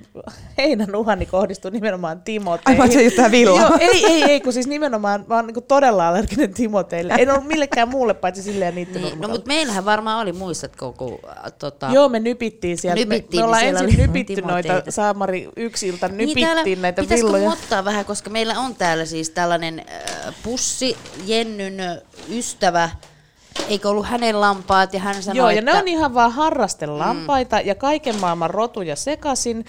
heinän 0.57 0.95
uhani 0.95 1.25
kohdistuu 1.25 1.71
nimenomaan 1.71 2.21
Timoteihin. 2.21 2.81
Aivan 2.81 2.91
se 2.93 3.03
jotain 3.03 3.31
villaa. 3.31 3.61
Joo, 3.61 3.77
ei, 3.79 4.05
ei, 4.05 4.23
ei, 4.23 4.41
kun 4.41 4.53
siis 4.53 4.67
nimenomaan 4.67 5.25
mä 5.27 5.35
oon 5.35 5.47
niin 5.47 5.63
todella 5.67 6.07
allerginen 6.07 6.53
Timoteille. 6.53 7.13
En 7.17 7.31
ollut 7.31 7.47
millekään 7.47 7.89
muulle 7.89 8.13
paitsi 8.13 8.43
silleen 8.43 8.75
niiden 8.75 9.01
niin, 9.01 9.21
No 9.21 9.27
mutta 9.27 9.47
meillähän 9.47 9.85
varmaan 9.85 10.21
oli, 10.21 10.33
muistatko, 10.33 10.93
kun... 10.93 11.19
Tota... 11.59 11.89
Joo, 11.93 12.09
me 12.09 12.19
nypittiin 12.19 12.77
siellä. 12.77 12.95
Nypittiin, 12.95 13.39
me, 13.39 13.41
me 13.41 13.45
ollaan 13.45 13.63
niin 13.63 13.77
ensin 13.77 13.99
nypitty 13.99 14.41
noita, 14.41 14.83
Saamari 14.89 15.49
yksi 15.55 15.87
ilta 15.87 16.07
niin 16.07 16.17
nypittiin 16.17 16.57
niin 16.65 16.81
näitä 16.81 17.01
pitäisikö 17.01 17.27
villoja. 17.27 17.43
Pitäisikö 17.43 17.65
ottaa 17.65 17.85
vähän, 17.85 18.05
koska 18.05 18.29
meillä 18.29 18.59
on 18.59 18.75
täällä 18.75 19.05
siis 19.05 19.29
tällainen 19.29 19.79
äh, 19.89 20.33
pussi, 20.43 20.97
Jennyn 21.25 21.77
ystävä, 22.29 22.89
eikö 23.69 23.89
ollut 23.89 24.05
hänen 24.05 24.41
lampaat 24.41 24.93
ja 24.93 24.99
hän 24.99 25.23
sanoi, 25.23 25.37
Joo, 25.37 25.49
ja 25.49 25.59
että... 25.59 25.71
ne 25.71 25.77
on 25.77 25.87
ihan 25.87 26.13
vaan 26.13 26.31
harrastelampaita 26.31 27.55
mm. 27.55 27.67
ja 27.67 27.75
kaiken 27.75 28.15
maailman 28.19 28.49
rotuja 28.49 28.95
sekasin. 28.95 29.65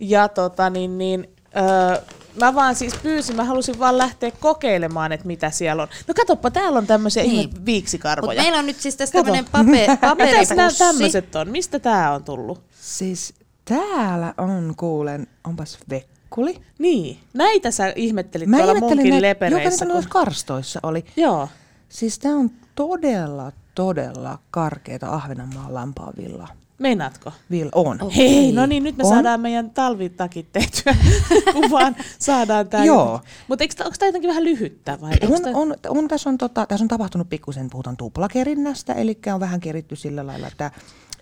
Ja 0.00 0.28
tota 0.28 0.70
niin, 0.70 0.98
niin 0.98 1.30
öö, 1.56 2.02
mä 2.40 2.54
vaan 2.54 2.74
siis 2.74 2.94
pyysin, 3.02 3.36
mä 3.36 3.44
halusin 3.44 3.78
vaan 3.78 3.98
lähteä 3.98 4.30
kokeilemaan, 4.40 5.12
että 5.12 5.26
mitä 5.26 5.50
siellä 5.50 5.82
on. 5.82 5.88
No 6.08 6.14
katoppa, 6.14 6.50
täällä 6.50 6.78
on 6.78 6.86
tämmöisiä 6.86 7.22
niin. 7.22 7.34
ihme 7.34 7.64
viiksikarvoja. 7.66 8.36
Mut 8.36 8.44
meillä 8.44 8.58
on 8.58 8.66
nyt 8.66 8.80
siis 8.80 8.96
tässä 8.96 9.12
tämmöinen 9.12 9.44
pape- 9.44 9.96
paperipussi. 10.08 10.54
Mitäs 10.54 10.78
nämä 10.78 10.92
tämmöiset 10.92 11.36
on? 11.36 11.50
Mistä 11.50 11.78
tää 11.78 12.14
on 12.14 12.24
tullut? 12.24 12.62
Siis 12.80 13.34
täällä 13.64 14.34
on, 14.38 14.74
kuulen, 14.76 15.26
onpas 15.44 15.78
vekkuli. 15.90 16.56
Niin, 16.78 17.18
näitä 17.34 17.70
sä 17.70 17.92
ihmettelit 17.96 18.48
Mä 18.48 18.56
tuolla 18.56 18.80
munkin 18.80 19.22
lepereissä. 19.22 19.84
Joka 19.84 20.00
kun... 20.00 20.08
karstoissa 20.08 20.80
oli. 20.82 21.04
Joo. 21.16 21.48
Siis 21.90 22.18
tää 22.18 22.32
on 22.34 22.50
todella, 22.74 23.52
todella 23.74 24.38
karkeita 24.50 25.10
Ahvenanmaan 25.10 25.74
lampaavilla. 25.74 26.48
Meinaatko? 26.78 27.32
Vil, 27.50 27.68
on. 27.74 28.02
Okay. 28.02 28.16
Hei, 28.16 28.52
no 28.52 28.66
niin, 28.66 28.82
nyt 28.82 28.96
me 28.96 29.04
on. 29.04 29.10
saadaan 29.10 29.40
meidän 29.40 29.70
talvitakit 29.70 30.52
tehtyä, 30.52 30.96
kun 31.52 31.70
vaan 31.70 31.96
saadaan 32.18 32.68
tämä. 32.68 32.84
Joo. 32.84 33.20
Mutta 33.48 33.64
onko 33.84 33.96
tämä 33.98 34.08
jotenkin 34.08 34.28
vähän 34.28 34.44
lyhyttä? 34.44 34.98
Vai 35.00 35.12
on, 35.30 35.42
tää... 35.42 35.52
on, 35.54 35.74
on, 35.88 36.08
tässä, 36.08 36.30
on, 36.30 36.38
tota, 36.38 36.66
tässä 36.66 36.84
on 36.84 36.88
tapahtunut 36.88 37.28
pikkusen, 37.28 37.70
puhutaan 37.70 37.96
tuplakerinnästä, 37.96 38.92
eli 38.92 39.18
on 39.34 39.40
vähän 39.40 39.60
keritty 39.60 39.96
sillä 39.96 40.26
lailla, 40.26 40.46
että 40.46 40.70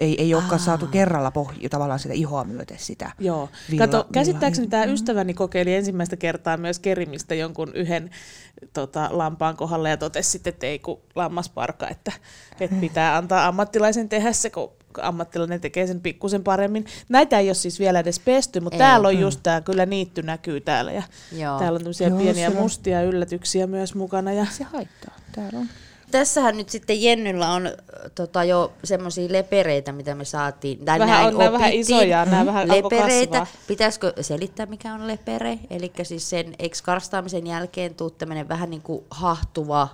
ei, 0.00 0.22
ei 0.22 0.34
olekaan 0.34 0.60
saatu 0.60 0.86
kerralla 0.86 1.30
pohja, 1.30 1.68
tavallaan 1.68 1.98
sitä 1.98 2.14
ihoa 2.14 2.44
myöten 2.44 2.78
sitä. 2.78 3.10
Joo. 3.18 3.48
Villa, 3.70 3.86
Kato, 3.86 4.06
käsittääkseni 4.12 4.66
villa. 4.66 4.70
tämä 4.70 4.86
mm. 4.86 4.92
ystäväni 4.92 5.34
kokeili 5.34 5.74
ensimmäistä 5.74 6.16
kertaa 6.16 6.56
myös 6.56 6.78
kerimistä 6.78 7.34
jonkun 7.34 7.72
yhden 7.74 8.10
tota, 8.72 9.08
lampaan 9.12 9.56
kohdalla 9.56 9.88
ja 9.88 9.96
totesi 9.96 10.30
sitten, 10.30 10.52
että 10.52 10.66
ei 10.66 10.78
kun 10.78 11.00
lammasparka, 11.14 11.88
että, 11.88 12.12
että 12.60 12.76
pitää 12.80 13.16
antaa 13.16 13.46
ammattilaisen 13.46 14.08
tehdä 14.08 14.32
se, 14.32 14.50
kun 14.50 14.70
ammattilainen 15.02 15.60
tekee 15.60 15.86
sen 15.86 16.00
pikkusen 16.00 16.44
paremmin. 16.44 16.86
Näitä 17.08 17.38
ei 17.38 17.48
ole 17.48 17.54
siis 17.54 17.78
vielä 17.78 18.00
edes 18.00 18.20
pesty, 18.20 18.60
mutta 18.60 18.76
ei. 18.76 18.78
täällä 18.78 19.08
on 19.08 19.14
mm. 19.14 19.20
just 19.20 19.40
tämä, 19.42 19.60
kyllä 19.60 19.86
niitty 19.86 20.22
näkyy 20.22 20.60
täällä. 20.60 20.92
Ja 20.92 21.02
Joo. 21.32 21.58
täällä 21.58 21.76
on 21.76 21.82
tämmöisiä 21.82 22.08
Joo, 22.08 22.18
pieniä 22.18 22.50
mustia 22.50 23.02
yllätyksiä 23.02 23.66
myös 23.66 23.94
mukana. 23.94 24.32
Ja... 24.32 24.46
Se 24.50 24.64
haittaa, 24.64 25.14
täällä 25.32 25.58
on. 25.58 25.68
Tässähän 26.10 26.56
nyt 26.56 26.68
sitten 26.68 27.02
Jennyllä 27.02 27.50
on 27.50 27.70
tota, 28.14 28.44
jo 28.44 28.72
semmoisia 28.84 29.32
lepereitä, 29.32 29.92
mitä 29.92 30.14
me 30.14 30.24
saatiin. 30.24 30.84
Tai 30.84 30.98
vähän 30.98 31.22
näin 31.22 31.34
on 31.34 31.38
nämä 31.38 31.52
vähän 31.52 31.72
isoja, 31.72 32.24
nämä 32.24 32.46
vähän 32.46 32.68
lepereitä. 32.68 33.46
Pitäisikö 33.66 34.12
selittää, 34.20 34.66
mikä 34.66 34.94
on 34.94 35.08
lepere? 35.08 35.58
Eli 35.70 35.92
siis 36.02 36.30
sen 36.30 36.54
eikö 36.58 36.76
karstaamisen 36.82 37.46
jälkeen 37.46 37.94
tuu 37.94 38.10
tämmöinen 38.10 38.48
vähän 38.48 38.70
niin 38.70 38.82
kuin 38.82 39.04
hahtuva 39.10 39.88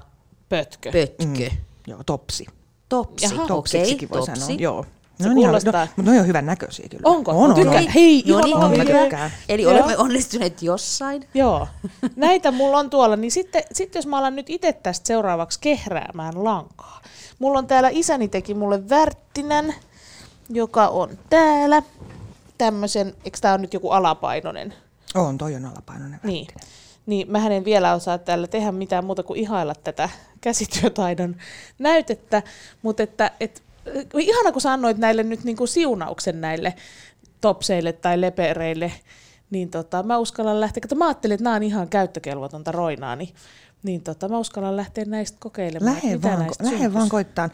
pötkö. 0.48 0.92
pötkö. 0.92 1.50
Mm. 1.50 1.58
Joo, 1.86 2.02
topsi. 2.06 2.46
Topsi, 2.88 3.26
okei, 3.26 3.94
okay, 3.94 4.08
voi 4.10 4.26
topsi. 4.26 4.40
sanoa. 4.40 4.56
Joo. 4.60 4.86
Se 5.20 5.28
no, 5.28 5.34
kuulostaa. 5.34 5.72
Ihan, 5.72 5.86
no, 5.86 5.92
mutta 5.96 6.10
ne 6.12 6.20
on 6.20 6.26
hyvän 6.26 6.46
näköisiä 6.46 6.88
kyllä. 6.88 7.02
Onko? 7.04 7.30
On, 7.30 7.52
on, 7.52 7.68
on. 7.68 7.88
Hei, 7.88 8.24
no 8.26 8.40
niin, 8.40 8.56
on, 8.56 8.76
mä 8.76 8.84
tykkään. 8.84 9.30
Eli 9.48 9.62
Joo. 9.62 9.72
olemme 9.72 9.96
onnistuneet 9.96 10.62
jossain. 10.62 11.28
Joo. 11.34 11.68
Näitä 12.16 12.50
mulla 12.50 12.78
on 12.78 12.90
tuolla, 12.90 13.16
niin 13.16 13.30
sitten, 13.30 13.62
sitten 13.72 13.98
jos 13.98 14.06
mä 14.06 14.18
alan 14.18 14.36
nyt 14.36 14.50
itse 14.50 14.72
tästä 14.72 15.06
seuraavaksi 15.06 15.58
kehräämään 15.60 16.44
lankaa. 16.44 17.00
Mulla 17.38 17.58
on 17.58 17.66
täällä, 17.66 17.88
isäni 17.92 18.28
teki 18.28 18.54
mulle 18.54 18.88
värttinän, 18.88 19.74
joka 20.50 20.88
on 20.88 21.18
täällä. 21.30 21.82
Tämmöisen, 22.58 23.14
eikö 23.24 23.38
tää 23.40 23.54
on 23.54 23.62
nyt 23.62 23.74
joku 23.74 23.90
alapainoinen? 23.90 24.74
On, 25.14 25.38
toi 25.38 25.54
on 25.54 25.64
alapainoinen 25.64 26.12
värttinen. 26.12 26.34
Niin. 26.34 26.46
Niin 27.06 27.30
mä 27.30 27.48
en 27.48 27.64
vielä 27.64 27.94
osaa 27.94 28.18
täällä 28.18 28.46
tehdä 28.46 28.72
mitään 28.72 29.04
muuta 29.04 29.22
kuin 29.22 29.40
ihailla 29.40 29.74
tätä 29.74 30.08
käsityötaidon 30.40 31.36
näytettä, 31.78 32.42
mutta 32.82 33.02
että, 33.02 33.30
että 33.40 33.60
ihana 34.18 34.52
kun 34.52 34.60
sanoit 34.60 34.98
näille 34.98 35.22
nyt 35.22 35.44
niin 35.44 35.56
kuin 35.56 35.68
siunauksen 35.68 36.40
näille 36.40 36.74
topseille 37.40 37.92
tai 37.92 38.20
lepereille, 38.20 38.92
niin 39.50 39.70
tota, 39.70 40.02
mä 40.02 40.18
uskallan 40.18 40.60
lähteä, 40.60 40.82
kun 40.88 40.98
mä 40.98 41.06
ajattelin, 41.06 41.34
että 41.34 41.44
nämä 41.44 41.56
on 41.56 41.62
ihan 41.62 41.88
käyttökelvotonta 41.88 42.72
roinaa, 42.72 43.16
niin, 43.16 43.34
niin 43.82 44.02
tota, 44.02 44.28
mä 44.28 44.38
uskallan 44.38 44.76
lähteä 44.76 45.04
näistä 45.04 45.38
kokeilemaan. 45.40 45.94
Lähde 45.94 46.22
vaan, 46.22 46.38
näistä 46.38 46.64
lähde 46.64 46.92
vaan 46.92 47.08
koittaan. 47.08 47.50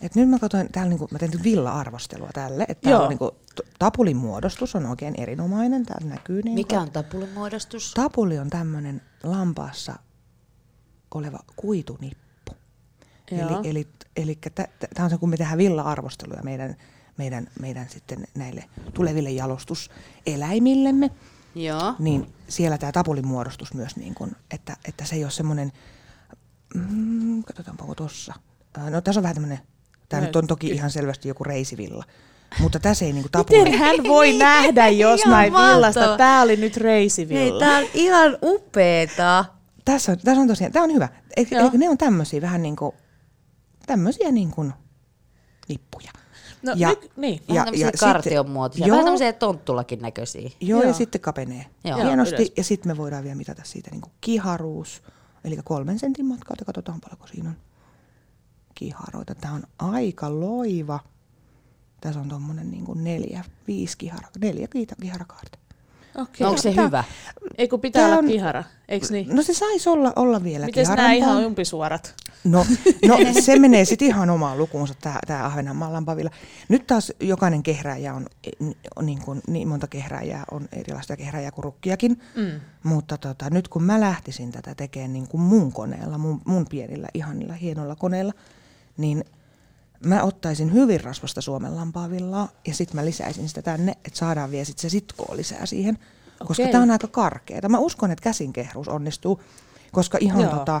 Et 0.00 0.14
nyt 0.14 0.28
mä 0.28 0.38
katsoin, 0.38 0.72
täällä 0.72 0.88
niinku, 0.88 1.08
mä 1.10 1.18
tein 1.18 1.44
villa-arvostelua 1.44 2.30
tälle, 2.34 2.64
että 2.68 2.82
täällä 2.82 3.02
on 3.02 3.08
niinku, 3.08 3.36
tapulin 3.78 4.16
muodostus 4.16 4.74
on 4.74 4.86
oikein 4.86 5.14
erinomainen, 5.20 5.86
täällä 5.86 6.08
näkyy. 6.08 6.42
Niinku, 6.42 6.54
Mikä 6.54 6.80
on 6.80 6.90
tapulin 6.90 7.32
muodostus? 7.34 7.94
Tapuli 7.94 8.38
on 8.38 8.50
tämmöinen 8.50 9.02
lampaassa 9.22 9.94
oleva 11.14 11.38
kuitunippu. 11.56 12.23
Joo. 13.38 13.60
Eli, 13.64 13.64
eli 13.64 13.88
eli 14.16 14.38
tämä 14.94 15.04
on 15.04 15.10
se, 15.10 15.18
kun 15.18 15.30
me 15.30 15.36
tehdään 15.36 15.58
villa-arvosteluja 15.58 16.42
meidän, 16.42 16.76
meidän, 17.16 17.46
meidän 17.60 17.88
sitten 17.88 18.26
näille 18.34 18.64
tuleville 18.94 19.30
jalostuseläimillemme, 19.30 21.10
Joo. 21.54 21.94
niin 21.98 22.26
siellä 22.48 22.78
tämä 22.78 22.92
tapulin 22.92 23.26
muodostus 23.26 23.74
myös, 23.74 23.96
niin 23.96 24.14
kun, 24.14 24.36
että, 24.50 24.76
että 24.84 25.04
se 25.04 25.16
ei 25.16 25.24
ole 25.24 25.30
semmoinen, 25.30 25.72
mm, 26.74 27.42
katsotaanpa 27.42 27.94
tuossa, 27.94 28.34
no 28.90 29.00
tässä 29.00 29.18
on 29.18 29.22
vähän 29.22 29.34
tämmöinen, 29.34 29.60
tämä 30.08 30.22
nyt 30.22 30.36
on 30.36 30.46
toki 30.46 30.66
ihan 30.66 30.90
selvästi 30.90 31.28
joku 31.28 31.44
reisivilla, 31.44 32.04
mutta 32.60 32.80
tässä 32.80 33.04
ei 33.04 33.12
niinku 33.12 33.28
tapuli. 33.28 33.58
Miten 33.58 33.78
hän 33.78 33.96
voi 34.08 34.32
nähdä 34.38 34.88
jostain 34.88 35.52
villasta? 35.52 36.16
Tämä 36.16 36.42
oli 36.42 36.56
nyt 36.56 36.76
reisivilla. 36.76 37.60
Tämä 37.60 37.78
on 37.78 37.84
ihan 37.94 38.38
upeeta. 38.42 39.44
Tässä 39.84 40.12
on, 40.12 40.18
tässä 40.24 40.40
on 40.40 40.48
tosiaan, 40.48 40.72
tämä 40.72 40.84
on 40.84 40.92
hyvä. 40.92 41.08
Eikö, 41.36 41.56
ne 41.72 41.88
on 41.88 41.98
tämmöisiä 41.98 42.40
vähän 42.40 42.62
niin 42.62 42.76
kuin 42.76 42.94
tämmöisiä 43.86 44.32
niin 44.32 44.50
kuin 44.50 44.72
lippuja. 45.68 46.10
No, 46.62 46.72
ja, 46.76 46.88
nyt, 46.88 47.10
niin. 47.16 47.40
Vähän 47.48 47.64
tämmöisiä 47.64 47.90
kartion 48.00 48.50
muotoisia, 48.50 48.86
vähän 48.86 49.04
tämmöisiä 49.04 49.32
tonttulakin 49.32 50.02
näköisiä. 50.02 50.50
Joo, 50.60 50.80
joo, 50.80 50.88
ja 50.88 50.94
sitten 50.94 51.20
kapenee 51.20 51.66
joo. 51.84 51.98
hienosti. 51.98 52.34
Ylös. 52.34 52.52
Ja 52.56 52.64
sitten 52.64 52.92
me 52.92 52.96
voidaan 52.96 53.24
vielä 53.24 53.36
mitata 53.36 53.62
siitä 53.64 53.90
niin 53.90 54.00
kuin 54.00 54.12
kiharuus, 54.20 55.02
eli 55.44 55.58
kolmen 55.64 55.98
sentin 55.98 56.26
matkalta. 56.26 56.64
Katsotaan 56.64 57.00
paljonko 57.00 57.26
siinä 57.26 57.48
on 57.48 57.56
kiharoita. 58.74 59.34
Tämä 59.34 59.54
on 59.54 59.62
aika 59.78 60.40
loiva. 60.40 61.00
Tässä 62.00 62.20
on 62.20 62.28
tuommoinen 62.28 62.70
niin 62.70 62.84
kuin 62.84 63.04
neljä, 63.04 63.44
viisi 63.66 63.98
kihara, 63.98 64.28
neljä 64.40 64.68
kiharakaarta. 65.00 65.58
Okay. 66.14 66.34
No 66.40 66.48
onko 66.48 66.62
se 66.62 66.72
Tää, 66.74 66.84
hyvä? 66.84 67.04
Ei 67.58 67.68
kun 67.68 67.80
pitää 67.80 68.06
olla 68.06 68.16
on, 68.16 68.26
kihara, 68.26 68.64
eikö 68.88 69.06
niin? 69.10 69.36
No 69.36 69.42
se 69.42 69.54
saisi 69.54 69.88
olla, 69.88 70.12
olla 70.16 70.44
vielä 70.44 70.66
Miten 70.66 70.86
nämä 70.86 71.12
ihan 71.12 71.46
umpisuorat? 71.46 72.14
No, 72.44 72.66
no 73.08 73.18
se 73.40 73.58
menee 73.58 73.84
sitten 73.84 74.08
ihan 74.08 74.30
omaan 74.30 74.58
lukuunsa 74.58 74.94
tämä 75.26 75.44
Ahvenanmaan 75.44 75.92
lampavilla. 75.92 76.30
Nyt 76.68 76.86
taas 76.86 77.12
jokainen 77.20 77.62
kehrääjä 77.62 78.14
on, 78.14 78.26
on 78.96 79.06
niin, 79.06 79.22
kuin, 79.22 79.40
niin 79.48 79.68
monta 79.68 79.86
kehrääjää 79.86 80.44
on 80.50 80.68
erilaista 80.72 81.16
kehrääjää 81.16 81.50
kuin 81.50 81.64
rukkiakin. 81.64 82.22
Mm. 82.36 82.60
Mutta 82.82 83.18
tota, 83.18 83.50
nyt 83.50 83.68
kun 83.68 83.82
mä 83.82 84.00
lähtisin 84.00 84.52
tätä 84.52 84.74
tekemään 84.74 85.12
niin 85.12 85.28
kuin 85.28 85.40
mun 85.40 85.72
koneella, 85.72 86.18
mun, 86.18 86.40
mun 86.44 86.66
pienillä 86.70 87.08
ihanilla 87.14 87.54
hienoilla 87.54 87.96
koneilla, 87.96 88.32
niin 88.96 89.24
mä 90.04 90.22
ottaisin 90.22 90.72
hyvin 90.72 91.00
rasvasta 91.00 91.40
Suomen 91.40 91.76
lampaavillaa 91.76 92.48
ja 92.66 92.74
sitten 92.74 92.96
mä 92.96 93.04
lisäisin 93.04 93.48
sitä 93.48 93.62
tänne, 93.62 93.92
että 93.92 94.18
saadaan 94.18 94.50
vielä 94.50 94.64
sit 94.64 94.78
se 94.78 94.88
sitkoa 94.88 95.36
lisää 95.36 95.66
siihen, 95.66 95.94
okay. 95.94 96.46
koska 96.46 96.68
tämä 96.72 96.82
on 96.82 96.90
aika 96.90 97.08
karkeata. 97.08 97.68
Mä 97.68 97.78
uskon, 97.78 98.10
että 98.10 98.22
käsinkehruus 98.22 98.88
onnistuu, 98.88 99.40
koska 99.92 100.18
ihan 100.20 100.42
Joo. 100.42 100.56
tota, 100.56 100.80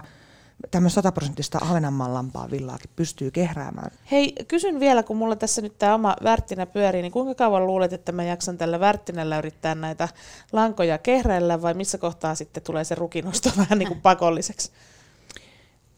tämmöistä 0.70 0.94
sataprosenttista 0.94 1.58
Ahvenanmaan 1.62 2.14
lampaa 2.14 2.50
villaakin 2.50 2.90
pystyy 2.96 3.30
kehräämään. 3.30 3.90
Hei, 4.10 4.32
kysyn 4.48 4.80
vielä, 4.80 5.02
kun 5.02 5.16
mulla 5.16 5.36
tässä 5.36 5.62
nyt 5.62 5.78
tämä 5.78 5.94
oma 5.94 6.16
värttinä 6.24 6.66
pyörii, 6.66 7.02
niin 7.02 7.12
kuinka 7.12 7.34
kauan 7.34 7.66
luulet, 7.66 7.92
että 7.92 8.12
mä 8.12 8.24
jaksan 8.24 8.58
tällä 8.58 8.80
värttinällä 8.80 9.38
yrittää 9.38 9.74
näitä 9.74 10.08
lankoja 10.52 10.98
kehräillä 10.98 11.62
vai 11.62 11.74
missä 11.74 11.98
kohtaa 11.98 12.34
sitten 12.34 12.62
tulee 12.62 12.84
se 12.84 12.94
rukinosto 12.94 13.50
vähän 13.58 13.78
niin 13.78 13.88
kuin 13.88 14.00
pakolliseksi? 14.00 14.72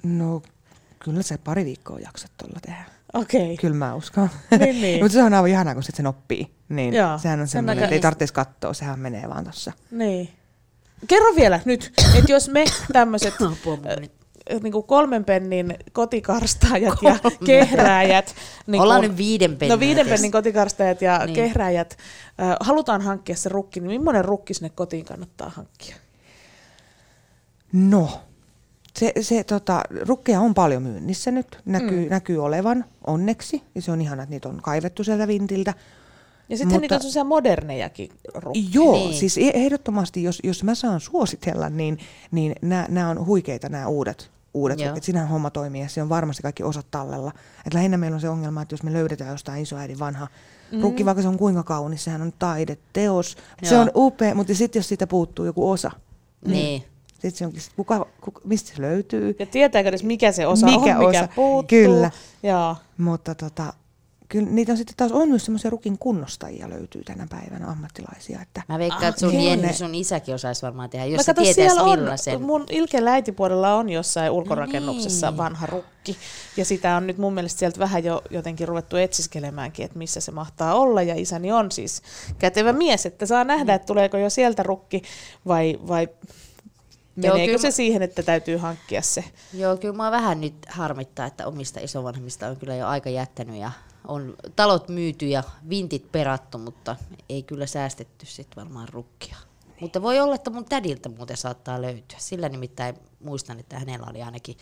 No 0.02 0.42
kyllä 0.98 1.22
se 1.22 1.38
pari 1.38 1.64
viikkoa 1.64 1.98
jaksat 1.98 2.30
tuolla 2.36 2.60
tehdä. 2.62 2.95
Okei. 3.14 3.42
Okay. 3.42 3.56
Kyllä 3.56 3.76
mä 3.76 3.94
uskon. 3.94 4.30
Niin, 4.50 4.80
niin. 4.80 5.00
Mutta 5.04 5.12
se 5.12 5.22
on 5.22 5.34
aivan 5.34 5.50
ihanaa, 5.50 5.74
kun 5.74 5.82
sit 5.82 5.94
sen 5.94 6.06
oppii. 6.06 6.50
Niin 6.68 6.94
Joo, 6.94 7.18
sehän 7.18 7.40
on 7.40 7.48
semmoinen, 7.48 7.84
että 7.84 7.94
ei 7.94 8.00
tarvitsisi 8.00 8.34
katsoa, 8.34 8.74
sehän 8.74 8.98
menee 8.98 9.28
vaan 9.28 9.44
tuossa. 9.44 9.72
Niin. 9.90 10.28
Kerro 11.08 11.36
vielä 11.36 11.60
nyt, 11.64 11.92
että 12.14 12.32
jos 12.32 12.48
me 12.48 12.64
tämmöiset 12.92 13.34
niin 14.62 14.72
kuin 14.72 14.84
kolmen 14.84 15.24
pennin 15.24 15.74
kotikarstaajat 15.92 16.98
Kolme. 17.00 17.20
ja 17.24 17.30
kehrääjät. 17.46 18.34
Niin 18.66 18.82
Ollaan 18.82 19.00
kun, 19.00 19.10
nyt 19.10 19.18
viiden 19.18 19.56
pennin. 19.56 19.74
No 19.74 19.80
viiden 19.80 20.08
pennin 20.08 20.32
kotikarstaajat 20.32 21.02
ja 21.02 21.18
niin. 21.18 21.34
kehrääjät. 21.34 21.98
Äh, 22.40 22.56
halutaan 22.60 23.00
hankkia 23.00 23.36
se 23.36 23.48
rukki, 23.48 23.80
niin 23.80 24.00
millainen 24.00 24.24
rukki 24.24 24.54
sinne 24.54 24.70
kotiin 24.70 25.04
kannattaa 25.04 25.52
hankkia? 25.56 25.96
No, 27.72 28.20
se, 28.98 29.12
se 29.20 29.44
tota, 29.44 29.82
rukkeja 30.00 30.40
on 30.40 30.54
paljon 30.54 30.82
myynnissä 30.82 31.30
nyt, 31.30 31.58
näkyy, 31.64 32.04
mm. 32.04 32.10
näkyy 32.10 32.44
olevan 32.44 32.84
onneksi, 33.06 33.62
ja 33.74 33.82
se 33.82 33.92
on 33.92 34.00
ihana, 34.00 34.22
että 34.22 34.30
niitä 34.30 34.48
on 34.48 34.62
kaivettu 34.62 35.04
sieltä 35.04 35.28
vintiltä. 35.28 35.74
Ja 36.48 36.56
sitten 36.56 36.80
niitä 36.80 36.94
on 36.94 37.00
sellaisia 37.00 37.24
modernejakin 37.24 38.10
rukkeja. 38.34 38.64
Joo, 38.72 38.96
niin. 38.96 39.14
siis 39.14 39.38
e- 39.38 39.50
ehdottomasti, 39.54 40.22
jos, 40.22 40.40
jos 40.44 40.64
mä 40.64 40.74
saan 40.74 41.00
suositella, 41.00 41.70
niin, 41.70 41.98
niin 42.30 42.54
nämä 42.88 43.08
on 43.08 43.26
huikeita 43.26 43.68
nämä 43.68 43.86
uudet, 43.86 44.30
uudet 44.54 44.78
rukit. 44.88 45.04
Sinähän 45.04 45.28
homma 45.28 45.50
toimii 45.50 45.82
ja 45.82 45.88
se 45.88 46.02
on 46.02 46.08
varmasti 46.08 46.42
kaikki 46.42 46.62
osat 46.62 46.86
tallella. 46.90 47.32
Et 47.66 47.74
lähinnä 47.74 47.96
meillä 47.96 48.14
on 48.14 48.20
se 48.20 48.28
ongelma, 48.28 48.62
että 48.62 48.72
jos 48.72 48.82
me 48.82 48.92
löydetään 48.92 49.30
jostain 49.30 49.62
isoäidin 49.62 49.98
vanha 49.98 50.28
mm. 50.72 50.80
rukki, 50.80 51.04
vaikka 51.04 51.22
se 51.22 51.28
on 51.28 51.38
kuinka 51.38 51.62
kaunis, 51.62 52.04
sehän 52.04 52.22
on 52.22 52.32
taideteos. 52.38 53.36
Joo. 53.62 53.68
Se 53.68 53.78
on 53.78 53.90
upea, 53.94 54.34
mutta 54.34 54.54
sitten 54.54 54.80
jos 54.80 54.88
siitä 54.88 55.06
puuttuu 55.06 55.44
joku 55.44 55.70
osa, 55.70 55.90
niin, 56.44 56.52
niin 56.52 56.84
sitten 57.30 57.38
se 57.38 57.46
onkin, 57.46 57.62
kuka, 57.76 58.06
kuka, 58.20 58.40
mistä 58.44 58.76
se 58.76 58.82
löytyy. 58.82 59.36
Ja 59.38 59.46
tietääkö 59.46 59.88
edes 59.88 60.02
mikä 60.04 60.32
se 60.32 60.46
osa 60.46 60.66
mikä 60.66 60.98
on, 60.98 61.06
mikä 61.06 61.20
osa. 61.22 61.28
puuttuu. 61.36 61.78
Kyllä. 61.78 62.10
Joo. 62.42 62.76
Mutta 62.98 63.34
tota, 63.34 63.72
kyllä 64.28 64.50
niitä 64.50 64.72
on 64.72 64.78
sitten 64.78 64.96
taas 64.96 65.12
on 65.12 65.28
myös 65.28 65.44
semmoisia 65.44 65.70
rukin 65.70 65.98
kunnostajia 65.98 66.70
löytyy 66.70 67.04
tänä 67.04 67.26
päivänä 67.30 67.66
ammattilaisia. 67.70 68.40
Että 68.42 68.62
Mä 68.68 68.78
veikkaan, 68.78 69.04
että 69.08 69.20
sun, 69.20 69.34
Jenny, 69.44 69.72
sun 69.72 69.94
isäkin 69.94 70.34
osaisi 70.34 70.62
varmaan 70.62 70.90
tehdä, 70.90 71.04
jos 71.06 71.16
Mä 71.16 71.22
se 71.22 71.32
kato, 71.34 71.42
tietäisi 71.42 71.70
siellä 71.70 71.82
on, 71.82 71.98
millaisen. 71.98 72.42
mun 72.42 72.64
Ilken 72.70 73.08
äitipuolella 73.08 73.74
on 73.74 73.88
jossain 73.88 74.30
ulkorakennuksessa 74.30 75.26
No 75.26 75.30
niin. 75.30 75.38
vanha 75.38 75.66
rukki. 75.66 76.16
Ja 76.56 76.64
sitä 76.64 76.96
on 76.96 77.06
nyt 77.06 77.18
mun 77.18 77.34
mielestä 77.34 77.58
sieltä 77.58 77.78
vähän 77.78 78.04
jo 78.04 78.22
jotenkin 78.30 78.68
ruvettu 78.68 78.96
etsiskelemäänkin, 78.96 79.84
että 79.84 79.98
missä 79.98 80.20
se 80.20 80.32
mahtaa 80.32 80.74
olla. 80.74 81.02
Ja 81.02 81.14
isäni 81.16 81.52
on 81.52 81.70
siis 81.72 82.02
kätevä 82.38 82.72
mies, 82.72 83.06
että 83.06 83.26
saa 83.26 83.44
nähdä, 83.44 83.74
että 83.74 83.86
tuleeko 83.86 84.16
jo 84.16 84.30
sieltä 84.30 84.62
rukki 84.62 85.02
vai, 85.46 85.78
vai 85.88 86.08
meneekö 87.16 87.46
kyllä 87.46 87.58
se 87.58 87.68
mä- 87.68 87.70
siihen, 87.72 88.02
että 88.02 88.22
täytyy 88.22 88.56
hankkia 88.56 89.02
se. 89.02 89.24
Joo, 89.52 89.76
kyllä 89.76 89.94
mua 89.94 90.10
vähän 90.10 90.40
nyt 90.40 90.54
harmittaa, 90.68 91.26
että 91.26 91.46
omista 91.46 91.80
isovanhemmista 91.80 92.48
on 92.48 92.56
kyllä 92.56 92.74
jo 92.74 92.86
aika 92.86 93.10
jättänyt 93.10 93.56
ja 93.56 93.70
on 94.08 94.36
talot 94.56 94.88
myyty 94.88 95.26
ja 95.26 95.42
vintit 95.68 96.12
perattu, 96.12 96.58
mutta 96.58 96.96
ei 97.28 97.42
kyllä 97.42 97.66
säästetty 97.66 98.26
sitten 98.26 98.64
varmaan 98.64 98.88
rukkia. 98.88 99.36
Mutta 99.80 100.02
voi 100.02 100.20
olla, 100.20 100.34
että 100.34 100.50
mun 100.50 100.64
tädiltä 100.64 101.08
muuten 101.08 101.36
saattaa 101.36 101.82
löytyä. 101.82 102.18
Sillä 102.18 102.48
nimittäin 102.48 102.96
muistan, 103.20 103.60
että 103.60 103.78
hänellä 103.78 104.06
oli 104.10 104.22
ainakin, 104.22 104.56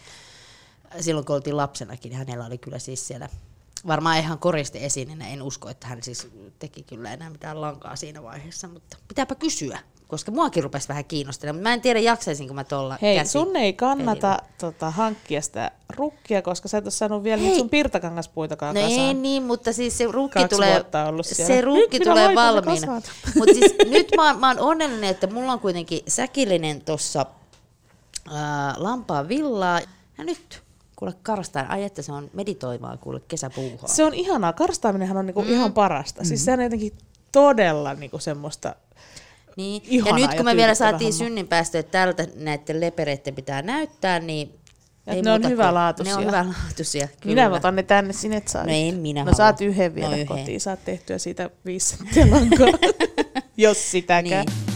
silloin 1.00 1.26
kun 1.26 1.36
oltiin 1.36 1.56
lapsenakin, 1.56 2.10
niin 2.10 2.18
hänellä 2.18 2.46
oli 2.46 2.58
kyllä 2.58 2.78
siis 2.78 3.06
siellä 3.06 3.28
varmaan 3.86 4.18
ihan 4.18 4.38
koriste 4.38 4.84
esineenä. 4.84 5.28
En 5.28 5.42
usko, 5.42 5.68
että 5.68 5.86
hän 5.86 6.02
siis 6.02 6.28
teki 6.58 6.82
kyllä 6.82 7.12
enää 7.12 7.30
mitään 7.30 7.60
lankaa 7.60 7.96
siinä 7.96 8.22
vaiheessa, 8.22 8.68
mutta 8.68 8.96
pitääpä 9.08 9.34
kysyä, 9.34 9.78
koska 10.08 10.32
muakin 10.32 10.62
rupesi 10.62 10.88
vähän 10.88 11.04
kiinnostelemaan. 11.04 11.56
Mutta 11.56 11.68
mä 11.68 11.74
en 11.74 11.80
tiedä, 11.80 12.00
jaksaisinko 12.00 12.54
mä 12.54 12.64
tuolla 12.64 12.98
Hei, 13.02 13.18
käsi- 13.18 13.30
sun 13.32 13.56
ei 13.56 13.72
kannata 13.72 14.28
pelillä. 14.36 14.54
tota, 14.58 14.90
hankkia 14.90 15.42
sitä 15.42 15.70
rukkia, 15.96 16.42
koska 16.42 16.68
sä 16.68 16.78
et 16.78 16.84
ole 16.84 16.90
saanut 16.90 17.22
vielä 17.22 17.42
Hei. 17.42 17.58
sun 17.58 17.70
pirtakangaspuitakaan 17.70 18.74
No 18.74 18.80
ei 18.80 18.88
kasaan. 18.88 19.22
niin, 19.22 19.42
mutta 19.42 19.72
siis 19.72 19.98
se 19.98 20.04
rukki 20.10 20.38
Kaksi 20.40 20.56
tulee, 20.56 20.84
se 21.22 21.60
rukki 21.60 21.98
Nyt 21.98 22.08
tulee 22.08 22.34
valmiina. 22.34 22.92
Mutta 23.38 23.54
siis 23.54 23.74
nyt 23.90 24.08
mä, 24.16 24.34
mä 24.34 24.48
oon 24.48 24.60
onnellinen, 24.60 25.10
että 25.10 25.26
mulla 25.26 25.52
on 25.52 25.60
kuitenkin 25.60 26.00
säkillinen 26.08 26.80
tuossa 26.80 27.26
lampaan 28.76 29.28
villaa. 29.28 29.80
Ja 30.18 30.24
nyt 30.24 30.62
kuule 30.96 31.14
karstaan, 31.22 31.70
ai 31.70 31.82
että 31.82 32.02
se 32.02 32.12
on 32.12 32.30
meditoimaa 32.32 32.96
kuule 32.96 33.20
kesäpuuhaa. 33.28 33.88
Se 33.88 34.04
on 34.04 34.14
ihanaa. 34.14 34.52
Karstaaminenhan 34.52 35.16
on 35.16 35.26
niinku 35.26 35.42
mm. 35.42 35.48
ihan 35.48 35.72
parasta. 35.72 36.22
Mm. 36.22 36.26
Siis 36.26 36.44
se 36.44 36.52
on 36.52 36.62
jotenkin 36.62 36.92
todella 37.32 37.94
niinku 37.94 38.18
semmoista... 38.18 38.74
Niin. 39.56 39.82
Ja 40.06 40.12
nyt 40.14 40.30
ja 40.30 40.36
kun 40.36 40.44
me 40.44 40.56
vielä 40.56 40.74
saatiin 40.74 41.12
homma. 41.12 41.18
synninpäästö, 41.18 41.78
että 41.78 41.90
tältä 41.92 42.26
näiden 42.36 42.80
lepereiden 42.80 43.34
pitää 43.34 43.62
näyttää, 43.62 44.18
niin 44.18 44.54
Ja 45.06 45.12
ei 45.12 45.22
ne 45.22 45.32
on 45.32 45.48
hyvälaatuisia. 45.48 46.14
Ne 46.16 46.20
on 46.20 46.26
hyvälaatuisia, 46.26 47.08
kyllä. 47.20 47.34
Minä 47.48 47.56
otan 47.56 47.76
ne 47.76 47.82
tänne, 47.82 48.12
sinä 48.12 48.36
et 48.36 48.48
saa. 48.48 48.64
No 48.64 48.72
en 48.72 48.94
minä 48.94 49.20
No 49.20 49.24
halua. 49.24 49.36
saat 49.36 49.60
yhden 49.60 49.94
vielä 49.94 50.08
No 50.08 50.14
yhden. 50.14 50.26
kotiin. 50.26 50.60
Saat 50.60 50.84
tehtyä 50.84 51.18
siitä 51.18 51.50
viisi 51.66 51.96
senttiä 51.96 52.26
lankaa. 52.30 52.68
Jos 53.56 53.90
sitäkään. 53.90 54.46
Niin. 54.46 54.74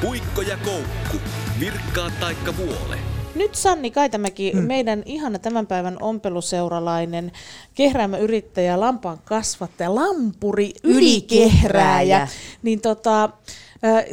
Puikko 0.00 0.42
ja 0.42 0.56
koukku. 0.56 1.16
Virkkaa 1.60 2.10
taikka 2.20 2.56
vuole. 2.56 2.98
Nyt 3.36 3.54
Sanni 3.54 3.90
Kaitamäki, 3.90 4.52
mm. 4.54 4.62
meidän 4.62 5.02
ihana 5.06 5.38
tämän 5.38 5.66
päivän 5.66 5.96
ompeluseuralainen 6.02 7.32
kehräämöyrittäjä, 7.74 8.80
lampaan 8.80 9.18
kasvattaja, 9.24 9.94
lampuri, 9.94 10.72
ylikehrääjä. 10.84 12.28
Niin 12.62 12.80
tota, 12.80 13.30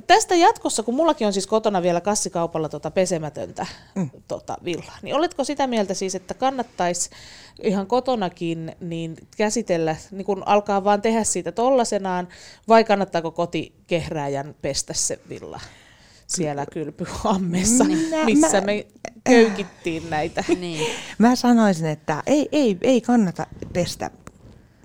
tästä 0.07 0.35
jatkossa, 0.35 0.83
kun 0.83 0.95
mullakin 0.95 1.27
on 1.27 1.33
siis 1.33 1.47
kotona 1.47 1.81
vielä 1.81 2.01
kassikaupalla 2.01 2.69
tota 2.69 2.91
pesemätöntä 2.91 3.65
mm. 3.95 4.09
tota 4.27 4.57
villaa, 4.65 4.97
niin 5.01 5.15
oletko 5.15 5.43
sitä 5.43 5.67
mieltä 5.67 5.93
siis, 5.93 6.15
että 6.15 6.33
kannattaisi 6.33 7.09
ihan 7.63 7.87
kotonakin 7.87 8.75
niin 8.79 9.15
käsitellä, 9.37 9.95
niin 10.11 10.25
kun 10.25 10.43
alkaa 10.45 10.83
vaan 10.83 11.01
tehdä 11.01 11.23
siitä 11.23 11.51
tollasenaan, 11.51 12.27
vai 12.67 12.83
kannattaako 12.83 13.31
kotikehrääjän 13.31 14.55
pestä 14.61 14.93
se 14.93 15.19
villa? 15.29 15.59
siellä 16.27 16.65
kylpyammessa, 16.65 17.83
Mä- 17.83 18.25
missä 18.25 18.61
mä- 18.61 18.65
me 18.65 18.85
köykittiin 19.23 20.09
näitä. 20.09 20.43
Niin. 20.59 20.87
Mä 21.17 21.35
sanoisin, 21.35 21.85
että 21.85 22.23
ei, 22.25 22.49
ei, 22.51 22.77
ei 22.81 23.01
kannata 23.01 23.47
pestä 23.73 24.11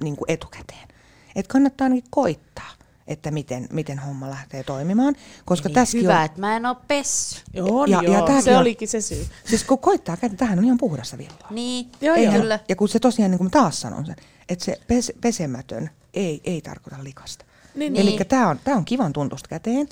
niin 0.02 0.16
kuin 0.16 0.30
etukäteen. 0.30 0.88
Et 1.36 1.46
kannattaa 1.46 1.84
ainakin 1.84 2.04
koittaa, 2.10 2.70
että 3.06 3.30
miten, 3.30 3.68
miten 3.72 3.98
homma 3.98 4.30
lähtee 4.30 4.62
toimimaan. 4.62 5.16
Koska 5.44 5.68
Niin 5.68 5.74
tässäkin 5.74 6.02
hyvä, 6.02 6.18
on, 6.18 6.24
että 6.24 6.40
mä 6.40 6.56
en 6.56 6.66
oo 6.66 6.74
pessy. 6.88 7.40
Joo, 7.54 7.84
Ja- 7.84 8.02
joo, 8.02 8.26
ja 8.28 8.40
se 8.40 8.54
on- 8.54 8.60
olikin 8.60 8.88
se 8.88 9.00
syy. 9.00 9.26
siis 9.44 9.64
kun 9.64 9.78
koittaa 9.78 10.16
käydä, 10.16 10.36
tähän 10.36 10.58
on 10.58 10.64
ihan 10.64 10.78
puhdasta 10.78 11.18
villaa. 11.18 11.48
Niin, 11.50 11.90
Joo, 12.00 12.16
joo, 12.16 12.24
joo. 12.24 12.40
kyllä. 12.40 12.58
Ja 12.68 12.76
kun 12.76 12.88
se 12.88 12.98
tosiaan, 12.98 13.30
niin 13.30 13.38
kuin 13.38 13.46
mä 13.46 13.50
taas 13.50 13.80
sanon 13.80 14.06
sen, 14.06 14.16
että 14.48 14.64
se 14.64 14.80
pes, 14.86 15.12
pesemätön 15.20 15.90
ei, 16.14 16.40
ei 16.44 16.60
tarkoita 16.62 17.04
likasta. 17.04 17.44
Niin, 17.74 17.96
Eli 17.96 18.10
niin. 18.10 18.26
tämä 18.26 18.48
on, 18.48 18.58
tää 18.64 18.74
on 18.76 18.84
kivan 18.84 19.12
tuntusta 19.12 19.48
käteen. 19.48 19.88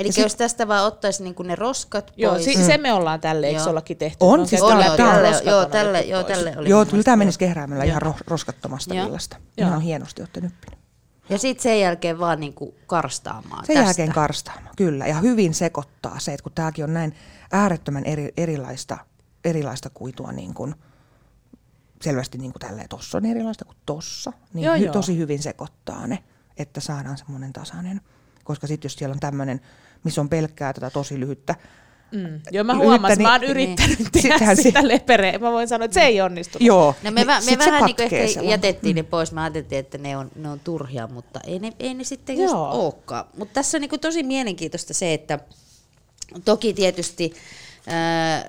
Eli 0.00 0.12
sit- 0.12 0.22
jos 0.22 0.34
tästä 0.36 0.68
vaan 0.68 0.84
ottaisi 0.86 1.22
niinku 1.22 1.42
ne 1.42 1.54
roskat 1.56 2.12
Joo, 2.16 2.32
pois. 2.32 2.44
si- 2.44 2.64
se 2.64 2.78
me 2.78 2.92
ollaan 2.92 3.20
tälle, 3.20 3.46
eikö 3.46 3.58
Joo. 3.58 3.64
se 3.64 3.70
ollakin 3.70 3.96
tehty? 3.96 4.16
On, 4.20 4.46
siis 4.46 4.62
on, 4.62 4.70
joo, 4.70 4.80
läpi 4.80 4.96
tää 4.96 5.08
on 5.08 5.14
tälle, 5.14 5.50
joo, 5.50 5.64
tälle, 5.64 6.00
joo, 6.00 6.22
tälle 6.24 6.54
oli 6.58 6.68
Joo, 6.68 6.84
kyllä 6.84 7.02
tämä 7.02 7.16
menisi 7.16 7.38
kehräämällä 7.38 7.84
ihan 7.84 8.02
ro, 8.02 8.14
roskattomasta 8.26 8.94
Joo. 8.94 9.06
villasta. 9.06 9.36
Joo. 9.56 9.68
Ihan 9.68 9.80
hienosti 9.80 10.22
olette 10.22 10.40
nyppinyt. 10.40 10.78
Ja 11.28 11.38
sitten 11.38 11.62
sen 11.62 11.80
jälkeen 11.80 12.18
vaan 12.18 12.40
niinku 12.40 12.74
karstaamaan 12.86 13.66
Sen 13.66 13.76
tästä. 13.76 13.88
jälkeen 13.88 14.12
karstaamaan, 14.12 14.74
kyllä. 14.76 15.06
Ja 15.06 15.14
hyvin 15.14 15.54
sekoittaa 15.54 16.18
se, 16.18 16.32
että 16.32 16.42
kun 16.42 16.52
tämäkin 16.52 16.84
on 16.84 16.94
näin 16.94 17.14
äärettömän 17.52 18.04
eri, 18.04 18.32
erilaista, 18.36 18.98
erilaista 19.44 19.90
kuitua 19.90 20.32
niin 20.32 20.54
kuin, 20.54 20.74
selvästi 22.02 22.38
niin 22.38 22.52
kuin 22.52 22.60
tälleen, 22.60 22.88
tossa 22.88 23.18
on 23.18 23.26
erilaista 23.26 23.64
kuin 23.64 23.76
tossa, 23.86 24.32
niin 24.52 24.64
Joo, 24.64 24.74
hy, 24.78 24.84
joo. 24.84 24.92
tosi 24.92 25.18
hyvin 25.18 25.42
sekoittaa 25.42 26.06
ne, 26.06 26.18
että 26.56 26.80
saadaan 26.80 27.18
semmoinen 27.18 27.52
tasainen. 27.52 28.00
Koska 28.44 28.66
sitten 28.66 28.88
jos 28.88 28.94
siellä 28.94 29.12
on 29.14 29.20
tämmöinen, 29.20 29.60
missä 30.04 30.20
on 30.20 30.28
pelkkää 30.28 30.72
tätä 30.72 30.90
tosi 30.90 31.20
lyhyttä, 31.20 31.54
Mm. 32.12 32.40
Joo, 32.50 32.64
mä 32.64 32.74
huomasin, 32.76 33.18
niin- 33.18 33.22
mä 33.28 33.32
oon 33.32 33.44
yrittänyt 33.44 33.98
niin. 33.98 34.08
tehdä 34.12 34.28
Sittenhän 34.28 34.56
se- 34.56 34.62
sitä 34.62 34.88
lepereä. 34.88 35.38
Mä 35.38 35.52
voin 35.52 35.68
sanoa, 35.68 35.84
että 35.84 35.94
se 35.94 36.00
ei 36.06 36.20
onnistunut. 36.20 36.66
joo, 36.66 36.94
No 37.02 37.10
me, 37.10 37.20
niin 37.24 37.26
me 37.26 37.40
se 37.40 37.58
vähän 37.58 37.84
niin 37.84 37.96
ehkä 38.02 38.26
se 38.28 38.40
jätettiin 38.40 38.96
ne 38.96 39.02
pois. 39.02 39.32
Mä 39.32 39.42
ajattelin, 39.42 39.66
että 39.84 39.98
ne 39.98 40.16
on, 40.16 40.30
ne 40.36 40.50
on 40.50 40.60
turhia, 40.60 41.06
mutta 41.06 41.40
ei 41.46 41.58
ne, 41.58 41.72
ei 41.78 41.94
ne 41.94 42.04
sitten 42.04 42.38
just 42.38 42.52
Joo. 42.52 42.70
olekaan. 42.86 43.24
Mutta 43.36 43.54
tässä 43.54 43.78
on 43.78 43.80
niin 43.80 44.00
tosi 44.00 44.22
mielenkiintoista 44.22 44.94
se, 44.94 45.14
että 45.14 45.38
toki 46.44 46.74
tietysti 46.74 47.32
ää, 47.86 48.44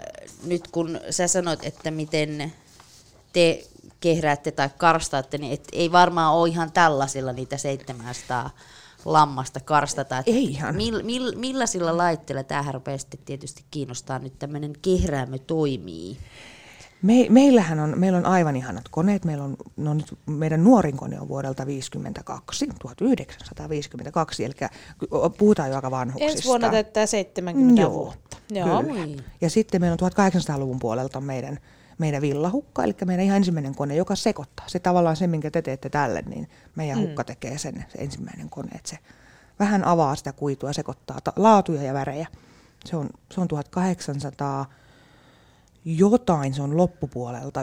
nyt 0.46 0.68
kun 0.72 1.00
sä 1.10 1.28
sanoit, 1.28 1.60
että 1.66 1.92
miten 1.92 2.54
te 3.34 3.64
kehräätte 4.00 4.52
tai 4.52 4.70
karstaatte, 4.78 5.38
niin 5.38 5.54
et 5.54 5.68
ei 5.72 5.92
varmaan 5.92 6.34
ole 6.34 6.50
ihan 6.50 6.72
tällaisilla 6.72 7.34
niitä 7.34 7.58
700 7.58 8.50
lammasta 9.06 9.60
karstata. 9.60 10.18
Että 10.18 10.32
Ei 10.32 10.44
ihan. 10.44 10.76
Mill, 10.76 11.04
mill, 11.04 11.32
millaisilla 11.36 11.98
laitteilla, 11.98 12.44
tämähän 12.44 12.74
rupeaa 12.74 12.98
sitten 12.98 13.20
tietysti 13.26 13.66
kiinnostaa 13.72 14.20
nyt 14.20 14.40
tämmöinen 14.40 14.74
kehräämö 14.82 15.38
toimii. 15.38 16.18
Me, 17.02 17.26
meillähän 17.30 17.80
on, 17.80 17.94
meillä 17.98 18.18
on 18.18 18.26
aivan 18.26 18.56
ihanat 18.56 18.84
koneet. 18.92 19.26
Meillä 19.26 19.44
on, 19.44 19.58
no 19.78 19.94
nyt 19.94 20.18
meidän 20.26 20.64
nuorin 20.64 20.98
kone 20.98 21.22
on 21.22 21.28
vuodelta 21.28 21.66
52, 21.66 22.68
1952, 22.82 24.46
eli 24.46 24.54
puhutaan 25.38 25.70
jo 25.70 25.76
aika 25.76 25.92
vanhuksista. 25.92 26.32
Ensi 26.32 26.48
vuonna 26.48 26.70
täyttää 26.70 27.06
70 27.06 27.82
Joo, 27.82 27.92
vuotta. 27.92 28.38
Joo. 28.52 28.84
kyllä. 28.84 29.24
Ja 29.42 29.50
sitten 29.50 29.82
meillä 29.82 29.98
on 30.02 30.12
1800-luvun 30.12 30.80
puolelta 30.80 31.22
meidän, 31.22 31.60
meidän 32.02 32.22
villahukka, 32.22 32.84
eli 32.84 32.96
meidän 33.06 33.26
ihan 33.26 33.38
ensimmäinen 33.38 33.76
kone, 33.76 33.96
joka 33.96 34.16
sekoittaa. 34.16 34.66
Se 34.70 34.80
tavallaan 34.80 35.16
se, 35.16 35.28
minkä 35.28 35.52
te 35.52 35.62
teette 35.62 35.90
tälle, 35.90 36.24
niin 36.26 36.50
meidän 36.76 36.98
mm. 36.98 37.04
hukka 37.04 37.24
tekee 37.24 37.58
sen, 37.58 37.86
se 37.90 37.98
ensimmäinen 37.98 38.50
kone. 38.50 38.70
Että 38.76 38.90
se 38.90 38.98
vähän 39.60 39.84
avaa 39.84 40.16
sitä 40.16 40.34
kuitua 40.34 40.74
sekoittaa 40.74 41.22
ta- 41.24 41.34
laatuja 41.36 41.84
ja 41.84 41.94
värejä. 41.94 42.28
Se 42.86 42.96
on, 42.96 43.10
se 43.32 43.42
on 43.42 43.48
1800 43.48 44.66
jotain, 45.86 46.54
se 46.54 46.62
on 46.62 46.78
loppupuolelta, 46.78 47.62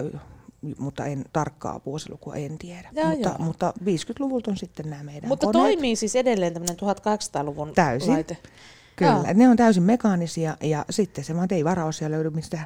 mutta 0.78 1.04
en 1.04 1.24
tarkkaa 1.32 1.80
vuosilukua 1.86 2.34
en 2.34 2.58
tiedä. 2.58 2.88
Joo, 2.92 3.08
mutta, 3.08 3.28
joo. 3.28 3.38
mutta 3.38 3.72
50-luvulta 3.80 4.50
on 4.50 4.56
sitten 4.56 4.90
nämä 4.90 5.02
meidän 5.02 5.28
Mutta 5.28 5.46
koneet. 5.46 5.62
toimii 5.64 5.96
siis 5.96 6.16
edelleen 6.16 6.52
tämmöinen 6.52 6.76
1800-luvun 6.76 7.72
Täysin. 7.74 8.12
laite. 8.12 8.36
Kyllä, 8.96 9.12
Joo. 9.12 9.24
ne 9.34 9.48
on 9.48 9.56
täysin 9.56 9.82
mekaanisia 9.82 10.56
ja 10.60 10.84
sitten 10.90 11.24
se 11.24 11.36
vaan 11.36 11.48
ei 11.50 11.64
varaosia 11.64 12.10
löydy 12.10 12.30
mistä 12.30 12.60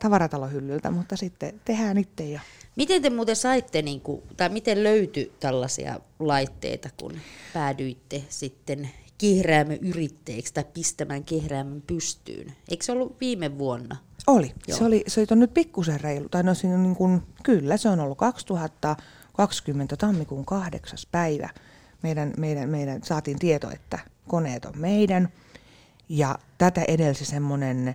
tavaratalohyllyltä, 0.00 0.90
mutta 0.90 1.16
sitten 1.16 1.60
tehdään 1.64 1.98
itse 1.98 2.24
ja 2.24 2.40
Miten 2.76 3.02
te 3.02 3.10
muuten 3.10 3.36
saitte, 3.36 3.82
niin 3.82 4.00
kuin, 4.00 4.22
tai 4.36 4.48
miten 4.48 4.84
löytyi 4.84 5.32
tällaisia 5.40 6.00
laitteita, 6.18 6.88
kun 7.00 7.12
päädyitte 7.54 8.22
sitten 8.28 8.90
kehräämöyrittäjiksi 9.18 10.54
tai 10.54 10.64
pistämään 10.74 11.24
kehräämön 11.24 11.82
pystyyn? 11.86 12.52
Eikö 12.68 12.84
se 12.84 12.92
ollut 12.92 13.20
viime 13.20 13.58
vuonna? 13.58 13.96
oli. 14.28 14.54
Joo. 14.68 14.78
Se 14.78 14.84
oli, 14.84 15.04
se 15.06 15.26
on 15.30 15.38
nyt 15.38 15.54
pikkusen 15.54 16.00
reilu, 16.00 16.28
tai 16.28 16.42
no 16.42 16.54
siinä 16.54 16.74
on 16.74 16.82
niin 16.82 16.96
kuin, 16.96 17.22
kyllä 17.42 17.76
se 17.76 17.88
on 17.88 18.00
ollut 18.00 18.18
2020 18.18 19.96
tammikuun 19.96 20.44
kahdeksas 20.44 21.06
päivä. 21.12 21.48
Meidän, 22.02 22.32
meidän, 22.36 22.68
meidän 22.68 23.02
saatiin 23.02 23.38
tieto, 23.38 23.70
että 23.70 23.98
koneet 24.28 24.64
on 24.64 24.78
meidän 24.78 25.28
ja 26.08 26.38
tätä 26.58 26.84
edelsi 26.88 27.24
semmoinen 27.24 27.94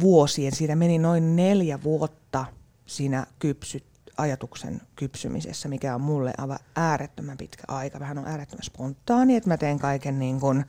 vuosien, 0.00 0.56
siitä 0.56 0.76
meni 0.76 0.98
noin 0.98 1.36
neljä 1.36 1.82
vuotta 1.82 2.44
siinä 2.86 3.26
kypsyt, 3.38 3.84
ajatuksen 4.16 4.80
kypsymisessä, 4.96 5.68
mikä 5.68 5.94
on 5.94 6.00
mulle 6.00 6.32
aivan 6.38 6.58
äärettömän 6.76 7.38
pitkä 7.38 7.64
aika. 7.68 8.00
Vähän 8.00 8.18
on 8.18 8.26
äärettömän 8.26 8.62
spontaani, 8.62 9.36
että 9.36 9.50
mä 9.50 9.56
teen 9.56 9.78
kaiken 9.78 10.18
niin 10.18 10.40
kuin 10.40 10.64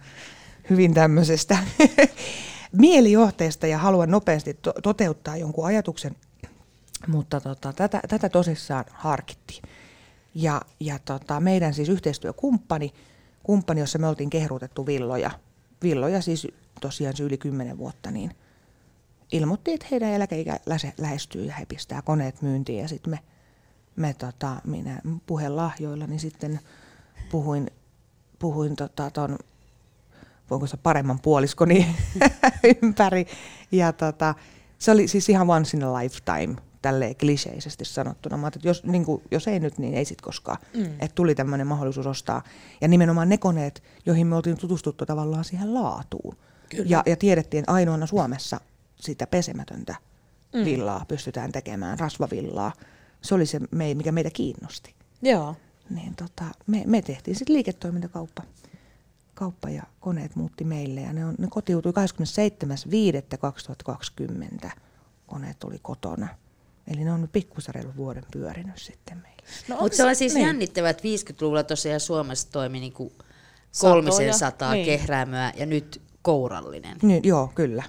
hyvin 0.69 0.93
tämmöisestä 0.93 1.57
mielijohteesta 2.71 3.67
ja 3.67 3.77
haluan 3.77 4.11
nopeasti 4.11 4.53
to- 4.53 4.73
toteuttaa 4.83 5.37
jonkun 5.37 5.65
ajatuksen, 5.65 6.15
mutta 7.07 7.41
tota, 7.41 7.73
tätä, 7.73 8.01
tätä 8.07 8.29
tosissaan 8.29 8.85
harkittiin. 8.91 9.63
Ja, 10.35 10.61
ja 10.79 10.99
tota, 10.99 11.39
meidän 11.39 11.73
siis 11.73 11.89
yhteistyökumppani, 11.89 12.93
kumppani, 13.43 13.79
jossa 13.79 13.99
me 13.99 14.07
oltiin 14.07 14.29
kehruutettu 14.29 14.85
villoja, 14.85 15.31
villoja 15.83 16.21
siis 16.21 16.47
tosiaan 16.81 17.15
yli 17.21 17.37
kymmenen 17.37 17.77
vuotta, 17.77 18.11
niin 18.11 18.31
ilmoitti, 19.33 19.73
että 19.73 19.85
heidän 19.91 20.09
eläkeikä 20.09 20.59
lähestyy 20.97 21.45
ja 21.45 21.53
he 21.53 21.65
pistää 21.65 22.01
koneet 22.01 22.41
myyntiin 22.41 22.81
ja 22.81 22.87
sitten 22.87 23.11
me, 23.11 23.19
me 23.95 24.13
tota, 24.13 24.61
minä 24.63 25.01
puhelahjoilla, 25.25 26.07
niin 26.07 26.19
sitten 26.19 26.59
puhuin, 27.31 27.71
puhuin 28.39 28.75
tota, 28.75 29.09
ton, 29.09 29.37
voinko 30.49 30.67
se 30.67 30.77
paremman 30.77 31.19
puoliskoni 31.19 31.95
ympäri. 32.81 33.27
Ja 33.71 33.93
tota, 33.93 34.35
se 34.79 34.91
oli 34.91 35.07
siis 35.07 35.29
ihan 35.29 35.49
once 35.49 35.77
in 35.77 35.83
a 35.83 35.93
lifetime 35.93 36.55
tälle 36.81 37.13
kliseisesti 37.13 37.85
sanottuna. 37.85 38.37
Mä 38.37 38.47
että 38.47 38.59
jos, 38.63 38.83
niin 38.83 39.05
kuin, 39.05 39.21
jos 39.31 39.47
ei 39.47 39.59
nyt, 39.59 39.77
niin 39.77 39.93
ei 39.93 40.05
sit 40.05 40.21
koskaan. 40.21 40.57
Mm. 40.77 40.85
Että 40.85 41.15
tuli 41.15 41.35
tämmöinen 41.35 41.67
mahdollisuus 41.67 42.07
ostaa. 42.07 42.43
Ja 42.81 42.87
nimenomaan 42.87 43.29
ne 43.29 43.37
koneet, 43.37 43.83
joihin 44.05 44.27
me 44.27 44.35
oltiin 44.35 44.57
tutustuttu 44.57 45.05
tavallaan 45.05 45.43
siihen 45.43 45.73
laatuun. 45.73 46.35
Ja, 46.85 47.03
ja 47.05 47.15
tiedettiin 47.15 47.63
ainoana 47.67 48.05
Suomessa 48.05 48.59
sitä 49.03 49.27
pesemätöntä 49.27 49.95
mm. 50.53 50.65
villaa 50.65 51.05
pystytään 51.07 51.51
tekemään, 51.51 51.99
rasvavillaa. 51.99 52.73
Se 53.21 53.35
oli 53.35 53.45
se, 53.45 53.59
mikä 53.71 54.11
meitä 54.11 54.29
kiinnosti. 54.29 54.95
Joo. 55.21 55.55
Niin 55.89 56.15
tota, 56.15 56.45
me, 56.67 56.83
me 56.85 57.01
tehtiin 57.01 57.35
sitten 57.35 57.55
liiketoimintakauppa 57.55 58.43
kauppa 59.33 59.69
ja 59.69 59.83
koneet 59.99 60.35
muutti 60.35 60.63
meille 60.63 61.01
ja 61.01 61.13
ne, 61.13 61.25
on, 61.25 61.35
ne 61.37 61.47
kotiutui 61.49 61.93
27.5.2020. 64.65 64.71
Koneet 65.27 65.59
tuli 65.59 65.79
kotona. 65.81 66.27
Eli 66.87 67.03
ne 67.03 67.11
on 67.11 67.21
nyt 67.21 67.31
vuoden 67.97 68.23
pyörinyt 68.31 68.77
sitten 68.77 69.17
meillä. 69.17 69.43
No, 69.67 69.77
Mutta 69.81 69.97
se 69.97 70.05
on 70.05 70.15
siis 70.15 70.33
niin. 70.33 70.45
jännittävää, 70.45 70.89
että 70.89 71.03
50-luvulla 71.03 71.63
tosiaan 71.63 71.99
Suomessa 71.99 72.51
toimi 72.51 72.79
niinku 72.79 73.11
kolmisen 73.79 74.33
sataa 74.33 74.73
niin. 74.73 74.85
kehräämöä 74.85 75.53
ja 75.55 75.65
nyt 75.65 76.01
kourallinen. 76.21 76.97
Niin, 77.01 77.23
joo, 77.23 77.51
kyllä. 77.55 77.83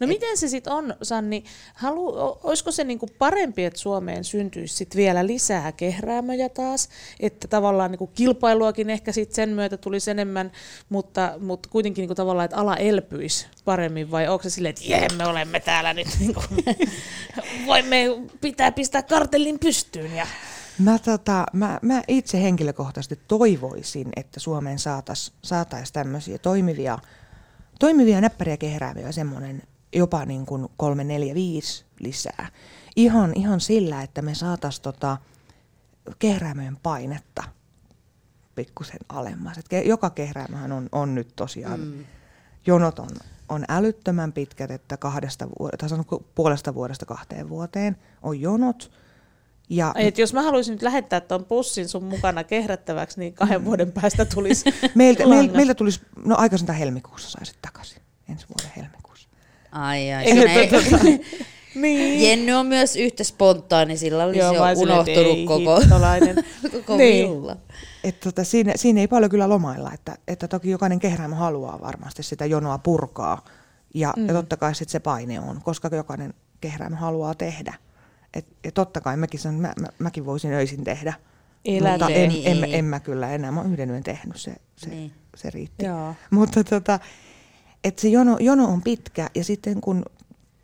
No 0.00 0.04
Et... 0.04 0.08
miten 0.08 0.36
se 0.36 0.48
sitten 0.48 0.72
on, 0.72 0.94
Sanni? 1.02 1.44
Halu, 1.74 2.12
olisiko 2.42 2.72
se 2.72 2.84
niinku 2.84 3.06
parempi, 3.18 3.64
että 3.64 3.78
Suomeen 3.78 4.24
syntyisi 4.24 4.76
sit 4.76 4.96
vielä 4.96 5.26
lisää 5.26 5.72
kehräämöjä 5.72 6.48
taas, 6.48 6.88
että 7.20 7.48
tavallaan 7.48 7.90
niinku 7.90 8.06
kilpailuakin 8.06 8.90
ehkä 8.90 9.12
sit 9.12 9.32
sen 9.32 9.48
myötä 9.48 9.76
tulisi 9.76 10.10
enemmän, 10.10 10.52
mutta, 10.88 11.34
mutta 11.40 11.68
kuitenkin 11.68 12.02
niinku 12.02 12.14
tavallaan, 12.14 12.44
että 12.44 12.56
ala 12.56 12.76
elpyisi 12.76 13.46
paremmin, 13.64 14.10
vai 14.10 14.28
onko 14.28 14.42
se 14.42 14.50
silleen, 14.50 14.70
että 14.70 14.84
jee, 14.84 15.08
me 15.16 15.26
olemme 15.26 15.60
täällä 15.60 15.94
nyt, 15.94 16.08
niinku, 16.20 16.42
voimme 17.66 18.04
pitää 18.40 18.72
pistää 18.72 19.02
kartellin 19.02 19.58
pystyyn 19.58 20.16
ja 20.16 20.26
Mä, 20.78 20.98
tota, 20.98 21.46
mä, 21.52 21.78
mä 21.82 22.02
itse 22.08 22.42
henkilökohtaisesti 22.42 23.18
toivoisin, 23.28 24.08
että 24.16 24.40
Suomeen 24.40 24.78
saataisiin 24.78 25.36
saatais 25.42 25.92
tämmöisiä 25.92 26.38
toimivia 26.38 26.98
toimivia 27.78 28.20
näppäriä 28.20 28.56
kehrääviä 28.56 29.12
semmoinen 29.12 29.62
jopa 29.92 30.24
niin 30.24 30.46
kuin 30.46 30.68
kolme, 30.76 31.04
neljä, 31.04 31.34
viisi 31.34 31.84
lisää. 32.00 32.48
Ihan, 32.96 33.32
ihan 33.34 33.60
sillä, 33.60 34.02
että 34.02 34.22
me 34.22 34.34
saataisiin 34.34 34.82
tota 34.82 35.16
kehräämöjen 36.18 36.76
painetta 36.76 37.44
pikkusen 38.54 39.00
alemmas. 39.08 39.58
Et 39.58 39.66
joka 39.84 40.10
kehräämähän 40.10 40.72
on, 40.72 40.88
on 40.92 41.14
nyt 41.14 41.32
tosiaan, 41.36 41.80
mm. 41.80 42.04
jonot 42.66 42.98
on, 42.98 43.08
on 43.48 43.64
älyttömän 43.68 44.32
pitkät, 44.32 44.70
että 44.70 44.96
kahdesta 44.96 45.48
vuodesta, 45.58 46.04
puolesta 46.34 46.74
vuodesta 46.74 47.06
kahteen 47.06 47.48
vuoteen 47.48 47.96
on 48.22 48.40
jonot. 48.40 48.90
Ja, 49.70 49.92
Et 49.96 50.18
jos 50.18 50.32
mä 50.32 50.42
haluaisin 50.42 50.72
nyt 50.72 50.82
lähettää 50.82 51.20
tuon 51.20 51.44
pussin 51.44 51.88
sun 51.88 52.04
mukana 52.04 52.44
kehrättäväksi, 52.44 53.20
niin 53.20 53.34
kahden 53.34 53.64
vuoden 53.64 53.92
päästä 53.92 54.24
tulisi 54.24 54.64
meiltä, 54.94 55.26
meiltä, 55.26 55.56
meiltä 55.56 55.74
tulisi, 55.74 56.00
no 56.24 56.36
aikaisintaan 56.38 56.78
helmikuussa 56.78 57.30
saisit 57.30 57.56
takaisin, 57.62 58.02
ensi 58.30 58.46
vuoden 58.48 58.72
helmikuussa. 58.76 59.28
Ai 59.72 60.12
ai, 60.12 60.24
ei, 60.24 60.70
niin. 61.74 62.22
Jenny 62.22 62.52
on 62.52 62.66
myös 62.66 62.96
yhtä 62.96 63.24
spontaani, 63.24 63.96
sillä 63.96 64.24
olisi 64.24 64.38
Joo, 64.38 64.54
jo 64.54 64.62
unohtunut 64.76 65.36
ei, 65.36 65.46
koko, 65.46 65.80
koko 66.72 66.96
niin. 66.96 67.30
villa. 67.30 67.56
Et 68.04 68.20
tota, 68.20 68.44
siinä, 68.44 68.72
siinä 68.76 69.00
ei 69.00 69.08
paljon 69.08 69.30
kyllä 69.30 69.48
lomailla, 69.48 69.92
että, 69.92 70.16
että 70.28 70.48
toki 70.48 70.70
jokainen 70.70 70.98
kehräämä 70.98 71.36
haluaa 71.36 71.80
varmasti 71.80 72.22
sitä 72.22 72.46
jonoa 72.46 72.78
purkaa, 72.78 73.44
ja, 73.94 74.14
mm. 74.16 74.26
ja 74.26 74.34
totta 74.34 74.56
kai 74.56 74.74
sit 74.74 74.88
se 74.88 75.00
paine 75.00 75.40
on, 75.40 75.60
koska 75.62 75.90
jokainen 75.96 76.34
kehräämä 76.60 76.96
haluaa 76.96 77.34
tehdä. 77.34 77.74
Et, 78.34 78.46
ja 78.64 78.72
totta 78.72 79.00
kai 79.00 79.16
mäkin, 79.16 79.40
sanon, 79.40 79.60
mä, 79.60 79.72
mä, 79.80 79.86
mäkin 79.98 80.26
voisin 80.26 80.52
öisin 80.52 80.84
tehdä, 80.84 81.14
Elälle, 81.64 82.04
mutta 82.04 82.08
en, 82.08 82.28
niin 82.28 82.46
en, 82.46 82.64
en, 82.64 82.74
en 82.74 82.84
mä 82.84 83.00
kyllä 83.00 83.30
enää. 83.30 83.52
Mä 83.52 83.60
oon 83.60 83.72
yhden 83.72 83.90
yön 83.90 84.02
tehnyt, 84.02 84.36
se, 84.36 84.56
se, 84.76 84.90
niin. 84.90 85.12
se 85.36 85.50
riitti. 85.50 85.84
Joo. 85.84 86.14
Mutta 86.30 86.64
tota, 86.64 87.00
et 87.84 87.98
se 87.98 88.08
jono, 88.08 88.36
jono 88.40 88.64
on 88.64 88.82
pitkä 88.82 89.30
ja 89.34 89.44
sitten 89.44 89.80
kun 89.80 90.04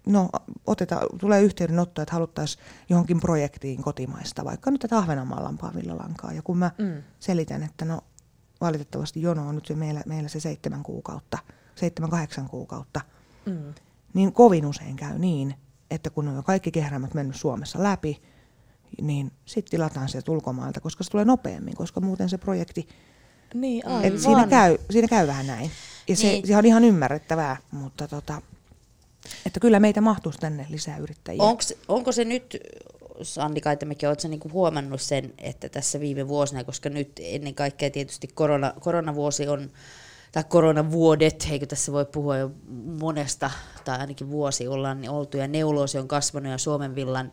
no, 0.06 0.30
oteta, 0.66 1.00
tulee 1.18 1.42
yhteydenotto, 1.42 2.02
että 2.02 2.14
haluttaisiin 2.14 2.64
johonkin 2.88 3.20
projektiin 3.20 3.82
kotimaista, 3.82 4.44
vaikka 4.44 4.70
nyt 4.70 4.80
tätä 4.80 4.98
Ahvenanmaan 4.98 5.44
lampaa 5.44 5.72
villalankaa. 5.74 6.32
Ja 6.32 6.42
kun 6.42 6.58
mä 6.58 6.70
mm. 6.78 7.02
selitän, 7.20 7.62
että 7.62 7.84
no 7.84 8.00
valitettavasti 8.60 9.22
jono 9.22 9.48
on 9.48 9.54
nyt 9.54 9.66
se 9.66 9.74
meillä, 9.74 10.02
meillä 10.06 10.28
se 10.28 10.40
seitsemän 10.40 10.82
kuukautta, 10.82 11.38
seitsemän 11.74 12.10
kahdeksan 12.10 12.48
kuukautta, 12.48 13.00
mm. 13.46 13.74
niin 14.14 14.32
kovin 14.32 14.66
usein 14.66 14.96
käy 14.96 15.18
niin, 15.18 15.54
että 15.94 16.10
kun 16.10 16.28
on 16.28 16.44
kaikki 16.44 16.70
kehrämät 16.70 17.14
mennyt 17.14 17.36
Suomessa 17.36 17.82
läpi, 17.82 18.22
niin 19.02 19.32
sitten 19.44 19.70
tilataan 19.70 20.08
sieltä 20.08 20.32
ulkomailta, 20.32 20.80
koska 20.80 21.04
se 21.04 21.10
tulee 21.10 21.24
nopeammin, 21.24 21.76
koska 21.76 22.00
muuten 22.00 22.28
se 22.28 22.38
projekti, 22.38 22.88
niin, 23.54 23.82
et 24.02 24.18
siinä, 24.18 24.46
käy, 24.46 24.78
siinä 24.90 25.08
käy 25.08 25.26
vähän 25.26 25.46
näin. 25.46 25.70
Ja 26.08 26.16
se, 26.16 26.26
niin. 26.26 26.46
se 26.46 26.56
on 26.56 26.66
ihan 26.66 26.84
ymmärrettävää, 26.84 27.56
mutta 27.70 28.08
tota, 28.08 28.42
että 29.46 29.60
kyllä 29.60 29.80
meitä 29.80 30.00
mahtuisi 30.00 30.38
tänne 30.38 30.66
lisää 30.68 30.96
yrittäjiä. 30.96 31.42
Onks, 31.42 31.74
onko 31.88 32.12
se 32.12 32.24
nyt, 32.24 32.58
Anni 33.38 33.60
Kaitamäki, 33.60 34.06
oletko 34.06 34.28
niinku 34.28 34.50
huomannut 34.52 35.00
sen, 35.00 35.32
että 35.38 35.68
tässä 35.68 36.00
viime 36.00 36.28
vuosina, 36.28 36.64
koska 36.64 36.88
nyt 36.88 37.12
ennen 37.22 37.54
kaikkea 37.54 37.90
tietysti 37.90 38.28
korona, 38.34 38.74
koronavuosi 38.80 39.48
on 39.48 39.70
tai 40.34 40.44
koronavuodet, 40.44 41.46
eikö 41.50 41.66
tässä 41.66 41.92
voi 41.92 42.04
puhua 42.04 42.36
jo 42.36 42.50
monesta, 43.00 43.50
tai 43.84 43.98
ainakin 43.98 44.30
vuosi 44.30 44.68
ollaan 44.68 45.00
niin 45.00 45.10
oltu, 45.10 45.36
ja 45.36 45.48
neuloosi 45.48 45.98
on 45.98 46.08
kasvanut, 46.08 46.52
ja 46.52 46.58
Suomen 46.58 46.94
villan 46.94 47.32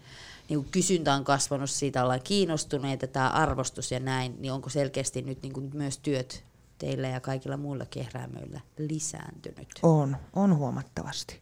niin 0.49 0.65
kysyntä 0.71 1.13
on 1.13 1.23
kasvanut, 1.23 1.69
siitä 1.69 2.03
ollaan 2.03 2.21
kiinnostuneita, 2.23 3.07
tämä 3.07 3.29
arvostus 3.29 3.91
ja 3.91 3.99
näin, 3.99 4.35
niin 4.39 4.53
onko 4.53 4.69
selkeästi 4.69 5.21
nyt 5.21 5.41
niin 5.41 5.71
myös 5.73 5.97
työt 5.97 6.43
teillä 6.77 7.07
ja 7.07 7.19
kaikilla 7.19 7.57
muilla 7.57 7.85
kehräämöillä 7.85 8.61
lisääntynyt? 8.77 9.67
On, 9.83 10.17
on 10.33 10.57
huomattavasti. 10.57 11.39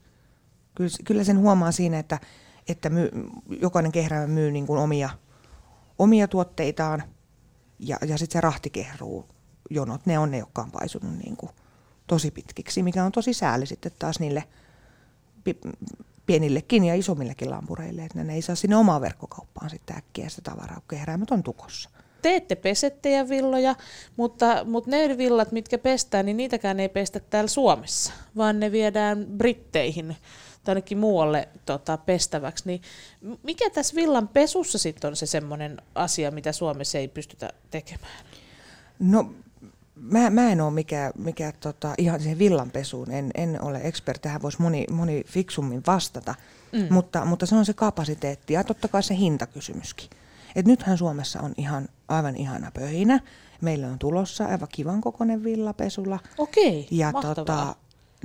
Kyllä, 0.76 0.90
kyllä 1.06 1.24
sen 1.24 1.40
huomaa 1.40 1.72
siinä, 1.72 2.00
että, 2.00 2.20
että 2.68 2.90
myy, 2.90 3.10
jokainen 3.62 3.92
kehräämä 3.92 4.28
myy 4.28 4.52
niin 4.52 4.68
kuin 4.68 4.80
omia, 4.80 5.10
omia 5.98 6.28
tuotteitaan, 6.28 7.04
ja, 7.80 7.98
ja 8.08 8.18
sitten 8.18 8.34
se 8.34 8.42
rahti 8.42 8.70
kehruu 8.70 9.26
jonot, 9.70 10.06
ne 10.06 10.20
on 10.20 10.32
ne, 10.32 10.38
jotka 10.38 10.62
on 10.62 10.72
paisunut 10.72 11.18
niin 11.24 11.38
kuin 11.38 11.52
tosi 12.08 12.32
pitkiksi, 12.32 12.84
mikä 12.84 13.04
on 13.04 13.12
tosi 13.12 13.34
sääli 13.34 13.66
sitten 13.66 13.92
taas 14.00 14.20
niille 14.20 14.44
pienillekin 16.26 16.84
ja 16.86 16.96
isommillekin 16.96 17.50
lampureille, 17.50 18.02
että 18.02 18.24
ne 18.24 18.34
ei 18.34 18.42
saa 18.42 18.56
sinne 18.56 18.76
omaan 18.76 19.02
verkkokauppaan 19.02 19.70
sitten 19.70 19.98
äkkiä 19.98 20.30
sitä 20.30 20.52
tavaraa, 20.52 20.76
kun 20.76 20.88
kehräämät 20.88 21.32
on 21.32 21.44
tukossa. 21.44 21.90
Teette 22.22 22.56
pesettejä 22.56 23.30
villoja, 23.30 23.76
mutta, 24.18 24.64
mutta 24.66 24.92
ne 24.92 25.18
villat, 25.18 25.52
mitkä 25.52 25.78
pestään, 25.78 26.26
niin 26.26 26.38
niitäkään 26.38 26.80
ei 26.80 26.90
pestä 26.90 27.20
täällä 27.20 27.48
Suomessa, 27.48 28.14
vaan 28.38 28.60
ne 28.60 28.72
viedään 28.72 29.26
Britteihin 29.38 30.16
tai 30.64 30.72
ainakin 30.72 30.98
muualle 30.98 31.50
tota, 31.66 31.98
pestäväksi. 31.98 32.64
Niin 32.66 32.82
mikä 33.44 33.70
tässä 33.70 33.96
villan 33.96 34.28
pesussa 34.28 34.78
sitten 34.78 35.08
on 35.08 35.16
se 35.16 35.26
semmoinen 35.26 35.82
asia, 35.96 36.32
mitä 36.32 36.52
Suomessa 36.52 36.98
ei 36.98 37.08
pystytä 37.08 37.50
tekemään? 37.72 38.26
No 39.00 39.34
mä, 40.02 40.30
mä 40.30 40.50
en 40.50 40.62
ole 40.62 40.74
mikä, 40.74 41.12
mikä 41.18 41.54
tota, 41.60 41.94
ihan 41.98 42.20
siihen 42.20 42.40
villanpesuun, 42.40 43.12
en, 43.12 43.32
en 43.36 43.62
ole 43.62 43.82
expert, 43.84 44.22
tähän 44.22 44.42
voisi 44.42 44.62
moni, 44.62 44.86
moni 44.92 45.24
fiksummin 45.28 45.84
vastata, 45.88 46.36
mm. 46.72 46.88
mutta, 46.90 47.26
mutta 47.26 47.46
se 47.46 47.56
on 47.56 47.66
se 47.66 47.74
kapasiteetti 47.74 48.54
ja 48.54 48.64
totta 48.64 48.88
kai 48.88 49.04
se 49.04 49.16
hintakysymyskin. 49.16 50.10
Et 50.56 50.66
nythän 50.66 50.98
Suomessa 50.98 51.42
on 51.42 51.54
ihan 51.58 51.88
aivan 52.08 52.36
ihana 52.36 52.72
pöhinä. 52.72 53.20
Meillä 53.62 53.88
on 53.88 54.00
tulossa 54.00 54.46
aivan 54.46 54.68
kivan 54.72 55.02
kokoinen 55.02 55.44
villapesulla. 55.44 56.20
Okei, 56.38 56.88
ja 56.92 57.14
tota, 57.14 57.76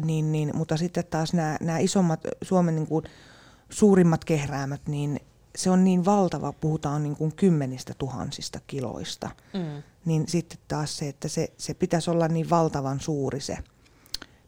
niin, 0.04 0.32
niin, 0.32 0.50
Mutta 0.54 0.76
sitten 0.76 1.04
taas 1.10 1.32
nämä 1.32 1.78
isommat 1.78 2.20
Suomen 2.42 2.74
niin 2.74 2.86
kuin, 2.86 3.04
suurimmat 3.70 4.24
kehräämät, 4.24 4.80
niin 4.88 5.20
se 5.56 5.70
on 5.70 5.84
niin 5.84 6.04
valtava, 6.04 6.52
puhutaan 6.52 7.02
niin 7.02 7.16
kuin 7.16 7.34
kymmenistä 7.34 7.94
tuhansista 7.98 8.60
kiloista, 8.66 9.30
mm. 9.54 9.82
niin 10.04 10.28
sitten 10.28 10.58
taas 10.68 10.96
se, 10.96 11.08
että 11.08 11.28
se, 11.28 11.52
se 11.58 11.74
pitäisi 11.74 12.10
olla 12.10 12.28
niin 12.28 12.50
valtavan 12.50 13.00
suuri 13.00 13.40
se 13.40 13.58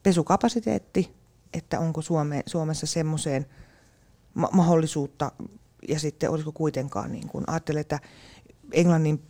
pesukapasiteetti, 0.03 1.15
että 1.55 1.81
onko 1.81 2.03
Suome, 2.03 2.43
Suomessa 2.47 2.87
semmoiseen 2.87 3.47
ma- 4.35 4.51
mahdollisuutta, 4.53 5.33
ja 5.89 5.99
sitten 5.99 6.31
olisiko 6.31 6.53
kuitenkaan, 6.53 7.13
niin 7.13 7.29
kuin, 7.29 7.45
ajattelen, 7.47 7.81
että 7.81 8.01
Englannin 8.73 9.23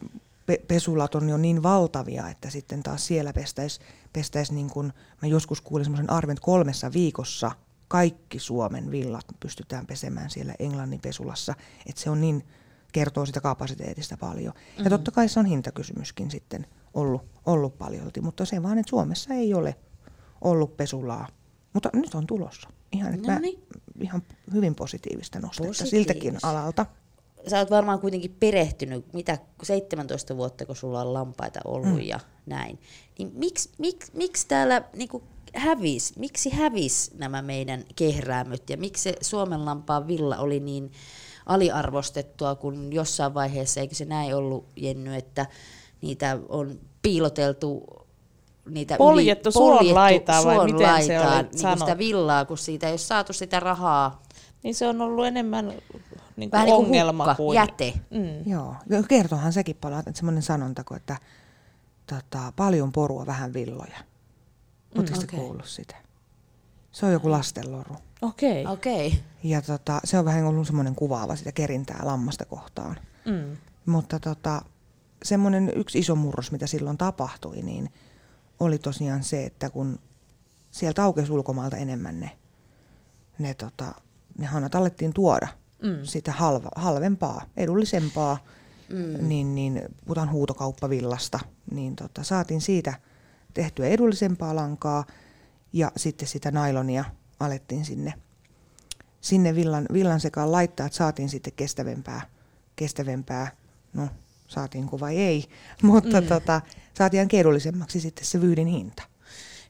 pe- 0.47 0.63
pesulat 0.69 1.15
on 1.15 1.29
jo 1.29 1.37
niin 1.37 1.63
valtavia, 1.63 2.29
että 2.29 2.51
sitten 2.51 2.83
taas 2.83 3.07
siellä 3.07 3.33
pestäisi, 3.33 3.81
pestäisi 4.13 4.55
niin 4.55 4.71
kuin, 4.71 4.93
mä 5.23 5.29
joskus 5.29 5.61
kuulin 5.61 5.85
semmoisen 5.85 6.11
arven, 6.11 6.35
että 6.35 6.45
kolmessa 6.45 6.93
viikossa 6.93 7.51
kaikki 7.89 8.39
Suomen 8.39 8.91
villat 8.91 9.25
pystytään 9.41 9.87
pesemään 9.87 10.31
siellä 10.31 10.55
Englannin 10.59 11.01
pesulassa, 11.01 11.55
että 11.87 12.03
se 12.03 12.11
on 12.11 12.21
niin, 12.21 12.47
kertoo 12.93 13.27
sitä 13.27 13.41
kapasiteetista 13.41 14.17
paljon. 14.17 14.55
Mm-hmm. 14.55 14.85
Ja 14.85 14.91
totta 14.91 15.11
kai 15.11 15.29
se 15.29 15.41
on 15.41 15.47
hintakysymyskin 15.47 16.31
sitten 16.31 16.67
ollut, 16.95 17.23
ollut 17.47 17.79
paljolti, 17.79 18.21
mutta 18.21 18.45
se 18.45 18.63
vaan, 18.63 18.79
että 18.79 18.91
Suomessa 18.91 19.35
ei 19.35 19.55
ole 19.55 19.77
ollut 20.41 20.77
pesulaa, 20.77 21.29
mutta 21.73 21.91
nyt 21.93 22.15
on 22.15 22.27
tulossa. 22.27 22.69
Ihan, 22.93 23.15
että 23.15 23.39
niin. 23.39 23.63
ihan 24.01 24.23
hyvin 24.53 24.75
positiivista 24.75 25.41
nostetta 25.41 25.87
siltäkin 25.87 26.39
alalta 26.43 26.87
sä 27.51 27.59
oot 27.59 27.71
varmaan 27.71 28.01
kuitenkin 28.01 28.37
perehtynyt, 28.41 29.13
mitä 29.13 29.39
17 29.63 30.37
vuotta, 30.37 30.67
kun 30.67 30.77
sulla 30.77 31.01
on 31.01 31.15
lampaita 31.15 31.61
ollut 31.65 31.95
mm. 31.95 32.01
ja 32.01 32.21
näin. 32.47 32.79
Niin 33.19 33.33
miksi, 33.35 33.71
miksi, 33.79 34.13
miksi 34.15 34.49
täällä 34.49 34.83
niin 34.97 35.09
hävis, 35.57 36.17
miksi 36.17 36.51
hävis 36.51 37.15
nämä 37.19 37.43
meidän 37.43 37.85
kehräämöt 37.97 38.71
ja 38.71 38.77
miksi 38.77 39.03
se 39.03 39.15
Suomen 39.21 39.65
lampaan 39.65 40.09
villa 40.09 40.37
oli 40.37 40.61
niin 40.61 40.93
aliarvostettua, 41.47 42.55
kun 42.55 42.93
jossain 42.93 43.35
vaiheessa, 43.35 43.81
eikö 43.81 43.95
se 43.95 44.05
näin 44.05 44.35
ollut, 44.35 44.67
Jenny, 44.77 45.15
että 45.15 45.47
niitä 46.03 46.39
on 46.49 46.79
piiloteltu 47.03 47.85
niitä 48.71 48.97
poljettu, 48.97 49.49
yli, 49.49 49.55
poljettu 49.55 49.95
laitaa 49.95 50.45
vai 50.45 50.65
miten 50.65 50.87
laitaan, 50.87 51.49
se 51.53 51.67
oli 51.67 51.75
niin 51.75 51.79
sitä 51.79 51.99
villaa, 51.99 52.45
kun 52.45 52.59
siitä 52.59 52.87
ei 52.87 52.93
ole 52.93 52.99
saatu 52.99 53.33
sitä 53.33 53.61
rahaa. 53.61 54.23
Niin 54.63 54.75
se 54.75 54.87
on 54.87 55.01
ollut 55.01 55.27
enemmän 55.27 55.67
niin 56.37 56.51
kuin 56.51 56.53
Vähän 56.53 56.69
ongelma 56.69 57.27
niin 57.27 57.37
kuin, 57.37 57.37
hukka, 57.37 57.37
kuin 57.37 57.57
jäte. 57.57 57.95
Mm. 58.11 58.51
Joo, 58.51 58.75
kertohan 59.09 59.53
sekin 59.53 59.77
paljon, 59.81 60.01
että 60.01 60.13
semmoinen 60.15 60.43
sanontako, 60.43 60.97
että 60.97 61.17
tota, 62.07 62.53
paljon 62.57 62.93
porua, 62.93 63.27
vähän 63.27 63.53
villoja. 63.53 63.99
Oletteko 64.97 65.21
mm, 65.21 65.25
okay. 65.25 65.39
kuullut 65.39 65.67
sitä? 65.67 65.97
Se 66.93 67.07
on 67.07 67.13
joku 67.13 67.31
lastenloru. 67.31 67.97
Okei. 68.23 68.67
Okay. 68.67 68.75
Okay. 68.75 69.19
Ja 69.43 69.63
tota, 69.63 70.01
se 70.05 70.19
on 70.19 70.25
vähän 70.25 70.45
ollut 70.45 70.67
semmoinen 70.67 70.95
kuvaava 70.95 71.37
sitä 71.37 71.53
kerintää 71.53 72.01
lammasta 72.03 72.45
kohtaan. 72.45 72.97
Mm. 73.25 73.57
Mutta 73.87 74.21
tota, 74.21 74.63
semmoinen 75.23 75.73
yksi 75.77 75.99
iso 75.99 76.15
murros, 76.15 76.53
mitä 76.53 76.67
silloin 76.67 76.99
tapahtui, 76.99 77.63
niin 77.63 77.93
oli 78.61 78.79
tosiaan 78.79 79.25
se, 79.25 79.45
että 79.45 79.71
kun 79.71 79.99
sieltä 80.71 81.05
aukesi 81.05 81.33
ulkomailta 81.33 81.77
enemmän 81.77 82.21
ne, 82.21 82.31
ne, 83.39 83.55
tota, 83.55 83.95
ne 84.39 84.47
hanat 84.47 84.75
alettiin 84.75 85.13
tuoda– 85.13 85.49
mm. 85.83 85.99
sitä 86.03 86.33
halva, 86.33 86.69
halvempaa, 86.77 87.43
edullisempaa, 87.57 88.39
mm. 88.89 89.29
niin, 89.29 89.55
niin 89.55 89.83
puhutaan 90.05 90.33
huutokauppavillasta, 90.33 91.39
niin 91.71 91.97
tota, 91.97 92.23
saatiin 92.23 92.61
siitä 92.61 92.95
tehtyä 93.57 93.87
edullisempaa 93.87 94.57
lankaa 94.57 95.05
ja 95.73 95.93
sitten 95.97 96.29
sitä 96.29 96.51
nailonia 96.51 97.05
alettiin 97.41 97.85
sinne, 97.85 98.15
sinne 99.21 99.55
villan, 99.55 99.87
villan 99.93 100.21
sekaan 100.21 100.53
laittaa, 100.53 100.87
että 100.87 100.97
saatiin 100.97 101.29
sitten 101.29 101.53
kestävämpää, 101.57 102.21
kestävämpää 102.77 103.51
no 103.93 104.09
saatiinko 104.47 105.01
vai 105.01 105.17
ei, 105.17 105.45
mutta 105.83 106.21
mm. 106.21 106.27
tota, 106.27 106.61
saatiin 106.95 107.29
edullisemmaksi 107.33 108.01
sitten 108.01 108.25
se 108.25 108.41
vyydin 108.41 108.67
hinta. 108.67 109.03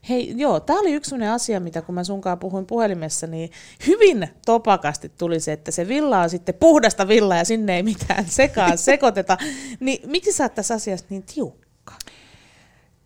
Hei, 0.09 0.33
joo, 0.37 0.59
tämä 0.59 0.79
oli 0.79 0.93
yksi 0.93 1.09
sellainen 1.09 1.33
asia, 1.33 1.59
mitä 1.59 1.81
kun 1.81 1.95
mä 1.95 2.03
sunkaan 2.03 2.39
puhuin 2.39 2.65
puhelimessa, 2.65 3.27
niin 3.27 3.51
hyvin 3.87 4.27
topakasti 4.45 5.09
tuli 5.09 5.39
se, 5.39 5.51
että 5.51 5.71
se 5.71 5.87
villa 5.87 6.21
on 6.21 6.29
sitten 6.29 6.55
puhdasta 6.55 7.07
villaa 7.07 7.37
ja 7.37 7.45
sinne 7.45 7.75
ei 7.75 7.83
mitään 7.83 8.25
sekaan 8.25 8.77
sekoiteta. 8.91 9.37
Niin 9.79 10.09
miksi 10.09 10.31
sä 10.31 10.43
oot 10.43 10.55
tässä 10.55 10.73
asiassa 10.73 11.05
niin 11.09 11.23
tiukka? 11.23 11.93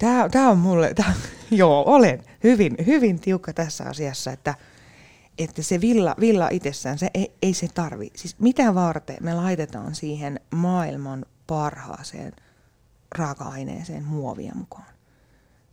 Tämä, 0.02 0.30
tämä 0.30 0.50
on 0.50 0.58
mulle, 0.58 0.94
tämä, 0.94 1.14
joo, 1.52 1.84
olen 1.86 2.24
hyvin, 2.44 2.76
hyvin 2.86 3.20
tiukka 3.20 3.54
tässä 3.54 3.84
asiassa, 3.84 4.32
että, 4.32 4.56
että 5.38 5.62
se 5.62 5.82
villa, 5.82 6.16
villa 6.20 6.50
itsessään, 6.52 7.00
se 7.00 7.10
ei, 7.14 7.32
ei 7.42 7.54
se 7.54 7.68
tarvi. 7.74 8.12
Siis 8.16 8.36
mitä 8.40 8.76
varten 8.76 9.18
me 9.22 9.34
laitetaan 9.34 9.96
siihen 9.96 10.40
maailman 10.52 11.26
parhaaseen 11.48 12.34
raaka-aineeseen 13.16 14.04
muovia 14.04 14.52
mukaan? 14.56 14.86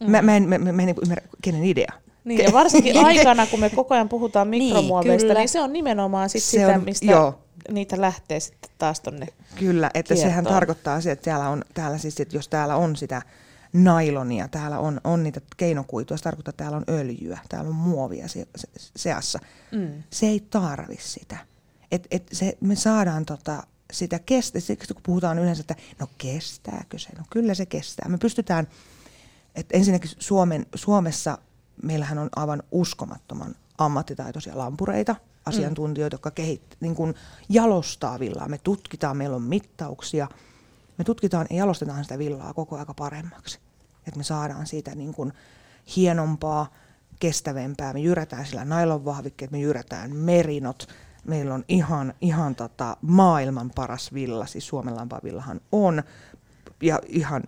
Mm. 0.01 0.11
Mä, 0.11 0.23
mä 0.23 0.37
en, 0.37 0.49
mä, 0.49 0.59
mä 0.59 0.83
en 0.83 0.95
ymmärrä, 1.03 1.29
kenen 1.43 1.65
idea. 1.65 1.93
Niin, 2.25 2.45
ja 2.45 2.53
varsinkin 2.53 2.97
aikana, 3.07 3.47
kun 3.47 3.61
me 3.61 3.71
koko 3.71 3.95
ajan 3.95 4.09
puhutaan 4.09 4.51
niin, 4.51 4.63
mikromuoveista, 4.65 5.29
niin, 5.29 5.37
niin 5.37 5.49
se 5.49 5.61
on 5.61 5.73
nimenomaan 5.73 6.29
sit 6.29 6.43
se 6.43 6.51
sitä, 6.51 6.75
on, 6.75 6.85
mistä 6.85 7.07
joo. 7.07 7.39
niitä 7.71 8.01
lähtee 8.01 8.41
sitten 8.41 8.71
taas 8.79 9.01
tonne 9.01 9.27
Kyllä, 9.55 9.91
että 9.95 10.15
kiertoon. 10.15 10.31
sehän 10.31 10.45
tarkoittaa 10.45 11.01
se, 11.01 11.11
että 11.11 11.25
täällä 11.25 11.49
on, 11.49 11.65
täällä 11.75 11.99
siis, 11.99 12.21
että 12.21 12.37
jos 12.37 12.49
täällä 12.49 12.77
on 12.77 12.97
sitä 12.97 13.23
nailonia, 13.73 14.49
täällä 14.49 14.79
on, 14.79 15.01
on 15.05 15.23
niitä 15.23 15.41
keinokuitua, 15.57 16.17
se 16.17 16.23
tarkoittaa, 16.23 16.51
että 16.51 16.65
täällä 16.65 16.77
on 16.77 16.85
öljyä, 16.89 17.39
täällä 17.49 17.69
on 17.69 17.75
muovia 17.75 18.29
se, 18.29 18.49
se, 18.57 18.69
seassa. 18.97 19.39
Mm. 19.73 20.03
Se 20.11 20.27
ei 20.27 20.47
tarvi 20.51 20.97
sitä. 21.01 21.37
Et, 21.93 22.07
et 22.11 22.29
se, 22.33 22.59
me 22.61 22.77
saadaan 22.77 23.25
tota, 23.25 23.63
sitä 23.93 24.19
kestä, 24.19 24.59
kun 24.93 25.03
puhutaan 25.03 25.39
yleensä, 25.39 25.61
että 25.61 25.77
no 26.01 26.07
kestääkö 26.19 26.99
se? 26.99 27.09
No 27.19 27.25
kyllä 27.31 27.55
se 27.55 27.67
kestää. 27.67 28.09
Me 28.09 28.19
pystytään 28.19 28.67
että 29.59 29.77
ensinnäkin 29.77 30.11
Suomen, 30.19 30.67
Suomessa 30.75 31.39
meillähän 31.83 32.19
on 32.19 32.29
aivan 32.37 32.63
uskomattoman 32.71 33.55
ammattitaitoisia 33.79 34.59
lampureita, 34.59 35.17
asiantuntijoita, 35.47 36.15
jotka 36.15 36.31
kehit, 36.31 36.77
niin 36.81 36.95
kuin 36.95 37.15
jalostaa 37.49 38.19
villaa. 38.19 38.49
Me 38.49 38.59
tutkitaan, 38.59 39.17
meillä 39.17 39.37
on 39.37 39.43
mittauksia. 39.43 40.29
Me 40.99 41.05
tutkitaan 41.05 41.47
ja 41.51 41.57
jalostetaan 41.57 42.05
sitä 42.05 42.19
villaa 42.19 42.55
koko 42.55 42.79
aika 42.79 42.95
paremmaksi. 42.95 43.59
Että 44.07 44.19
me 44.19 44.25
saadaan 44.25 44.67
siitä 44.67 44.95
niin 44.95 45.15
kuin 45.15 45.33
hienompaa, 45.97 46.73
kestävämpää. 47.21 47.93
Me 47.93 48.01
jyrätään 48.01 48.47
sillä 48.47 48.65
nailonvahvikkeet, 48.65 49.51
me 49.51 49.59
jyrätään 49.59 50.17
merinot. 50.17 50.89
Meillä 51.25 51.55
on 51.55 51.65
ihan, 51.69 52.15
ihan 52.21 52.55
tota 52.55 52.97
maailman 53.03 53.71
paras 53.75 54.15
villa, 54.15 54.47
siis 54.47 54.67
Suomen 54.67 54.97
lampavillahan 54.97 55.61
on 55.73 56.03
ja 56.83 57.01
ihan 57.07 57.43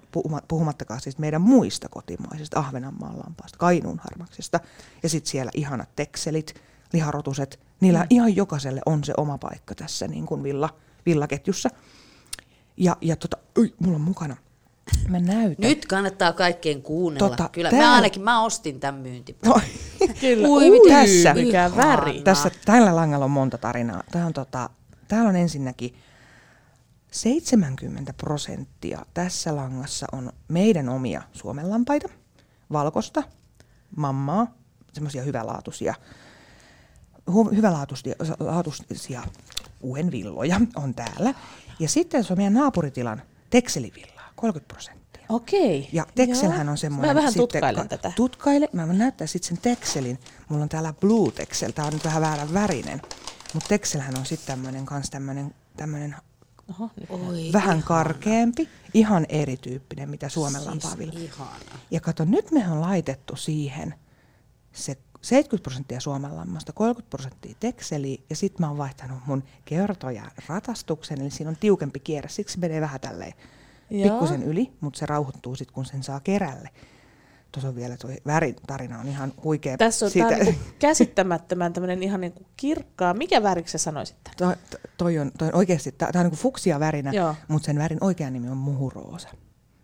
puhumattakaan 0.49 1.01
siis 1.01 1.19
meidän 1.19 1.43
muista 1.43 1.89
kotimaisista 1.89 2.59
Ahvenanmaan 2.59 3.19
lampaista, 3.19 3.59
Kainuun 3.59 4.01
harmaksista. 4.05 4.61
Ja 5.03 5.09
sitten 5.09 5.31
siellä 5.31 5.51
ihanat 5.55 5.89
tekselit, 5.97 6.55
liharotuset, 6.93 7.61
niillä 7.81 8.01
mm. 8.01 8.07
ihan 8.11 8.37
jokaiselle 8.37 8.81
on 8.87 9.05
se 9.05 9.13
oma 9.17 9.39
paikka 9.39 9.75
tässä 9.75 10.09
niin 10.09 10.27
kuin 10.27 10.43
villa, 10.43 10.69
villaketjussa. 11.07 11.71
Ja, 12.77 12.97
ja 13.01 13.17
tota, 13.17 13.37
oi, 13.59 13.75
mulla 13.79 13.97
on 13.97 14.01
mukana 14.01 14.37
Mä 15.09 15.19
näytän. 15.21 15.69
Nyt 15.69 15.87
kannattaa 15.87 16.33
kaikkien 16.33 16.83
kuunnella. 16.83 17.29
Tota, 17.29 17.49
Kyllä, 17.49 17.71
tää... 17.71 17.81
mä 17.81 17.95
ainakin 17.95 18.23
mä 18.23 18.43
ostin 18.45 18.81
tämän 18.81 19.01
myynti. 19.01 19.37
No, 19.45 19.61
Kyllä, 20.21 20.49
Ui, 20.49 20.71
Ui, 20.71 20.91
tässä, 20.91 21.35
mikä 21.35 21.71
väri. 21.77 22.23
Tässä, 22.23 22.51
tällä 22.65 22.97
langalla 22.97 23.25
on 23.25 23.31
monta 23.31 23.59
tarinaa. 23.59 24.03
Tää 24.11 24.27
on 24.27 24.33
tota, 24.33 24.71
täällä 25.09 25.29
on 25.29 25.37
ensinnäkin 25.37 25.95
70 27.11 28.13
prosenttia 28.13 29.07
tässä 29.15 29.57
langassa 29.57 30.07
on 30.13 30.33
meidän 30.49 30.89
omia 30.89 31.23
suomenlampaita, 31.33 32.09
valkosta, 32.73 33.23
mammaa, 33.97 34.47
semmoisia 34.93 35.23
hyvälaatuisia, 35.23 35.95
hu- 37.31 37.55
hyvälaatuisia 37.57 39.23
uhenvilloja 39.83 40.61
on 40.77 40.95
täällä. 40.95 41.35
Ja 41.81 41.89
sitten 41.89 42.25
se 42.25 42.33
on 42.33 42.39
meidän 42.39 42.55
naapuritilan 42.55 43.23
tekselivillaa, 43.51 44.33
30 44.37 44.75
prosenttia. 44.75 45.27
Okei. 45.29 45.89
Ja 45.93 46.07
tekselhän 46.15 46.69
on 46.69 46.79
semmoinen... 46.79 47.11
Mä 47.11 47.15
vähän 47.15 47.33
sitten, 47.33 47.43
tutkailen 47.43 47.83
ka- 47.83 47.89
tätä. 47.89 48.13
Tutkaile. 48.17 48.69
Mä 48.73 48.87
voin 48.87 48.99
näyttää 48.99 49.27
sitten 49.27 49.49
sen 49.49 49.59
tekselin. 49.63 50.19
Mulla 50.49 50.63
on 50.63 50.69
täällä 50.69 50.95
Blue 51.01 51.33
Texel. 51.33 51.71
Tää 51.73 51.85
on 51.85 51.93
nyt 51.93 52.05
vähän 52.05 52.23
väärän 52.23 52.55
värinen. 52.55 53.03
Mutta 53.55 53.69
tekselhän 53.69 54.19
on 54.19 54.27
sitten 54.27 54.47
tämmöinen 54.47 54.87
kans 54.87 55.11
tämmöinen 55.11 55.55
tämmöinen 55.77 56.17
Oho, 56.71 56.91
Oi, 57.09 57.51
vähän 57.53 57.77
ihana. 57.77 57.87
karkeampi, 57.87 58.69
ihan 58.95 59.27
erityyppinen, 59.29 60.11
mitä 60.11 60.29
Suomen 60.29 60.63
siis 60.63 60.67
lampaavilla. 60.67 61.21
Ja 61.91 62.01
kato, 62.01 62.25
nyt 62.25 62.51
me 62.51 62.71
on 62.71 62.81
laitettu 62.81 63.37
siihen 63.37 63.95
se 64.73 64.97
70 65.23 65.63
prosenttia 65.63 66.01
Suomen 66.01 66.37
lammasta, 66.37 66.73
30 66.73 67.11
prosenttia 67.11 67.55
tekseliä 67.61 68.23
ja 68.31 68.37
sitten 68.37 68.63
mä 68.63 68.69
oon 68.69 68.79
vaihtanut 68.79 69.19
mun 69.27 69.43
kertoja 69.65 70.23
ratastuksen, 70.49 71.21
eli 71.21 71.31
siinä 71.31 71.51
on 71.51 71.57
tiukempi 71.61 72.01
kierre, 72.01 72.29
siksi 72.29 72.59
menee 72.59 72.81
vähän 72.81 73.01
tälleen 73.01 73.35
pikkusen 73.91 74.43
yli, 74.43 74.73
mutta 74.81 74.99
se 74.99 75.07
rauhoittuu 75.07 75.57
sitten, 75.57 75.75
kun 75.75 75.85
sen 75.85 76.03
saa 76.03 76.21
kerälle. 76.21 76.71
tuossa 77.53 77.69
on 77.69 77.77
vielä 77.77 77.97
tuo 77.97 78.11
värin 78.27 78.57
tarina 78.67 78.99
on 78.99 79.09
ihan 79.09 79.33
huikea. 79.45 79.77
Tässä 79.77 80.07
on 80.07 80.11
siitä. 80.11 80.37
Niin 80.37 80.59
käsittämättömän 80.79 81.73
tämmöinen 81.73 82.03
ihan 82.03 82.21
niin 82.21 82.33
kuin 82.33 82.47
kirkkaa. 82.57 83.15
Mikä 83.15 83.43
väriksi 83.43 83.73
sä 83.73 83.79
sanoisit? 83.79 84.17
Toi, 84.37 84.55
toi, 84.97 85.19
on, 85.19 85.33
toi 85.39 85.49
on 85.49 85.55
oikeasti, 85.55 85.93
tämä 85.93 86.11
on 86.15 86.23
niin 86.23 86.31
kuin 86.31 86.41
fuksia 86.41 86.81
värinä, 86.81 87.13
mutta 87.49 87.67
sen 87.67 87.79
värin 87.79 88.05
oikea 88.05 88.31
nimi 88.31 88.49
on 88.49 88.57
muhuroosa. 88.57 89.29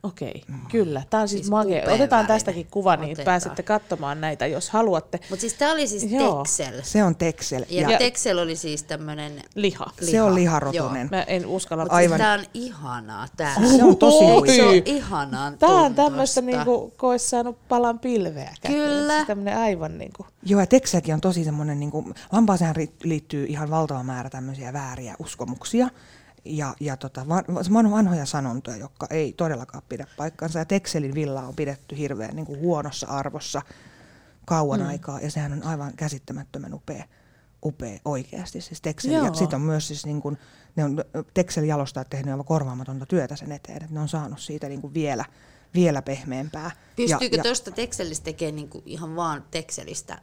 Okei, 0.06 0.42
mm. 0.48 0.60
kyllä. 0.70 1.02
Tämä 1.10 1.20
on 1.20 1.28
siis, 1.28 1.40
siis 1.40 1.50
makea. 1.50 1.82
Otetaan 1.82 2.10
värinen. 2.10 2.26
tästäkin 2.26 2.66
kuva, 2.70 2.96
niin 2.96 3.04
Otetaan. 3.12 3.24
pääsette 3.24 3.62
katsomaan 3.62 4.20
näitä, 4.20 4.46
jos 4.46 4.70
haluatte. 4.70 5.20
Mutta 5.30 5.40
siis 5.40 5.54
tämä 5.54 5.72
oli 5.72 5.86
siis 5.86 6.04
Joo. 6.12 6.42
Texel. 6.42 6.82
Se 6.82 7.04
on 7.04 7.16
Texel. 7.16 7.64
Ja, 7.68 7.90
ja 7.90 7.98
Texel 7.98 8.38
oli 8.38 8.56
siis 8.56 8.82
tämmöinen... 8.82 9.42
Liha. 9.54 9.84
liha. 10.00 10.10
Se 10.10 10.22
on 10.22 10.34
liharotunen. 10.34 11.08
Mä 11.10 11.22
en 11.22 11.46
uskalla. 11.46 11.84
Mutta 11.84 11.98
siis 11.98 12.10
tämä 12.10 12.32
on 12.32 12.44
ihanaa. 12.54 13.26
Tää. 13.36 13.54
Se 13.76 13.84
on 13.84 13.96
tosi 13.96 14.56
Se 14.56 14.64
on 14.64 14.82
ihanaa 14.84 15.52
Tämä 15.52 15.80
on 15.80 15.94
tämmöistä, 15.94 16.40
niin 16.40 16.64
kuin, 16.64 16.92
kun 17.00 17.10
olisi 17.10 17.28
saanut 17.28 17.68
palan 17.68 17.98
pilveä 17.98 18.54
käteen. 18.60 18.74
Kyllä. 18.74 19.14
Siis 19.14 19.26
tämmöinen 19.26 19.58
aivan 19.58 19.98
niin 19.98 20.12
kuin... 20.16 20.26
Joo, 20.42 20.60
ja 20.60 20.66
Texelkin 20.66 21.14
on 21.14 21.20
tosi 21.20 21.44
semmoinen, 21.44 21.80
niin 21.80 21.90
kuin, 21.90 22.14
lampaaseen 22.32 22.74
liittyy 23.04 23.46
ihan 23.48 23.70
valtava 23.70 24.02
määrä 24.02 24.30
tämmöisiä 24.30 24.72
vääriä 24.72 25.16
uskomuksia 25.18 25.88
ja, 26.46 26.74
ja 26.80 26.96
tota, 26.96 27.28
van, 27.28 27.90
vanhoja 27.90 28.26
sanontoja, 28.26 28.76
jotka 28.76 29.06
ei 29.10 29.32
todellakaan 29.32 29.82
pidä 29.88 30.06
paikkansa. 30.16 30.58
Ja 30.58 30.64
Texelin 30.64 31.14
villa 31.14 31.42
on 31.42 31.54
pidetty 31.54 31.96
hirveän 31.96 32.36
niin 32.36 32.46
kuin 32.46 32.60
huonossa 32.60 33.06
arvossa 33.06 33.62
kauan 34.46 34.80
mm. 34.80 34.86
aikaa, 34.86 35.20
ja 35.20 35.30
sehän 35.30 35.52
on 35.52 35.62
aivan 35.62 35.92
käsittämättömän 35.96 36.74
upea, 36.74 37.04
upea 37.64 37.98
oikeasti. 38.04 38.60
Siis 38.60 38.80
Texel, 38.80 39.10
ja 39.10 39.34
sit 39.34 39.52
on 39.52 39.60
myös 39.60 39.88
siis 39.88 40.06
niin 40.06 40.22
kuin, 40.22 40.38
ne 40.76 40.84
on, 40.84 41.04
Texel 41.34 41.64
jalostajat 41.64 42.10
tehnyt 42.10 42.30
aivan 42.30 42.46
korvaamatonta 42.46 43.06
työtä 43.06 43.36
sen 43.36 43.52
eteen, 43.52 43.82
että 43.82 43.94
ne 43.94 44.00
on 44.00 44.08
saanut 44.08 44.40
siitä 44.40 44.68
niin 44.68 44.80
kuin 44.80 44.94
vielä, 44.94 45.24
vielä 45.74 46.02
pehmeämpää. 46.02 46.70
Pystyykö 46.96 47.42
tuosta 47.42 47.70
Texelistä 47.70 48.24
tekemään 48.24 48.56
niin 48.56 48.68
kuin 48.68 48.82
ihan 48.86 49.16
vaan 49.16 49.44
Texelistä 49.50 50.18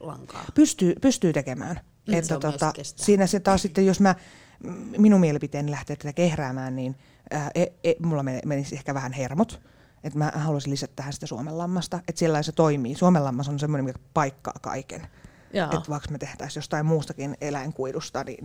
lankaa? 0.00 0.44
Pystyy, 0.54 0.94
pystyy 1.00 1.32
tekemään. 1.32 1.80
Mm, 2.08 2.14
että 2.14 2.28
se 2.28 2.40
tota, 2.40 2.72
siinä 2.82 3.26
se 3.26 3.40
taas 3.40 3.62
sitten, 3.62 3.86
jos 3.86 4.00
mä 4.00 4.14
minun 4.98 5.20
mielipiteeni 5.20 5.70
lähtee 5.70 5.96
tätä 5.96 6.12
kehräämään, 6.12 6.76
niin 6.76 6.96
ää, 7.30 7.50
e, 7.54 7.66
e, 7.84 7.94
mulla 8.02 8.22
menisi 8.44 8.74
ehkä 8.74 8.94
vähän 8.94 9.12
hermot. 9.12 9.60
Että 10.04 10.18
mä 10.18 10.32
haluaisin 10.34 10.70
lisätä 10.70 10.92
tähän 10.96 11.12
sitä 11.12 11.26
Suomen 11.26 11.58
lammasta, 11.58 12.00
että 12.08 12.18
siellä 12.18 12.42
se 12.42 12.52
toimii. 12.52 12.94
Suomen 12.94 13.24
lammas 13.24 13.48
on 13.48 13.58
semmoinen, 13.58 13.84
mikä 13.84 13.98
paikkaa 14.14 14.54
kaiken. 14.62 15.06
Että 15.64 15.90
vaikka 15.90 16.10
me 16.10 16.18
tehtäisiin 16.18 16.58
jostain 16.58 16.86
muustakin 16.86 17.36
eläinkuidusta, 17.40 18.24
niin 18.24 18.44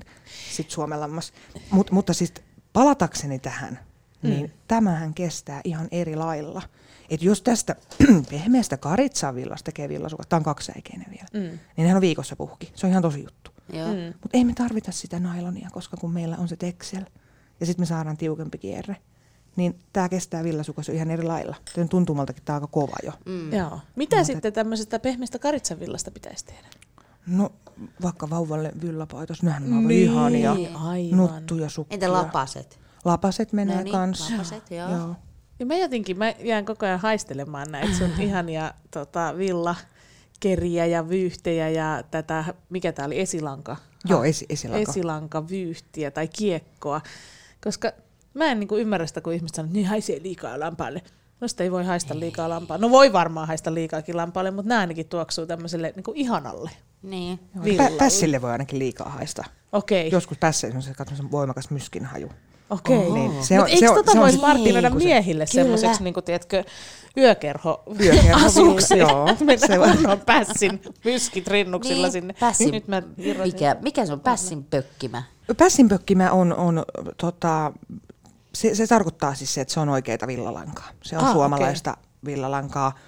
sitten 0.51 0.73
Suomen 0.73 1.01
lammas. 1.01 1.33
Mut, 1.71 1.91
mutta 1.91 2.13
siis 2.13 2.33
palatakseni 2.73 3.39
tähän, 3.39 3.79
niin 4.21 4.45
mm. 4.45 4.51
tämähän 4.67 5.13
kestää 5.13 5.61
ihan 5.63 5.87
eri 5.91 6.15
lailla. 6.15 6.61
Että 7.09 7.25
jos 7.25 7.41
tästä 7.41 7.75
pehmeästä 8.31 8.77
karitsavillasta 8.77 9.65
tekee 9.65 9.89
villasukat, 9.89 10.29
tämä 10.29 10.37
on 10.37 10.43
kaksisäikeinen 10.43 11.07
vielä, 11.09 11.27
mm. 11.33 11.39
niin 11.39 11.59
nehän 11.77 11.97
on 11.97 12.01
viikossa 12.01 12.35
puhki. 12.35 12.71
Se 12.75 12.85
on 12.85 12.91
ihan 12.91 13.01
tosi 13.01 13.23
juttu. 13.23 13.50
Mm. 13.69 14.13
Mutta 14.21 14.37
ei 14.37 14.45
me 14.45 14.53
tarvita 14.53 14.91
sitä 14.91 15.19
nailonia, 15.19 15.69
koska 15.71 15.97
kun 15.97 16.13
meillä 16.13 16.37
on 16.37 16.47
se 16.47 16.55
teksel 16.55 17.05
ja 17.59 17.65
sitten 17.65 17.81
me 17.81 17.85
saadaan 17.85 18.17
tiukempi 18.17 18.57
kierre, 18.57 18.97
niin 19.55 19.79
tämä 19.93 20.09
kestää 20.09 20.43
villasukossa 20.43 20.91
ihan 20.91 21.11
eri 21.11 21.23
lailla. 21.23 21.55
Tämän 21.75 21.89
tuntumaltakin 21.89 22.43
tämä 22.45 22.57
on 22.57 22.63
aika 22.63 22.71
kova 22.71 22.95
jo. 23.03 23.11
Mm. 23.25 23.53
Joo. 23.53 23.79
Mitä 23.95 24.15
Mutta 24.15 24.23
sitten 24.23 24.53
tämmöisestä 24.53 24.99
pehmeästä 24.99 25.39
karitsavillasta 25.39 26.11
pitäisi 26.11 26.45
tehdä? 26.45 26.67
No 27.27 27.51
vaikka 28.01 28.29
vauvalle 28.29 28.71
villapaitos, 28.81 29.43
nehän 29.43 29.73
on 29.73 29.87
niin, 29.87 30.11
ihania. 30.11 30.55
Aivan. 30.73 31.17
Nuttuja 31.17 31.69
sukkia. 31.69 31.95
Entä 31.95 32.13
lapaset? 32.13 32.79
Lapaset 33.05 33.53
menee 33.53 33.77
no 33.77 33.83
niin, 33.83 33.91
kanssa. 33.91 34.33
Lapaset, 34.33 34.71
joo. 34.71 34.89
joo. 34.89 35.15
Ja 35.59 35.65
mä 35.65 35.75
jotenkin, 35.75 36.17
mä 36.17 36.33
jään 36.39 36.65
koko 36.65 36.85
ajan 36.85 36.99
haistelemaan 36.99 37.71
näitä 37.71 37.93
sun 37.93 38.09
ihania 38.27 38.73
tota, 38.91 39.33
villa 39.37 39.75
keriä 40.41 40.85
ja 40.85 41.09
vyyhtejä 41.09 41.69
ja 41.69 42.03
tätä, 42.11 42.45
mikä 42.69 42.91
tämä 42.91 43.05
oli, 43.05 43.19
esilanka? 43.19 43.77
Joo, 44.05 44.23
esi- 44.23 44.45
esilanka. 44.49 44.91
Esilanka, 44.91 45.49
vyyhtiä 45.49 46.11
tai 46.11 46.27
kiekkoa. 46.27 47.01
Koska 47.63 47.91
mä 48.33 48.45
en 48.45 48.59
niinku 48.59 48.77
ymmärrä 48.77 49.07
sitä, 49.07 49.21
kun 49.21 49.33
ihmiset 49.33 49.55
sanoo, 49.55 49.67
että 49.67 49.77
niin 49.77 49.87
haisee 49.87 50.19
liikaa 50.21 50.59
lampaalle. 50.59 51.01
No 51.41 51.47
sitä 51.47 51.63
ei 51.63 51.71
voi 51.71 51.85
haista 51.85 52.19
liikaa 52.19 52.49
lampaa. 52.49 52.77
No 52.77 52.89
voi 52.89 53.13
varmaan 53.13 53.47
haista 53.47 53.73
liikaakin 53.73 54.17
lampaalle, 54.17 54.51
mutta 54.51 54.69
nämä 54.69 54.81
ainakin 54.81 55.07
tuoksuu 55.07 55.45
tämmöiselle 55.45 55.93
niinku 55.95 56.13
ihanalle. 56.15 56.71
Niin. 57.01 57.39
Pä- 57.57 57.97
pässille 57.97 58.41
voi 58.41 58.51
ainakin 58.51 58.79
liikaa 58.79 59.09
haista. 59.09 59.43
Okei. 59.71 60.07
Okay. 60.07 60.17
Joskus 60.17 60.37
pässissä 60.37 60.77
on 60.77 60.81
se 61.17 61.31
voimakas 61.31 61.69
myskinhaju. 61.69 62.29
Okei. 62.71 62.97
Okay. 62.97 63.11
Niin, 63.11 63.43
se 63.43 63.53
on, 63.53 63.59
Mutta 63.59 63.73
eikö 63.73 63.87
se 63.87 63.93
tota 63.93 64.19
voisi 64.19 64.39
markkinoida 64.39 64.89
niin, 64.89 65.03
miehille 65.03 65.45
semmoiseksi, 65.45 66.03
niin 66.03 66.13
kuin, 66.13 66.23
tiedätkö, 66.23 66.63
yökerho, 67.17 67.83
yökerho 67.99 68.45
asuksi? 68.45 68.97
Joo. 68.97 69.27
se 69.67 69.79
on 69.79 70.19
pässin 70.25 70.81
myskit 71.05 71.47
rinnuksilla 71.47 72.07
niin, 72.07 72.11
sinne. 72.11 72.33
Pässin, 72.39 72.71
Nyt 72.71 72.87
mä 72.87 73.01
mikä, 73.43 73.75
mikä 73.81 74.05
se 74.05 74.13
on 74.13 74.19
pässin 74.19 74.63
pökkimä? 74.63 75.23
Pässin 75.57 75.89
pökkimä 75.89 76.31
on, 76.31 76.55
on 76.55 76.85
tota, 77.17 77.71
se, 78.55 78.75
se 78.75 78.87
tarkoittaa 78.87 79.35
siis 79.35 79.53
se, 79.53 79.61
että 79.61 79.73
se 79.73 79.79
on 79.79 79.89
oikeita 79.89 80.27
villalankaa. 80.27 80.89
Se 81.03 81.17
on 81.17 81.23
ah, 81.23 81.31
suomalaista 81.31 81.91
okay. 81.91 82.03
villalankaa 82.25 82.99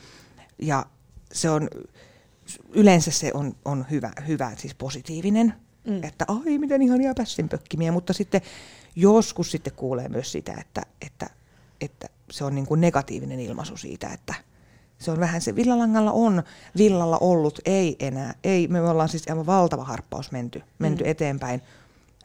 ja 0.61 0.85
se 1.31 1.49
on, 1.49 1.69
yleensä 2.73 3.11
se 3.11 3.31
on, 3.33 3.55
on 3.65 3.85
hyvä, 3.91 4.11
hyvä, 4.27 4.51
siis 4.57 4.75
positiivinen, 4.75 5.53
mm. 5.87 6.03
että 6.03 6.25
ai 6.27 6.57
miten 6.57 6.81
ihania 6.81 7.13
pässinpökkimiä, 7.17 7.91
mutta 7.91 8.13
sitten 8.13 8.41
joskus 8.95 9.51
sitten 9.51 9.73
kuulee 9.73 10.09
myös 10.09 10.31
sitä, 10.31 10.53
että, 10.59 10.81
että, 11.01 11.29
että 11.81 12.07
se 12.31 12.43
on 12.45 12.55
niin 12.55 12.65
kuin 12.65 12.81
negatiivinen 12.81 13.39
ilmaisu 13.39 13.77
siitä, 13.77 14.07
että 14.07 14.33
se 14.97 15.11
on 15.11 15.19
vähän 15.19 15.41
se, 15.41 15.55
villalangalla 15.55 16.11
on 16.11 16.43
villalla 16.77 17.17
ollut, 17.17 17.59
ei 17.65 17.95
enää, 17.99 18.33
ei, 18.43 18.67
me 18.67 18.81
ollaan 18.81 19.09
siis 19.09 19.27
aivan 19.29 19.45
valtava 19.45 19.83
harppaus 19.83 20.31
menty, 20.31 20.61
menty 20.79 21.03
mm. 21.03 21.09
eteenpäin, 21.09 21.61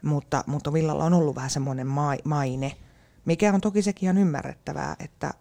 mutta, 0.03 0.43
mutta 0.47 0.73
villalla 0.73 1.03
on 1.03 1.13
ollut 1.13 1.35
vähän 1.35 1.49
semmoinen 1.49 1.87
maine, 2.23 2.75
mikä 3.25 3.53
on 3.53 3.61
toki 3.61 3.81
sekin 3.81 4.07
ihan 4.07 4.17
ymmärrettävää, 4.17 4.95
että, 4.99 5.33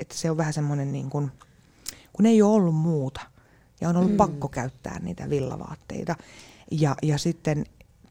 että 0.00 0.14
se 0.14 0.30
on 0.30 0.36
vähän 0.36 0.52
semmoinen 0.52 0.92
niin 0.92 1.10
kuin, 1.10 1.30
kun 2.12 2.26
ei 2.26 2.42
ole 2.42 2.54
ollut 2.54 2.74
muuta 2.74 3.20
ja 3.80 3.88
on 3.88 3.96
ollut 3.96 4.10
mm. 4.10 4.16
pakko 4.16 4.48
käyttää 4.48 4.98
niitä 4.98 5.30
villavaatteita. 5.30 6.16
Ja, 6.70 6.96
ja 7.02 7.18
sitten 7.18 7.64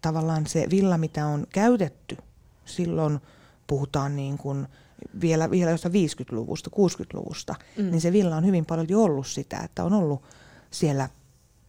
tavallaan 0.03 0.47
se 0.47 0.67
villa, 0.69 0.97
mitä 0.97 1.25
on 1.25 1.47
käytetty, 1.49 2.17
silloin 2.65 3.19
puhutaan 3.67 4.15
niin 4.15 4.37
kuin 4.37 4.67
vielä, 5.21 5.51
vielä 5.51 5.71
jostain 5.71 5.93
50-luvusta, 5.93 6.71
60-luvusta, 6.75 7.55
mm. 7.77 7.83
niin 7.83 8.01
se 8.01 8.11
villa 8.11 8.35
on 8.35 8.45
hyvin 8.45 8.65
paljon 8.65 9.01
ollut 9.01 9.27
sitä, 9.27 9.57
että 9.57 9.83
on 9.83 9.93
ollut 9.93 10.23
siellä 10.71 11.09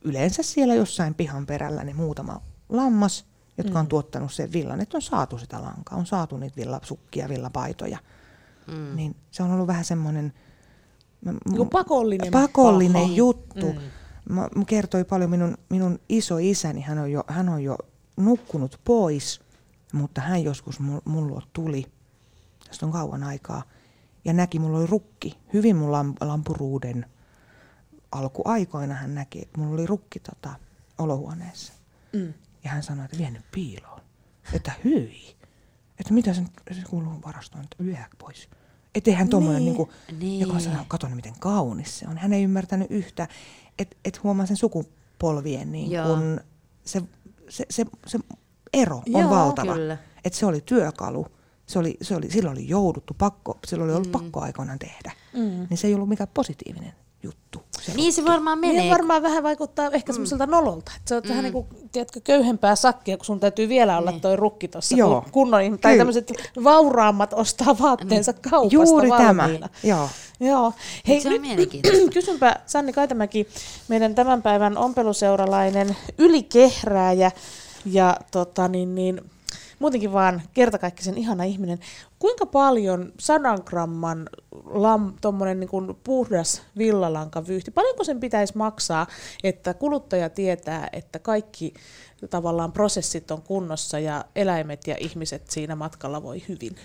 yleensä 0.05 0.43
siellä 0.43 0.75
jossain 0.75 1.15
pihan 1.15 1.47
perällä 1.47 1.85
niin 1.85 1.97
muutama 1.97 2.41
lammas, 2.69 3.27
jotka 3.59 3.73
mm. 3.73 3.81
on 3.81 3.87
tuottanut 3.87 4.33
sen 4.33 4.53
villan, 4.53 4.81
että 4.81 4.97
on 4.97 5.03
saatu 5.03 5.39
sitä 5.39 5.63
lankaa, 5.63 5.99
on 5.99 6.07
saatu 6.07 6.37
niitä 6.37 6.57
villasukkia, 6.57 7.29
villapaitoja. 7.29 7.99
Mm. 8.67 8.97
Niin 8.97 9.17
se 9.31 9.43
on 9.43 9.53
ollut 9.53 9.67
vähän 9.67 9.85
semmoinen 9.85 10.33
pakollinen, 11.73 12.33
pakollinen 12.33 13.17
juttu. 13.17 13.73
Mm. 13.73 13.81
Mä, 14.35 14.49
mä 14.57 14.65
kertoi 14.67 15.05
paljon 15.05 15.31
minun, 15.31 15.59
minun 15.69 15.99
iso 16.09 16.39
isäni, 16.39 16.81
hän 16.81 16.99
on 16.99 17.13
jo, 17.13 17.25
hän 17.27 17.49
on 17.49 17.63
jo 17.63 17.79
nukkunut 18.17 18.81
pois, 18.85 19.41
mutta 19.93 20.21
hän 20.21 20.45
joskus 20.45 20.79
mulla 21.05 21.43
tuli, 21.53 21.87
tästä 22.69 22.87
on 22.87 22.93
kauan 22.93 23.23
aikaa, 23.23 23.63
ja 24.25 24.33
näki, 24.33 24.59
mulla 24.59 24.79
oli 24.79 24.87
rukki, 24.87 25.39
hyvin 25.53 25.77
mun 25.77 25.93
lampuruuden 26.21 27.07
alkuaikoina 28.13 28.95
hän 28.95 29.15
näki, 29.15 29.43
että 29.43 29.61
mulla 29.61 29.75
oli 29.75 29.87
rukki 29.87 30.21
tota, 30.21 30.55
olohuoneessa. 30.99 31.73
Mm. 32.13 32.35
Ja 32.65 32.71
hän 32.71 32.83
sanoi, 32.83 33.05
että 33.05 33.19
vienyt 33.19 33.45
piiloon. 33.53 34.01
Että 34.53 34.73
hyi. 34.85 35.37
Että 36.01 36.15
mitä 36.15 36.35
sen, 36.35 36.49
se 36.73 36.83
kuuluu 36.91 37.13
varastoon, 37.27 37.65
että 37.65 37.85
vie 37.85 38.07
pois. 38.19 38.49
Että 38.95 39.11
eihän 39.11 39.29
tuommoinen, 39.29 39.65
niin, 39.65 39.77
niin, 39.77 39.77
kuin, 39.77 39.91
niin. 40.21 40.41
joka 40.41 40.61
sanoo, 40.61 40.85
kato 40.89 41.09
miten 41.09 41.35
kaunis 41.39 41.99
se 41.99 42.09
on. 42.09 42.19
Hän 42.19 42.33
ei 42.33 42.43
ymmärtänyt 42.43 42.91
yhtä, 42.91 43.29
että 43.79 43.97
et 44.05 44.23
huomaa 44.23 44.47
sen 44.47 44.57
sukupolvien 44.57 45.73
niin 45.73 45.91
kun 46.03 46.41
se 46.85 47.03
se, 47.49 47.67
se, 47.71 47.85
se 48.07 48.19
ero 48.73 48.97
on 48.97 49.23
Joo, 49.23 49.31
valtava. 49.31 49.75
Että 50.25 50.39
se 50.39 50.47
oli 50.47 50.61
työkalu. 50.61 51.27
Se 51.67 51.79
oli, 51.79 51.97
se 52.03 52.17
oli, 52.17 52.31
silloin 52.31 52.57
oli 52.59 52.69
jouduttu 52.69 53.15
pakko, 53.19 53.59
silloin 53.67 53.91
oli 53.91 53.97
ollut 53.97 54.09
mm. 54.09 54.13
pakko 54.13 54.41
aikoinaan 54.41 54.79
tehdä. 54.79 55.13
Mm. 55.35 55.67
Niin 55.71 55.79
se 55.79 55.87
ei 55.87 55.95
ollut 55.95 56.09
mikään 56.09 56.29
positiivinen 56.35 56.93
juttu. 57.23 57.63
Se 57.87 57.93
niin 57.95 58.13
se 58.13 58.25
varmaan 58.25 58.59
menee. 58.59 58.77
Niin 58.77 58.91
varmaan 58.93 59.23
vähän 59.23 59.43
vaikuttaa 59.43 59.91
ehkä 59.91 60.13
mm. 60.13 60.15
semmoiselta 60.15 60.47
nololta. 60.47 60.93
Että 60.97 61.09
sä 61.09 61.15
oot 61.15 61.25
mm. 61.25 61.29
vähän 61.29 61.45
niin 61.45 61.53
kuin, 61.53 61.67
tiedätkö, 61.93 62.21
köyhempää 62.25 62.77
sakkia, 62.77 63.17
kun 63.17 63.25
sun 63.25 63.41
täytyy 63.41 63.69
vielä 63.69 63.99
olla 63.99 64.11
niin. 64.11 64.21
toi 64.21 64.37
rukki 64.37 64.69
tuossa 64.69 64.97
kunnon, 65.33 65.79
tai 65.81 65.99
tämmöiset 65.99 66.33
vauraammat 66.65 67.33
ostaa 67.33 67.79
vaatteensa 67.79 68.33
mm. 68.33 68.39
kaupasta 68.51 68.75
Juuri 68.75 69.09
valmiina. 69.09 69.69
tämä, 69.69 69.69
joo. 69.83 70.09
Joo. 70.41 70.73
Hei, 71.09 71.21
se 71.21 71.29
on 71.29 71.43
nyt 71.43 71.71
kysynpä 72.15 72.57
Sanni 72.67 72.93
Kaitamäki, 72.93 73.49
meidän 73.89 74.15
tämän 74.15 74.43
päivän 74.43 74.79
ompeluseuralainen 74.79 75.97
ylikehrääjä, 76.19 77.31
ja 77.87 78.17
tota, 78.31 78.69
niin, 78.69 78.95
niin, 78.95 79.21
muutenkin 79.79 80.13
vaan 80.13 80.43
kertakaikkisen 80.55 81.19
ihana 81.19 81.45
ihminen. 81.45 81.79
Kuinka 82.19 82.47
paljon 82.47 83.13
sadan 83.21 83.59
gramman 83.65 84.29
lam, 84.65 85.15
niin 85.55 85.69
kuin 85.69 85.97
puhdas 86.05 86.63
vyyhti, 87.49 87.71
paljonko 87.71 88.05
sen 88.05 88.21
pitäisi 88.21 88.57
maksaa, 88.57 89.07
että 89.45 89.75
kuluttaja 89.75 90.31
tietää, 90.31 90.89
että 90.93 91.19
kaikki 91.19 91.75
tavallaan 92.31 92.73
prosessit 92.73 93.31
on 93.31 93.43
kunnossa 93.43 93.99
ja 93.99 94.25
eläimet 94.37 94.87
ja 94.87 94.97
ihmiset 95.01 95.51
siinä 95.51 95.77
matkalla 95.77 96.23
voi 96.23 96.43
hyvin? 96.49 96.77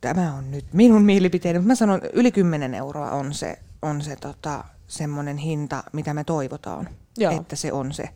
Tämä 0.00 0.34
on 0.34 0.50
nyt 0.50 0.64
minun 0.72 1.02
mielipiteeni, 1.02 1.58
mutta 1.58 1.68
mä 1.68 1.74
sanon, 1.74 2.00
yli 2.12 2.32
10 2.32 2.74
euroa 2.74 3.10
on 3.10 3.34
se, 3.34 3.58
on 3.82 4.02
se 4.02 4.16
tota, 4.16 4.64
semmoinen 4.86 5.36
hinta, 5.36 5.84
mitä 5.92 6.14
me 6.14 6.24
toivotaan, 6.24 6.88
Joo. 7.18 7.32
että 7.32 7.56
se 7.56 7.72
on 7.72 7.92
se, 7.92 8.08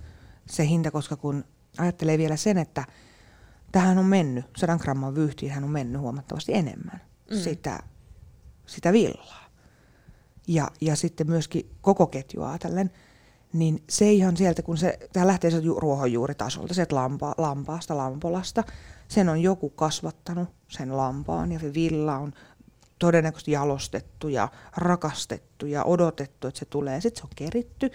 se 0.47 0.67
hinta, 0.67 0.91
koska 0.91 1.17
kun 1.17 1.45
ajattelee 1.79 2.19
vielä 2.19 2.37
sen, 2.37 2.59
että 2.59 2.85
tähän 3.73 3.99
on 3.99 4.07
mennyt, 4.07 4.45
100 4.57 4.79
gramman 4.79 5.15
vyyhtiin 5.15 5.65
on 5.65 5.71
mennyt 5.71 6.01
huomattavasti 6.01 6.55
enemmän 6.55 7.01
mm. 7.31 7.37
sitä, 7.37 7.83
sitä 8.67 8.93
villaa. 8.93 9.45
Ja, 10.49 10.71
ja 10.81 10.97
sitten 10.97 11.27
myöskin 11.27 11.71
koko 11.81 12.07
ketjua 12.07 12.51
ajatellen, 12.51 12.91
niin 13.53 13.83
se 13.91 14.13
ihan 14.13 14.37
sieltä, 14.37 14.63
kun 14.63 14.77
se, 14.77 14.99
tämä 15.13 15.27
lähtee 15.27 15.51
sieltä 15.51 15.69
ruohonjuuritasolta, 15.77 16.75
sieltä 16.75 16.95
lampa, 16.95 17.35
lampaasta, 17.39 17.97
lampolasta, 17.97 18.65
sen 19.09 19.29
on 19.29 19.43
joku 19.43 19.71
kasvattanut, 19.71 20.49
sen 20.69 20.97
lampaan, 20.97 21.53
ja 21.53 21.59
se 21.59 21.75
villa 21.75 22.19
on 22.19 22.33
todennäköisesti 22.99 23.53
jalostettu 23.53 24.29
ja 24.29 24.49
rakastettu 24.77 25.67
ja 25.67 25.85
odotettu, 25.85 26.47
että 26.47 26.59
se 26.59 26.65
tulee. 26.65 27.01
Sitten 27.01 27.21
se 27.21 27.27
on 27.27 27.31
keritty, 27.37 27.91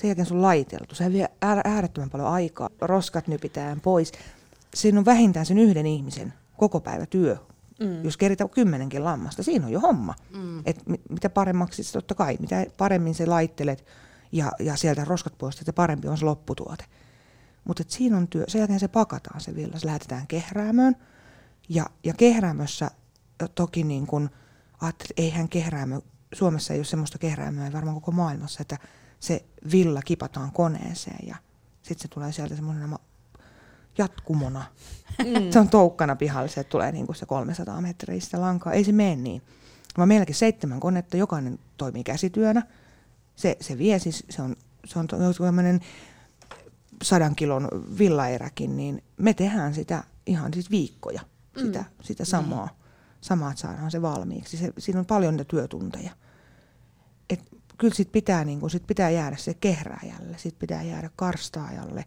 sen 0.00 0.08
jälkeen 0.08 0.26
se 0.26 0.34
on 0.34 0.42
laiteltu. 0.42 0.94
Se 0.94 1.12
vie 1.12 1.28
äärettömän 1.64 2.10
paljon 2.10 2.28
aikaa. 2.28 2.68
Roskat 2.80 3.28
nypitään 3.28 3.80
pois. 3.80 4.12
Siinä 4.74 4.98
on 4.98 5.04
vähintään 5.04 5.46
sen 5.46 5.58
yhden 5.58 5.86
ihmisen 5.86 6.32
koko 6.56 6.80
päivä 6.80 7.06
työ. 7.06 7.36
Mm. 7.80 8.04
Jos 8.04 8.16
keritään 8.16 8.50
kymmenenkin 8.50 9.04
lammasta, 9.04 9.42
siinä 9.42 9.66
on 9.66 9.72
jo 9.72 9.80
homma. 9.80 10.14
Mm. 10.36 10.62
Et 10.66 10.82
mitä 11.10 11.30
paremmaksi, 11.30 11.92
totta 11.92 12.14
kai, 12.14 12.36
mitä 12.40 12.66
paremmin 12.76 13.14
se 13.14 13.26
laittelet 13.26 13.84
ja, 14.32 14.52
ja 14.58 14.76
sieltä 14.76 15.04
roskat 15.04 15.38
pois, 15.38 15.58
että 15.58 15.72
parempi 15.72 16.08
on 16.08 16.18
se 16.18 16.24
lopputuote. 16.24 16.84
Mutta 17.64 17.84
siinä 17.88 18.16
on 18.16 18.28
työ. 18.28 18.44
Sen 18.48 18.58
jälkeen 18.58 18.80
se 18.80 18.88
pakataan 18.88 19.40
se 19.40 19.54
villa, 19.54 19.78
se 19.78 19.86
lähetetään 19.86 20.26
kehräämöön. 20.26 20.96
Ja, 21.68 21.86
ja 22.04 22.14
kehräämössä 22.14 22.90
toki 23.54 23.84
niin 23.84 24.06
kun, 24.06 24.30
ajattelin, 24.80 25.10
että 25.10 25.22
eihän 25.22 25.48
kehräämö, 25.48 26.00
Suomessa 26.32 26.72
ei 26.72 26.78
ole 26.78 26.84
semmoista 26.84 27.18
kehräämöä, 27.18 27.66
ei 27.66 27.72
varmaan 27.72 27.94
koko 27.94 28.12
maailmassa, 28.12 28.62
että 28.62 28.78
se 29.20 29.44
villa 29.72 30.02
kipataan 30.02 30.52
koneeseen 30.52 31.28
ja 31.28 31.36
sitten 31.82 32.02
se 32.02 32.08
tulee 32.08 32.32
sieltä 32.32 32.54
semmoisena 32.54 32.98
jatkumona. 33.98 34.64
Mm. 35.18 35.50
se 35.50 35.58
on 35.58 35.68
toukkana 35.68 36.16
pihalle, 36.16 36.48
se 36.48 36.64
tulee 36.64 36.92
niin 36.92 37.06
kuin 37.06 37.16
se 37.16 37.26
300 37.26 37.80
metriä 37.80 38.20
sitä 38.20 38.40
lankaa. 38.40 38.72
Ei 38.72 38.84
se 38.84 38.92
mene 38.92 39.16
niin. 39.16 39.42
Vaan 39.96 40.08
meilläkin 40.08 40.34
seitsemän 40.34 40.80
konetta, 40.80 41.16
jokainen 41.16 41.58
toimii 41.76 42.04
käsityönä. 42.04 42.62
Se, 43.36 43.56
se 43.60 43.78
vie 43.78 43.98
siis, 43.98 44.24
se 44.30 44.42
on, 44.42 44.56
se 44.84 44.98
on 44.98 45.06
tämmöinen 45.06 45.80
sadan 47.02 47.36
kilon 47.36 47.68
villaeräkin, 47.98 48.76
niin 48.76 49.02
me 49.16 49.34
tehdään 49.34 49.74
sitä 49.74 50.04
ihan 50.26 50.54
siis 50.54 50.70
viikkoja, 50.70 51.20
sitä, 51.56 51.78
mm. 51.78 51.84
sitä 52.00 52.24
samaa, 52.24 52.66
mm. 52.66 52.72
samaa, 53.20 53.50
että 53.50 53.60
saadaan 53.60 53.90
se 53.90 54.02
valmiiksi. 54.02 54.56
Se, 54.56 54.72
siinä 54.78 55.00
on 55.00 55.06
paljon 55.06 55.34
niitä 55.36 55.48
työtunteja. 55.48 56.10
Et 57.30 57.59
kyllä 57.80 57.94
sit 57.94 58.12
pitää, 58.12 58.44
niin 58.44 58.60
kun, 58.60 58.70
sit 58.70 58.86
pitää 58.86 59.10
jäädä 59.10 59.36
se 59.36 59.54
kehrääjälle, 59.54 60.38
sit 60.38 60.58
pitää 60.58 60.82
jäädä 60.82 61.10
karstaajalle 61.16 62.04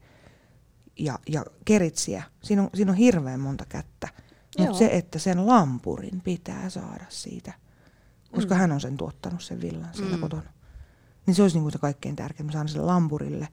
ja, 1.00 1.20
ja 1.30 1.46
keritsiä. 1.66 2.24
Siinä 2.44 2.62
on, 2.62 2.70
siinä 2.74 2.92
on 2.92 2.98
hirveän 2.98 3.40
monta 3.40 3.66
kättä. 3.70 4.08
Mutta 4.60 4.78
se, 4.78 4.90
että 4.92 5.20
sen 5.20 5.48
lampurin 5.48 6.22
pitää 6.22 6.70
saada 6.70 7.06
siitä, 7.10 7.54
koska 8.36 8.56
mm. 8.56 8.60
hän 8.60 8.72
on 8.72 8.82
sen 8.82 8.98
tuottanut 8.98 9.42
sen 9.42 9.62
villan 9.62 9.94
siellä 9.94 10.16
mm. 10.16 10.22
kotona. 10.22 10.54
Niin 11.26 11.36
se 11.36 11.42
olisi 11.42 11.56
niin 11.56 11.64
kuin 11.64 11.72
se 11.72 11.78
kaikkein 11.78 12.16
tärkein. 12.16 12.46
Mä 12.46 12.52
saan 12.52 12.68
sille 12.68 12.86
lampurille 12.86 13.48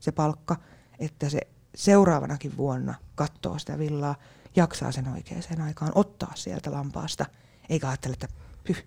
se 0.00 0.12
palkka 0.12 0.56
että 1.00 1.28
se 1.28 1.40
seuraavanakin 1.74 2.56
vuonna 2.56 2.94
katsoo 3.14 3.58
sitä 3.58 3.78
villaa, 3.78 4.14
jaksaa 4.56 4.92
sen 4.92 5.08
oikeaan 5.08 5.60
aikaan 5.60 5.92
ottaa 5.94 6.32
sieltä 6.34 6.72
lampaasta, 6.72 7.26
eikä 7.68 7.88
ajattele, 7.88 8.12
että 8.12 8.28
pyh, 8.64 8.84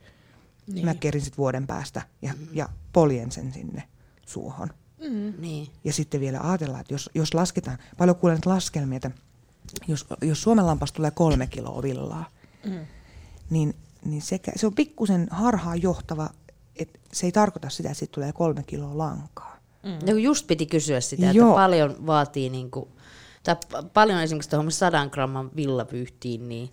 niin. 0.68 0.86
mä 0.86 0.96
kerin 0.96 1.22
sitten 1.22 1.38
vuoden 1.38 1.68
päästä 1.68 2.02
ja, 2.22 2.34
mm. 2.34 2.48
ja 2.54 2.70
poljen 2.94 3.32
sen 3.32 3.54
sinne 3.54 3.84
suohon. 4.26 4.70
Mm. 5.10 5.34
Niin. 5.38 5.68
Ja 5.84 5.94
sitten 5.94 6.20
vielä 6.22 6.40
ajatellaan, 6.42 6.82
että 6.82 6.94
jos, 6.94 7.10
jos 7.16 7.34
lasketaan, 7.34 7.78
paljon 7.98 8.16
kuulen 8.16 8.40
laskelmia, 8.46 8.96
että 8.96 9.12
jos, 9.88 10.06
jos 10.22 10.42
Suomen 10.42 10.66
lampasta 10.66 10.96
tulee 10.96 11.12
kolme 11.12 11.48
kiloa 11.48 11.84
villaa, 11.84 12.30
mm. 12.66 12.80
niin, 13.50 13.76
niin 14.06 14.22
sekä, 14.22 14.52
se 14.56 14.68
on 14.68 14.76
pikkusen 14.76 15.28
harhaan 15.32 15.82
johtava, 15.82 16.30
että 16.76 17.00
se 17.14 17.26
ei 17.26 17.32
tarkoita 17.32 17.70
sitä, 17.70 17.90
että 17.90 18.00
siitä 18.00 18.12
tulee 18.12 18.34
kolme 18.34 18.64
kiloa 18.64 18.98
lankaa. 18.98 19.58
Mm. 19.84 20.12
No 20.12 20.18
just 20.18 20.48
piti 20.48 20.66
kysyä 20.66 21.02
sitä, 21.02 21.32
Joo. 21.32 21.48
että 21.48 21.56
paljon 21.56 21.96
vaatii, 22.06 22.50
niin 22.50 22.72
kuin, 22.72 22.90
tai 23.44 23.56
paljon 23.94 24.20
esimerkiksi 24.20 24.50
tuohon 24.50 24.72
sadan 24.72 25.10
gramman 25.12 25.52
villavyyhtiin, 25.56 26.50
niin 26.50 26.70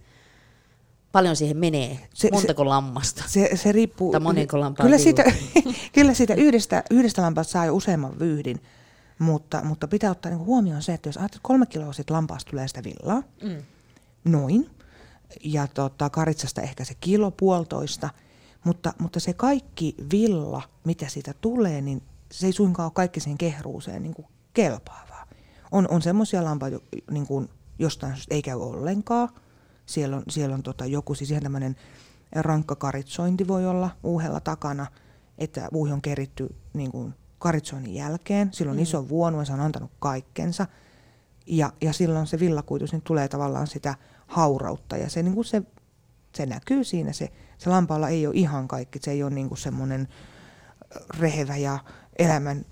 paljon 1.12 1.36
siihen 1.36 1.56
menee? 1.56 2.08
Se, 2.14 2.28
Montako 2.32 2.62
se, 2.62 2.68
lammasta? 2.68 3.24
Se, 3.26 3.50
se 3.54 3.72
riippuu. 3.72 4.12
Tai 4.12 4.20
monenko 4.20 4.60
lampaa 4.60 4.84
kyllä 4.84 4.98
siitä, 4.98 5.24
kyllä 5.94 6.14
siitä 6.14 6.34
yhdestä, 6.34 6.82
yhdestä 6.90 7.22
lampaasta 7.22 7.52
saa 7.52 7.66
jo 7.66 7.74
useamman 7.74 8.18
vyyhdin, 8.18 8.62
mutta, 9.18 9.64
mutta 9.64 9.88
pitää 9.88 10.10
ottaa 10.10 10.30
niin 10.30 10.44
huomioon 10.44 10.82
se, 10.82 10.94
että 10.94 11.08
jos 11.08 11.16
ajattelet 11.16 11.42
kolme 11.42 11.66
kiloa 11.66 11.92
siitä 11.92 12.14
lampaasta 12.14 12.50
tulee 12.50 12.68
sitä 12.68 12.82
villaa, 12.84 13.22
mm. 13.42 13.62
noin, 14.24 14.70
ja 15.44 15.66
tota, 15.66 16.10
karitsasta 16.10 16.62
ehkä 16.62 16.84
se 16.84 16.94
kilo 17.00 17.30
puolitoista, 17.30 18.10
mutta, 18.64 18.92
mutta 18.98 19.20
se 19.20 19.32
kaikki 19.32 19.94
villa, 20.12 20.62
mitä 20.84 21.08
siitä 21.08 21.34
tulee, 21.40 21.80
niin 21.80 22.02
se 22.32 22.46
ei 22.46 22.52
suinkaan 22.52 22.86
ole 22.86 22.92
kaikki 22.94 23.20
siihen 23.20 23.38
kehruuseen 23.38 24.02
niin 24.02 24.14
kuin 24.14 24.26
kelpaavaa. 24.54 25.26
On, 25.70 25.88
on 25.90 26.02
semmoisia 26.02 26.44
lampaita, 26.44 26.78
niin 27.10 27.26
kuin 27.26 27.48
jostain 27.78 28.14
syystä 28.14 28.34
ei 28.34 28.42
käy 28.42 28.60
ollenkaan. 28.62 29.28
Siellä 29.90 30.16
on, 30.16 30.22
siellä 30.28 30.54
on 30.54 30.62
tota 30.62 30.86
joku, 30.86 31.14
siis 31.14 31.30
ihan 31.30 31.42
tämmöinen 31.42 31.76
rankka 32.34 32.76
karitsointi 32.76 33.48
voi 33.48 33.66
olla 33.66 33.90
uuhella 34.02 34.40
takana, 34.40 34.86
että 35.38 35.68
uuhi 35.72 35.92
on 35.92 36.02
keritty 36.02 36.54
niin 36.72 36.90
kuin 36.90 37.14
karitsoinnin 37.38 37.94
jälkeen. 37.94 38.52
Silloin 38.52 38.78
mm. 38.78 38.82
iso 38.82 39.08
vuonu 39.08 39.38
ja 39.38 39.44
se 39.44 39.52
on 39.52 39.60
antanut 39.60 39.90
kaikkensa. 39.98 40.66
Ja, 41.46 41.72
ja 41.80 41.92
silloin 41.92 42.26
se 42.26 42.40
villakuitus 42.40 42.92
niin 42.92 43.02
tulee 43.02 43.28
tavallaan 43.28 43.66
sitä 43.66 43.94
haurautta 44.26 44.96
ja 44.96 45.10
se, 45.10 45.22
niin 45.22 45.34
kuin 45.34 45.44
se, 45.44 45.62
se 46.34 46.46
näkyy 46.46 46.84
siinä. 46.84 47.12
Se, 47.12 47.28
se 47.58 47.70
lampaalla 47.70 48.08
ei 48.08 48.26
ole 48.26 48.34
ihan 48.36 48.68
kaikki, 48.68 48.98
se 49.02 49.10
ei 49.10 49.22
ole 49.22 49.30
niin 49.30 49.48
kuin 49.48 49.58
semmoinen 49.58 50.08
rehevä 51.18 51.56
ja 51.56 51.78
elämän 52.20 52.64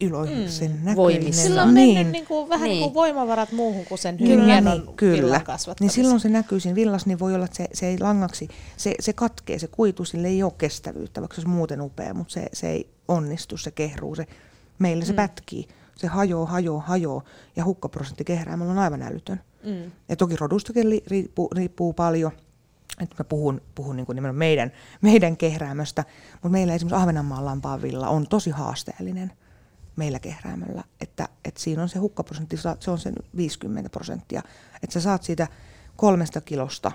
iloisen 0.00 0.70
mm. 0.70 0.84
näköinen. 0.84 1.32
Sillä 1.32 1.62
on 1.62 1.74
niin. 1.74 1.94
mennyt 1.94 2.12
niin 2.12 2.26
kuin, 2.26 2.48
vähän 2.48 2.68
niin. 2.68 2.72
niin 2.72 2.82
kuin 2.82 2.94
voimavarat 2.94 3.52
muuhun 3.52 3.84
kuin 3.84 3.98
sen 3.98 4.18
kyllä, 4.18 4.44
hienon 4.44 4.78
niin, 4.78 4.96
kyllä. 4.96 5.40
Niin 5.80 5.90
silloin 5.90 6.20
se 6.20 6.28
näkyy 6.28 6.60
siinä 6.60 6.74
villassa, 6.74 7.08
niin 7.08 7.18
voi 7.18 7.34
olla, 7.34 7.44
että 7.44 7.56
se, 7.56 7.68
se 7.72 7.86
ei 7.86 7.98
langaksi, 8.00 8.48
se, 8.76 8.94
se 9.00 9.12
katkee, 9.12 9.58
se 9.58 9.66
kuitu, 9.66 10.04
sille 10.04 10.28
ei 10.28 10.42
ole 10.42 10.52
kestävyyttä, 10.58 11.20
vaikka 11.20 11.34
se 11.34 11.40
olisi 11.40 11.56
muuten 11.56 11.80
upea, 11.80 12.14
mutta 12.14 12.32
se, 12.32 12.46
se 12.52 12.70
ei 12.70 12.90
onnistu, 13.08 13.56
se 13.56 13.70
kehruu, 13.70 14.14
se, 14.14 14.26
meillä 14.78 15.04
se 15.04 15.12
mm. 15.12 15.16
pätkii, 15.16 15.68
se 15.96 16.06
hajoo, 16.06 16.46
hajoo, 16.46 16.80
hajoo, 16.80 17.22
ja 17.56 17.64
hukkaprosentti 17.64 18.24
kehräämällä 18.24 18.72
on 18.72 18.78
aivan 18.78 19.02
älytön. 19.02 19.40
Mm. 19.64 19.90
Ja 20.08 20.16
toki 20.16 20.36
rodustakin 20.36 21.02
riippuu, 21.06 21.48
riippuu 21.54 21.92
paljon, 21.92 22.32
että 23.02 23.16
mä 23.18 23.24
puhun, 23.24 23.60
puhun 23.74 23.96
niin 23.96 24.06
kuin 24.06 24.34
meidän, 24.34 24.72
meidän 25.00 25.36
kehräämöstä, 25.36 26.04
mutta 26.32 26.48
meillä 26.48 26.74
esimerkiksi 26.74 27.02
Ahvenanmaan 27.02 27.44
lampaanvilla 27.44 28.08
on 28.08 28.26
tosi 28.26 28.50
haasteellinen 28.50 29.32
meillä 29.96 30.18
kehräämöllä, 30.18 30.84
että, 31.00 31.28
että 31.44 31.60
siinä 31.60 31.82
on 31.82 31.88
se 31.88 31.98
hukkaprosentti, 31.98 32.56
se 32.80 32.90
on 32.90 32.98
sen 32.98 33.14
50 33.36 33.90
prosenttia, 33.90 34.42
että 34.82 34.94
sä 34.94 35.00
saat 35.00 35.22
siitä 35.22 35.48
kolmesta 35.96 36.40
kilosta, 36.40 36.92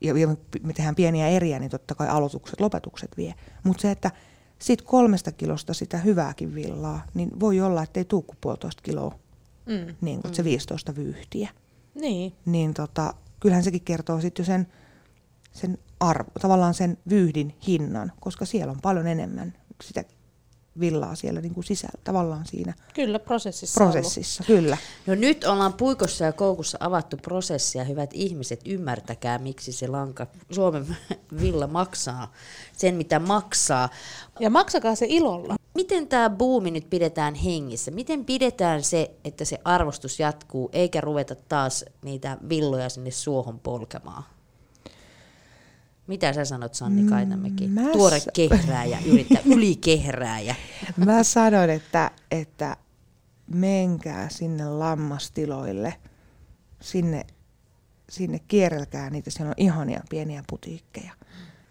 ja 0.00 0.14
me 0.62 0.72
tehdään 0.72 0.94
pieniä 0.94 1.28
eriä, 1.28 1.58
niin 1.58 1.70
totta 1.70 1.94
kai 1.94 2.08
aloitukset, 2.08 2.60
lopetukset 2.60 3.16
vie, 3.16 3.34
mutta 3.64 3.80
se, 3.82 3.90
että 3.90 4.10
siitä 4.58 4.84
kolmesta 4.84 5.32
kilosta 5.32 5.74
sitä 5.74 5.98
hyvääkin 5.98 6.54
villaa, 6.54 7.06
niin 7.14 7.40
voi 7.40 7.60
olla, 7.60 7.82
että 7.82 8.00
ei 8.00 8.04
tule 8.04 8.22
kuin 8.22 8.38
puolitoista 8.40 8.82
kiloa, 8.82 9.18
mm, 9.66 9.94
niin 10.00 10.22
kuin 10.22 10.32
mm. 10.32 10.34
se 10.34 10.44
15 10.44 10.96
vyyhtiä. 10.96 11.48
Niin. 11.94 12.32
Niin 12.46 12.74
tota, 12.74 13.14
kyllähän 13.40 13.64
sekin 13.64 13.82
kertoo 13.82 14.20
sitten 14.20 14.42
jo 14.42 14.46
sen, 14.46 14.66
sen 15.52 15.78
arvo, 16.00 16.30
tavallaan 16.40 16.74
sen 16.74 16.98
vyyhdin 17.10 17.54
hinnan, 17.66 18.12
koska 18.20 18.44
siellä 18.44 18.70
on 18.70 18.80
paljon 18.82 19.06
enemmän 19.06 19.52
sitä 19.84 20.04
villaa 20.80 21.14
siellä 21.14 21.40
niin 21.40 21.54
kuin 21.54 21.64
sisällä, 21.64 22.00
tavallaan 22.04 22.46
siinä 22.46 22.74
Kyllä, 22.94 23.18
prosessissa. 23.18 23.84
Prosessissa, 23.84 24.44
kyllä. 24.46 24.76
No 25.06 25.14
nyt 25.14 25.44
ollaan 25.44 25.72
puikossa 25.72 26.24
ja 26.24 26.32
koukussa 26.32 26.78
avattu 26.80 27.16
prosessia. 27.16 27.84
Hyvät 27.84 28.10
ihmiset, 28.12 28.60
ymmärtäkää, 28.66 29.38
miksi 29.38 29.72
se 29.72 29.86
lanka, 29.88 30.26
Suomen 30.50 30.96
villa 31.40 31.66
maksaa 31.66 32.32
sen, 32.72 32.94
mitä 32.94 33.18
maksaa. 33.18 33.88
Ja 34.40 34.50
maksakaa 34.50 34.94
se 34.94 35.06
ilolla. 35.08 35.56
miten 35.74 36.08
tämä 36.08 36.30
buumi 36.30 36.70
nyt 36.70 36.90
pidetään 36.90 37.34
hengissä? 37.34 37.90
Miten 37.90 38.24
pidetään 38.24 38.82
se, 38.82 39.10
että 39.24 39.44
se 39.44 39.58
arvostus 39.64 40.20
jatkuu, 40.20 40.70
eikä 40.72 41.00
ruveta 41.00 41.34
taas 41.34 41.84
niitä 42.04 42.38
villoja 42.48 42.88
sinne 42.88 43.10
suohon 43.10 43.60
polkemaan? 43.60 44.24
Mitä 46.06 46.32
sä 46.32 46.44
sanot 46.44 46.74
Sanni 46.74 47.04
Kaitamäki? 47.10 47.68
Mm, 47.68 47.74
Tuore 47.92 48.20
s- 48.20 48.28
kehrääjä, 48.34 48.98
yrittää 49.12 49.42
ylikehrääjä. 49.44 50.54
Mä 50.96 51.22
sanon, 51.22 51.70
että, 51.70 52.10
että 52.30 52.76
menkää 53.46 54.28
sinne 54.28 54.64
lammastiloille, 54.68 55.94
sinne, 56.80 57.26
sinne 58.10 58.38
kierrelkää 58.38 59.10
niitä, 59.10 59.30
siellä 59.30 59.48
on 59.48 59.54
ihania 59.56 60.02
pieniä 60.10 60.44
putiikkeja. 60.50 61.12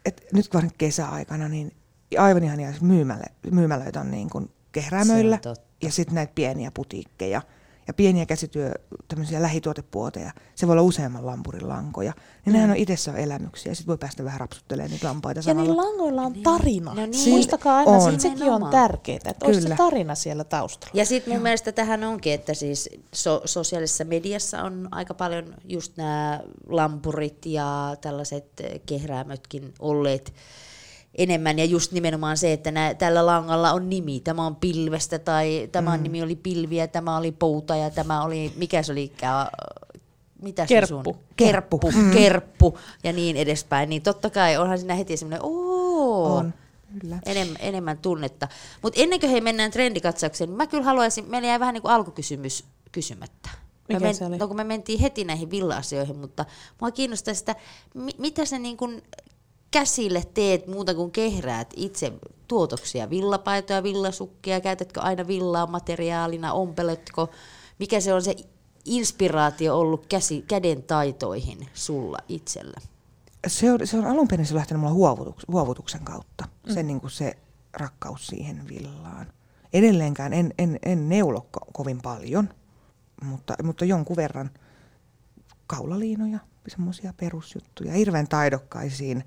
Et 0.06 0.26
nyt 0.34 0.48
kun 0.48 0.70
kesäaikana, 0.78 1.48
niin 1.48 1.72
aivan 2.18 2.44
ihania 2.44 2.74
myymälö, 2.82 3.24
myymälöitä 3.52 4.02
on 4.02 4.12
niin 4.12 4.30
kuin 4.30 4.50
kehräämöillä 4.72 5.40
ja 5.84 5.92
sitten 5.92 6.16
näitä 6.16 6.32
pieniä 6.36 6.72
putiikkeja– 6.74 7.42
ja 7.92 7.96
pieniä 7.96 8.26
käsityö, 8.26 8.72
tämmöisiä 9.08 9.42
lähituotepuoteja, 9.42 10.32
se 10.56 10.68
voi 10.68 10.74
olla 10.74 10.82
useamman 10.82 11.26
lampurin 11.26 11.70
lankoja, 11.70 12.14
niin 12.14 12.44
mm. 12.46 12.54
nehän 12.54 12.70
on 12.70 12.76
itsessä 12.76 13.14
elämyksiä, 13.14 13.74
sitten 13.74 13.88
voi 13.88 13.98
päästä 13.98 14.24
vähän 14.24 14.40
rapsuttelemaan 14.40 14.92
niitä 14.92 15.08
lampaita 15.08 15.38
Ja 15.38 15.42
samalla. 15.44 15.64
niillä 15.70 15.84
langoilla 15.84 16.22
on 16.22 16.34
niin. 16.34 16.44
tarina. 16.44 16.94
No 16.94 17.06
niin. 17.06 17.30
Muistakaa 17.30 17.78
aina, 17.78 17.92
on. 17.92 18.20
sekin 18.20 18.52
on 18.52 18.72
tärkeää, 18.72 19.20
että 19.26 19.46
olisi 19.46 19.62
se 19.62 19.76
tarina 19.76 20.16
siellä 20.16 20.44
taustalla. 20.44 20.92
Ja 20.94 21.06
sitten 21.06 21.32
mun 21.32 21.38
Joo. 21.38 21.44
mielestä 21.44 21.72
tähän 21.72 22.04
onkin, 22.04 22.34
että 22.34 22.54
siis 22.54 22.90
so- 23.14 23.42
sosiaalisessa 23.46 24.04
mediassa 24.04 24.64
on 24.64 24.88
aika 24.92 25.14
paljon 25.14 25.56
just 25.64 25.98
nämä 25.98 26.40
lampurit 26.68 27.46
ja 27.46 27.96
tällaiset 28.02 28.62
kehräämötkin 28.86 29.74
olleet 29.80 30.34
enemmän 31.16 31.60
ja 31.60 31.66
just 31.66 31.92
nimenomaan 31.92 32.38
se, 32.38 32.54
että 32.54 32.72
nä, 32.72 32.94
tällä 32.94 33.26
langalla 33.26 33.72
on 33.72 33.90
nimi. 33.90 34.20
Tämä 34.20 34.46
on 34.46 34.56
pilvestä 34.56 35.20
tai 35.20 35.70
tämä 35.72 35.98
mm. 35.98 36.04
nimi 36.04 36.24
oli 36.24 36.36
pilviä, 36.36 36.88
tämä 36.88 37.18
oli 37.18 37.32
pouta 37.32 37.76
ja 37.76 37.90
tämä 37.90 38.24
oli, 38.24 38.54
mikä 38.56 38.84
se 38.84 38.92
oli, 38.92 39.12
mitä 40.42 40.66
kerppu. 40.66 40.88
se 40.88 41.04
sun? 41.04 41.24
Kerppu. 41.36 41.80
Mm. 41.96 42.12
Kerppu 42.12 42.78
ja 43.04 43.14
niin 43.14 43.38
edespäin. 43.38 43.90
Niin 43.90 44.02
totta 44.02 44.30
kai 44.30 44.58
onhan 44.58 44.78
siinä 44.78 44.96
heti 44.96 45.18
semmoinen, 45.18 45.40
ooo, 45.44 46.36
on. 46.36 46.54
Kyllä. 47.00 47.20
Enemmän, 47.26 47.58
enemmän 47.60 47.98
tunnetta. 47.98 48.48
Mutta 48.82 49.02
ennen 49.02 49.20
kuin 49.20 49.30
he 49.30 49.42
mennään 49.42 49.72
trendikatsaukseen, 49.72 50.50
niin 50.50 50.58
mä 50.58 50.68
kyllä 50.68 50.84
haluaisin, 50.84 51.26
meillä 51.30 51.48
jäi 51.48 51.60
vähän 51.60 51.74
niin 51.74 51.82
kuin 51.82 51.92
alkukysymys 51.92 52.66
kysymättä. 52.92 53.50
Mikä 53.88 54.00
men, 54.00 54.16
se 54.16 54.26
oli? 54.26 54.38
No 54.38 54.48
kun 54.48 54.58
me 54.58 54.64
mentiin 54.64 55.00
heti 55.00 55.24
näihin 55.24 55.52
villa-asioihin, 55.52 56.18
mutta 56.18 56.46
mua 56.82 56.92
kiinnostaa 56.92 57.34
sitä, 57.34 57.56
mi, 57.94 58.12
mitä 58.18 58.46
se 58.46 58.60
niin 58.60 58.78
kuin 58.78 59.04
käsille 59.72 60.24
teet 60.34 60.68
muuta 60.68 60.94
kuin 60.94 61.12
kehräät 61.12 61.74
itse 61.76 62.14
tuotoksia, 62.48 63.10
villapaitoja, 63.10 63.84
villasukkia, 63.84 64.62
käytätkö 64.62 65.02
aina 65.02 65.28
villaa 65.28 65.68
materiaalina, 65.68 66.54
ompeletko, 66.54 67.30
mikä 67.80 68.00
se 68.00 68.14
on 68.14 68.22
se 68.22 68.36
inspiraatio 68.86 69.80
ollut 69.80 70.06
käsi, 70.06 70.42
käden 70.42 70.84
taitoihin 70.84 71.70
sulla 71.74 72.18
itsellä? 72.28 72.82
Se 73.48 73.72
on, 73.72 73.80
se 73.88 73.98
on 73.98 74.06
alun 74.06 74.28
perin 74.28 74.46
se 74.46 74.56
lähtenyt 74.56 74.82
mulla 74.82 74.94
huovutuks, 74.94 75.46
huovutuksen 75.48 76.02
kautta, 76.04 76.48
mm. 76.68 76.74
se, 76.74 76.84
niin 76.84 77.02
kuin 77.02 77.12
se 77.12 77.38
rakkaus 77.74 78.28
siihen 78.28 78.68
villaan. 78.68 79.28
Edelleenkään 79.74 80.34
en, 80.34 80.54
en, 80.58 80.80
en 80.86 81.10
neulo 81.10 81.48
ko- 81.58 81.72
kovin 81.74 82.02
paljon, 82.02 82.50
mutta, 83.24 83.56
mutta 83.64 83.86
jonkun 83.86 84.16
verran 84.16 84.50
kaulaliinoja, 85.68 86.40
semmoisia 86.68 87.14
perusjuttuja, 87.18 87.94
hirveän 87.94 88.28
taidokkaisiin 88.28 89.24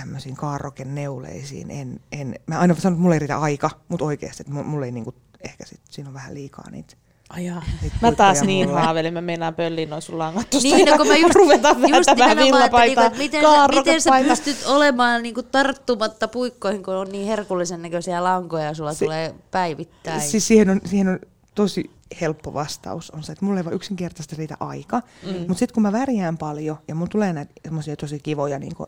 tämmöisiin 0.00 0.36
neuleisiin. 0.84 1.70
En, 1.70 2.00
en, 2.12 2.34
mä 2.46 2.58
aina 2.58 2.74
sanon, 2.74 2.92
että 2.92 3.02
mulla 3.02 3.14
ei 3.14 3.18
riitä 3.18 3.38
aika, 3.38 3.70
mutta 3.88 4.04
oikeasti, 4.04 4.42
että 4.42 4.52
mulla 4.52 4.86
ei 4.86 4.92
niinku, 4.92 5.14
ehkä 5.40 5.64
sit, 5.64 5.80
siinä 5.90 6.08
on 6.08 6.14
vähän 6.14 6.34
liikaa 6.34 6.70
niitä 6.70 6.96
Ajaa. 7.30 7.62
Mä 8.02 8.12
taas 8.12 8.42
niin 8.42 8.68
mulle. 8.68 8.80
haavelin, 8.80 9.14
mä 9.14 9.20
meinaan 9.20 9.54
pölliin 9.54 9.90
noin 9.90 10.02
sun 10.02 10.18
langat 10.18 10.46
niin, 10.62 10.86
no, 10.86 10.96
kun 10.96 11.08
mä 11.08 11.16
just, 11.16 11.34
ruvetaan 11.42 11.82
vääntämään 11.82 12.36
villapaitaa, 12.36 13.04
niinku, 13.04 13.18
miten, 13.18 13.44
miten 13.74 14.00
sä 14.00 14.10
pystyt 14.28 14.66
olemaan 14.66 15.22
niinku 15.22 15.42
tarttumatta 15.42 16.28
puikkoihin, 16.28 16.82
kun 16.82 16.94
on 16.94 17.08
niin 17.08 17.26
herkullisen 17.26 17.82
näköisiä 17.82 18.24
lankoja 18.24 18.64
ja 18.64 18.74
sulla 18.74 18.94
si- 18.94 19.04
tulee 19.04 19.34
päivittäin. 19.50 20.20
Siis 20.20 20.46
siihen 20.46 20.70
on, 20.70 20.80
siihen 20.84 21.08
on 21.08 21.18
tosi 21.54 21.90
helppo 22.20 22.54
vastaus 22.54 23.10
on 23.10 23.22
se, 23.22 23.32
että 23.32 23.44
mulla 23.44 23.60
ei 23.60 23.64
vaan 23.64 23.76
yksinkertaisesti 23.76 24.36
riitä 24.36 24.56
aika. 24.60 25.02
Mm. 25.26 25.38
Mutta 25.38 25.54
sitten 25.54 25.74
kun 25.74 25.82
mä 25.82 25.92
värjään 25.92 26.38
paljon 26.38 26.76
ja 26.88 26.94
mun 26.94 27.08
tulee 27.08 27.32
näitä 27.32 27.52
tosi 28.00 28.20
kivoja, 28.20 28.58
niin 28.58 28.72
mutta 28.78 28.86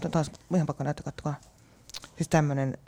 taas 0.00 0.30
ihan 0.54 0.66
pakko 0.66 0.84
näyttää, 0.84 1.04
katsokaa. 1.04 1.34
Siis 2.16 2.28
tämmönen, 2.28 2.78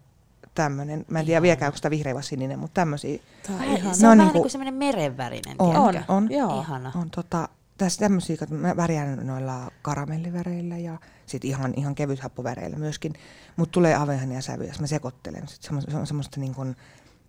tämmönen, 0.54 1.04
mä 1.08 1.20
en 1.20 1.26
tiedä 1.26 1.42
vieläkään, 1.42 1.68
onko 1.68 1.76
sitä 1.76 1.90
vihreä 1.90 2.14
vai 2.14 2.22
sininen, 2.22 2.58
mutta 2.58 2.74
tämmösiä. 2.74 3.18
Tämä 3.46 3.58
on, 3.58 3.64
ihan, 3.64 3.94
se 3.94 4.06
on, 4.06 4.12
on 4.12 4.18
vähän 4.18 4.32
niin 4.32 4.42
kuin 4.42 4.50
semmoinen 4.50 4.74
merenvärinen, 4.74 5.56
on, 5.58 5.76
on, 5.76 6.04
on, 6.08 6.30
Joo. 6.30 6.61
Ihana. 6.61 6.92
on 6.94 7.11
tota, 7.11 7.48
tässä 7.78 8.00
tämmöisiä, 8.00 8.36
että 8.42 8.54
mä 8.54 8.76
värjään 8.76 9.26
noilla 9.26 9.70
karamelliväreillä 9.82 10.78
ja 10.78 10.98
sitten 11.26 11.50
ihan, 11.50 11.74
ihan 11.76 11.94
kevyt 11.94 12.20
happoväreillä 12.20 12.76
myöskin, 12.76 13.12
mutta 13.56 13.72
tulee 13.72 13.94
avehania 13.94 14.40
sävyjä, 14.40 14.74
mä 14.80 14.86
sekoittelen. 14.86 15.48
Sitten 15.48 15.82
se 15.90 15.96
on 15.96 16.06
semmoista 16.06 16.40
niin 16.40 16.54
kuin, 16.54 16.76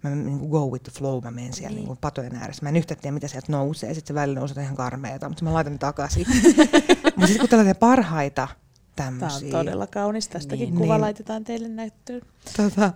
mä 0.03 0.09
niin 0.09 0.39
kuin 0.39 0.51
go 0.51 0.65
with 0.65 0.83
the 0.83 0.91
flow, 0.91 1.23
mä 1.23 1.31
menen 1.31 1.53
siellä 1.53 1.69
niin. 1.69 1.75
niin 1.75 1.87
kuin 1.87 1.97
patojen 2.01 2.35
ääressä. 2.35 2.63
Mä 2.63 2.69
en 2.69 2.75
yhtä 2.75 2.95
tiedä, 2.95 3.13
mitä 3.13 3.27
sieltä 3.27 3.51
nousee, 3.51 3.93
sitten 3.93 4.07
se 4.07 4.13
välillä 4.13 4.39
nousee 4.39 4.63
ihan 4.63 4.75
karmeeta, 4.75 5.29
mutta 5.29 5.43
mä 5.43 5.53
laitan 5.53 5.73
ne 5.73 5.79
takaisin. 5.79 6.25
mutta 7.15 7.27
sitten 7.27 7.39
kun 7.39 7.49
tällaisia 7.49 7.75
parhaita 7.75 8.47
tämmöisiä. 8.95 9.49
Tämä 9.49 9.59
on 9.59 9.65
todella 9.65 9.87
kaunis. 9.87 10.27
Tästäkin 10.27 10.69
niin, 10.69 10.75
kuva 10.75 10.93
niin, 10.93 11.01
laitetaan 11.01 11.43
teille 11.43 11.67
näyttöön. 11.67 12.21
Tota, 12.57 12.93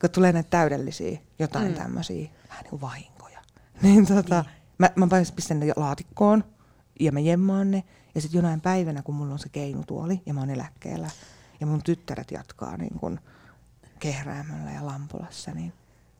kun 0.00 0.10
tulee 0.10 0.32
näitä 0.32 0.50
täydellisiä, 0.50 1.18
jotain 1.38 1.68
mm. 1.68 1.74
tämmöisiä 1.74 2.28
vähän 2.48 2.62
niin 2.62 2.70
kuin 2.70 2.80
vahinkoja. 2.80 3.40
Niin, 3.82 4.06
tota, 4.06 4.42
niin. 4.42 4.52
Mä, 4.78 4.90
mä 4.96 5.08
pistän 5.36 5.60
ne 5.60 5.72
laatikkoon 5.76 6.44
ja 7.00 7.12
mä 7.12 7.20
jemmaan 7.20 7.70
ne. 7.70 7.84
Ja 8.14 8.20
sitten 8.20 8.38
jonain 8.38 8.60
päivänä, 8.60 9.02
kun 9.02 9.14
mulla 9.14 9.32
on 9.32 9.38
se 9.38 9.48
keinutuoli 9.48 10.22
ja 10.26 10.34
mä 10.34 10.40
oon 10.40 10.50
eläkkeellä 10.50 11.10
ja 11.60 11.66
mun 11.66 11.82
tyttäret 11.82 12.30
jatkaa 12.30 12.76
niin 12.76 12.98
kun 12.98 13.20
kehräämällä 13.98 14.70
ja 14.70 14.86
lampulassa, 14.86 15.50
niin 15.50 15.72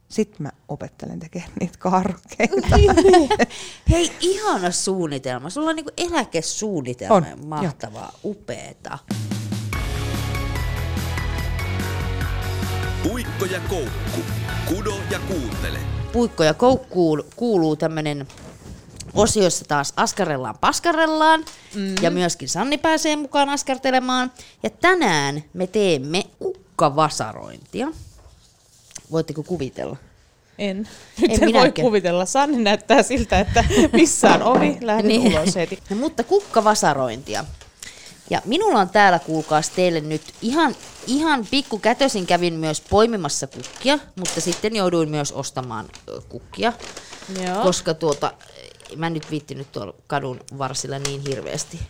sitten 0.09 0.43
mä 0.43 0.51
opettelen 0.69 1.21
tekemään 1.21 1.53
niitä 1.61 1.79
karkeita. 1.79 2.77
Niin, 2.77 2.97
niin. 2.97 3.29
Hei, 3.91 4.13
ihana 4.21 4.71
suunnitelma. 4.71 5.51
Sulla 5.51 5.71
on 5.71 5.77
niinku 5.77 5.93
eläkesuunnitelma. 5.97 7.15
On, 7.15 7.25
Mahtavaa, 7.47 8.13
jo. 8.13 8.31
upeeta. 8.31 8.99
Puikko 13.03 13.45
ja 13.45 13.61
koukku. 13.61 14.21
Kudo 14.69 14.95
ja 15.11 15.19
kuuntele. 15.19 15.79
Puikko 16.13 16.45
ja 16.45 16.55
koukkuun 16.55 17.25
kuuluu 17.37 17.77
tämmönen 17.77 18.27
osiossa 19.15 19.65
taas 19.65 19.93
askarellaan 19.97 20.59
paskarellaan 20.61 21.45
mm. 21.75 21.95
ja 22.03 22.11
myöskin 22.11 22.49
Sanni 22.49 22.79
pääsee 22.79 23.17
mukaan 23.17 23.49
askartelemaan. 23.49 24.33
Ja 24.63 24.71
tänään 24.71 25.45
me 25.53 25.67
teemme 25.67 26.25
kukkavasarointia. 26.39 27.89
Voitteko 29.13 29.43
kuvitella? 29.43 29.97
En. 30.59 30.89
Nyt 31.21 31.31
en, 31.31 31.43
en 31.43 31.53
voi 31.53 31.73
kuvitella. 31.73 32.27
Sanni 32.27 32.63
näyttää 32.63 33.03
siltä, 33.03 33.41
että 33.41 33.65
missään 33.93 34.43
ovi, 34.43 34.79
lähden 34.81 35.09
niin. 35.09 35.39
ulos 35.39 35.57
heti. 35.57 35.79
No, 35.91 35.97
mutta 35.97 36.25
kukkavasarointia. 36.25 37.45
Ja 38.31 38.43
minulla 38.45 38.81
on 38.81 38.89
täällä, 38.91 39.19
kuulkaas 39.19 39.71
teille 39.71 40.01
nyt 40.01 40.23
ihan, 40.43 40.75
ihan 41.07 41.47
pikkukätösin 41.51 42.27
kävin 42.27 42.55
myös 42.55 42.81
poimimassa 42.81 43.47
kukkia, 43.47 43.99
mutta 44.17 44.41
sitten 44.41 44.77
jouduin 44.77 45.09
myös 45.09 45.33
ostamaan 45.33 45.87
kukkia, 46.29 46.73
Joo. 47.45 47.63
koska 47.63 47.95
tuota, 47.95 48.33
mä 48.97 49.07
en 49.07 49.15
nyt 49.15 49.31
viittinyt 49.31 49.73
tuolla 49.73 49.95
kadun 50.07 50.41
varsilla 50.59 50.99
niin 50.99 51.23
hirveästi 51.29 51.81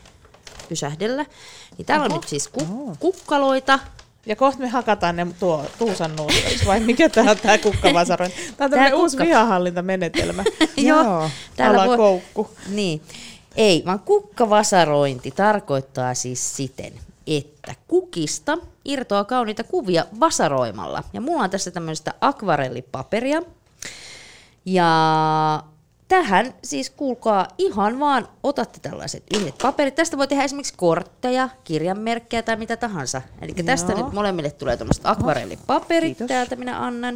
pysähdellä. 0.69 1.27
Niin 1.79 1.87
täällä 1.87 2.07
Oho. 2.07 2.15
on 2.15 2.21
nyt 2.21 2.29
siis 2.29 2.49
ku- 2.49 2.97
kukkaloita, 3.01 3.79
ja 4.27 4.37
kohta 4.37 4.61
me 4.61 4.69
hakataan 4.69 5.17
ne 5.17 5.27
tuo, 5.41 5.65
tuusan 5.79 6.17
nuutoiksi, 6.17 6.67
vai 6.67 6.81
mikä 6.81 7.09
tämä 7.09 7.31
on 7.31 7.37
tämä 7.39 7.59
kukkavasaroin? 7.59 8.33
Tämä 8.57 8.65
on 8.65 8.71
tämmöinen 8.71 8.93
kukka... 8.93 9.03
uusi 9.03 9.19
vihahallintamenetelmä. 9.19 10.45
Joo. 10.77 11.31
Täällä 11.57 11.87
voi... 11.87 11.97
koukku. 11.97 12.51
Niin. 12.69 13.03
Ei, 13.57 13.83
vaan 13.87 14.01
kukkavasarointi 14.01 15.31
tarkoittaa 15.31 16.15
siis 16.15 16.57
siten, 16.57 16.93
että 17.27 17.75
kukista 17.89 18.59
irtoaa 18.85 19.25
kauniita 19.25 19.65
kuvia 19.65 20.07
vasaroimalla. 20.21 21.05
Ja 21.13 21.21
mulla 21.21 21.43
on 21.43 21.51
tässä 21.51 21.71
tämmöistä 21.71 22.15
akvarellipaperia. 22.21 23.43
Ja 24.65 25.63
tähän 26.09 26.55
siis 26.65 26.91
kuulkaa 26.91 27.49
ihan 27.59 28.01
vaan 28.01 28.29
otatte 28.43 28.81
tällaiset 28.81 29.25
yhdet 29.37 29.59
paperit. 29.63 29.95
Tästä 29.95 30.19
voi 30.19 30.29
tehdä 30.29 30.45
esimerkiksi 30.45 30.75
kortteja, 30.77 31.49
kirjanmerkkejä 31.65 32.43
tai 32.43 32.57
mitä 32.57 32.77
tahansa. 32.77 33.23
Eli 33.41 33.53
tästä 33.53 33.95
nyt 33.95 34.13
molemmille 34.13 34.51
tulee 34.51 34.77
tämmöiset 34.77 35.07
akvarellipaperit. 35.07 36.09
Kiitos. 36.09 36.29
Täältä 36.29 36.57
minä 36.57 36.85
annan. 36.85 37.15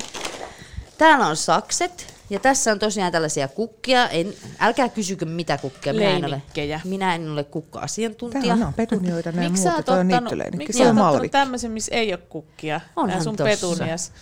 Täällä 0.98 1.26
on 1.26 1.36
sakset. 1.36 2.20
Ja 2.30 2.40
tässä 2.40 2.72
on 2.72 2.78
tosiaan 2.78 3.12
tällaisia 3.12 3.48
kukkia. 3.48 4.08
En, 4.08 4.34
älkää 4.58 4.88
kysykö 4.88 5.24
mitä 5.24 5.58
kukkia. 5.58 5.92
Minä 5.92 6.10
en 6.10 6.24
ole, 6.24 6.42
minä 6.84 7.14
en 7.14 7.30
ole 7.30 7.44
kukka-asiantuntija. 7.44 8.44
Täällä 8.44 8.66
on 8.66 8.74
petunioita 8.74 9.32
Miksi 9.32 9.62
sä 9.62 9.70
oot 9.70 9.88
ottanut, 9.88 10.56
miksi 10.56 10.78
sä 10.78 10.84
oot 10.84 10.98
ottanut 10.98 11.30
tämmöisen, 11.30 11.70
missä 11.70 11.94
ei 11.94 12.12
ole 12.12 12.20
kukkia? 12.28 12.80
Onhan 12.96 13.24
sun 13.24 13.36
tossa. 13.36 13.74
petunias 13.76 14.12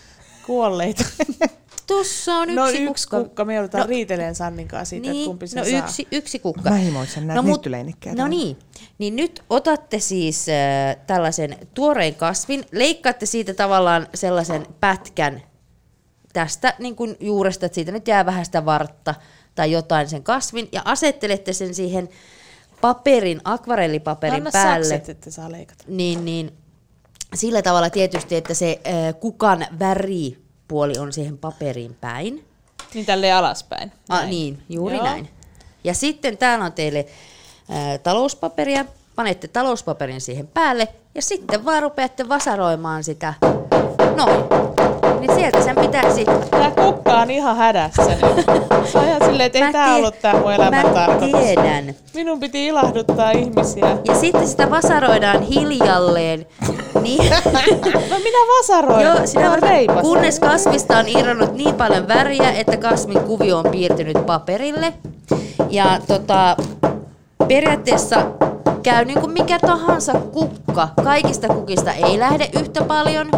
kuolleita. 0.46 1.04
Tuossa 1.88 2.34
on 2.34 2.54
no, 2.54 2.68
yksi, 2.68 2.84
yksi 2.84 3.08
kukka. 3.08 3.24
kukka. 3.24 3.44
Me 3.44 3.54
joudutaan 3.54 3.80
no, 3.80 3.86
riiteleen 3.88 4.34
Sannin 4.34 4.68
kanssa 4.68 4.90
siitä, 4.90 5.10
niin, 5.10 5.16
että 5.16 5.26
kumpi 5.26 5.46
se 5.46 5.58
no, 5.58 5.64
saa. 5.64 5.78
Yksi, 5.78 6.08
yksi 6.12 6.38
kukka. 6.38 6.70
Mä 6.70 6.76
himoitsen 6.76 7.26
näitä 7.26 7.42
no, 7.42 7.48
mut, 7.48 7.66
No 8.16 8.28
niin. 8.28 8.58
Niin 8.98 9.16
nyt 9.16 9.42
otatte 9.50 9.98
siis 9.98 10.46
äh, 10.48 10.96
tällaisen 11.06 11.56
tuoreen 11.74 12.14
kasvin, 12.14 12.64
leikkaatte 12.72 13.26
siitä 13.26 13.54
tavallaan 13.54 14.06
sellaisen 14.14 14.66
pätkän 14.80 15.42
tästä 16.32 16.74
niin 16.78 16.96
kuin 16.96 17.16
juuresta, 17.20 17.66
että 17.66 17.74
siitä 17.74 17.92
nyt 17.92 18.08
jää 18.08 18.26
vähän 18.26 18.44
sitä 18.44 18.64
vartta 18.64 19.14
tai 19.54 19.72
jotain 19.72 20.08
sen 20.08 20.22
kasvin, 20.22 20.68
ja 20.72 20.82
asettelette 20.84 21.52
sen 21.52 21.74
siihen 21.74 22.08
paperin, 22.80 23.40
akvarellipaperin 23.44 24.36
Anna 24.36 24.50
päälle. 24.50 24.86
Sakset, 24.86 25.08
että 25.08 25.30
saa 25.30 25.52
leikata. 25.52 25.84
Niin, 25.86 26.24
niin 26.24 26.52
sillä 27.34 27.62
tavalla 27.62 27.90
tietysti, 27.90 28.36
että 28.36 28.54
se 28.54 28.80
äh, 28.86 29.20
kukan 29.20 29.66
väripuoli 30.68 30.98
on 30.98 31.12
siihen 31.12 31.38
paperiin 31.38 31.96
päin. 32.00 32.44
Niin 32.94 33.06
tälleen 33.06 33.34
alaspäin. 33.34 33.92
Ah, 34.08 34.26
niin, 34.26 34.62
juuri 34.68 34.96
Joo. 34.96 35.04
näin. 35.04 35.28
Ja 35.84 35.94
sitten 35.94 36.38
täällä 36.38 36.64
on 36.64 36.72
teille 36.72 37.06
äh, 37.70 38.00
talouspaperia. 38.02 38.84
Panette 39.16 39.48
talouspaperin 39.48 40.20
siihen 40.20 40.46
päälle 40.46 40.88
ja 41.14 41.22
sitten 41.22 41.64
vaan 41.64 41.82
rupeatte 41.82 42.28
vasaroimaan 42.28 43.04
sitä. 43.04 43.34
Noin. 44.16 44.77
Niin 45.20 45.34
sieltä 45.34 45.60
sen 45.64 45.76
pitäisi... 45.76 46.24
Tää 46.50 46.70
kukka 46.70 47.18
on 47.18 47.30
ihan 47.30 47.56
hädässä 47.56 48.02
Se 48.92 48.98
on 48.98 49.04
ihan 49.04 49.24
silleen, 49.24 49.46
että 49.46 49.66
ei 49.66 49.72
tää 49.72 49.94
ollut 49.94 50.14
tää 50.22 50.40
mun 50.40 50.52
elämän 50.52 50.86
mä 50.86 50.92
tarkoitus. 50.92 51.40
tiedän. 51.40 51.94
Minun 52.14 52.40
piti 52.40 52.66
ilahduttaa 52.66 53.30
ihmisiä. 53.30 53.96
Ja 54.04 54.14
sitten 54.14 54.48
sitä 54.48 54.70
vasaroidaan 54.70 55.42
hiljalleen. 55.42 56.46
Niin. 57.02 57.30
no 58.10 58.18
minä 58.18 58.38
vasaroin. 58.58 59.06
Joo, 59.06 59.26
sinä 59.26 59.50
var... 59.50 59.60
kunnes 60.02 60.40
kasvista 60.40 60.98
on 60.98 61.08
irronnut 61.08 61.54
niin 61.54 61.74
paljon 61.74 62.08
väriä, 62.08 62.50
että 62.50 62.76
kasvin 62.76 63.20
kuvio 63.20 63.58
on 63.58 63.70
piirtynyt 63.70 64.26
paperille. 64.26 64.92
Ja 65.70 66.00
tota, 66.06 66.56
periaatteessa 67.48 68.16
käy 68.82 69.04
niin 69.04 69.20
kuin 69.20 69.32
mikä 69.32 69.58
tahansa 69.58 70.12
kukka. 70.12 70.88
Kaikista 71.04 71.48
kukista 71.48 71.92
ei 71.92 72.18
lähde 72.18 72.50
yhtä 72.60 72.84
paljon 72.84 73.30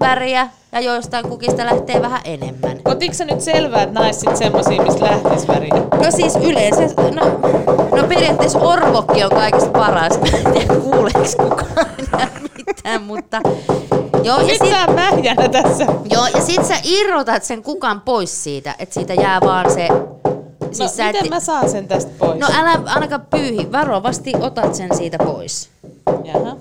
väriä 0.00 0.48
ja 0.72 0.80
joistain 0.80 1.28
kukista 1.28 1.66
lähtee 1.66 2.02
vähän 2.02 2.20
enemmän. 2.24 2.78
Otitko 2.84 3.14
sä 3.14 3.24
nyt 3.24 3.40
selvää, 3.40 3.82
että 3.82 4.00
naiset 4.00 4.36
semmosia, 4.36 4.82
mistä 4.82 5.04
lähtisi 5.04 5.48
väriä? 5.48 5.74
No 5.74 6.10
siis 6.10 6.36
yleensä, 6.36 6.82
no, 6.96 7.40
no 7.96 8.08
periaatteessa 8.08 8.58
orvokki 8.58 9.24
on 9.24 9.30
kaikista 9.30 9.70
paras. 9.70 10.20
Mä 10.20 10.38
en 10.38 10.52
tiedä 10.52 10.74
kuuleeko 10.74 11.20
kukaan 11.42 11.86
enää 11.98 12.28
mitään, 12.66 13.02
mutta... 13.02 13.40
Joo, 14.22 14.40
ja 14.40 14.48
sit, 14.48 15.52
tässä. 15.52 15.86
Joo, 16.10 16.26
ja 16.34 16.40
sit 16.40 16.64
sä 16.64 16.74
irrotat 16.84 17.42
sen 17.42 17.62
kukan 17.62 18.00
pois 18.00 18.44
siitä, 18.44 18.74
että 18.78 18.94
siitä 18.94 19.14
jää 19.14 19.40
vaan 19.40 19.70
se 19.70 19.88
Siis 20.74 20.98
no, 20.98 21.04
miten 21.04 21.24
et... 21.24 21.30
mä 21.30 21.40
saan 21.40 21.70
sen 21.70 21.88
tästä 21.88 22.10
pois? 22.18 22.38
No 22.40 22.46
älä 22.52 22.82
ainakaan 22.84 23.26
pyyhi, 23.30 23.72
varovasti 23.72 24.32
otat 24.40 24.74
sen 24.74 24.96
siitä 24.96 25.18
pois. 25.18 25.70
Jaha. 26.24 26.56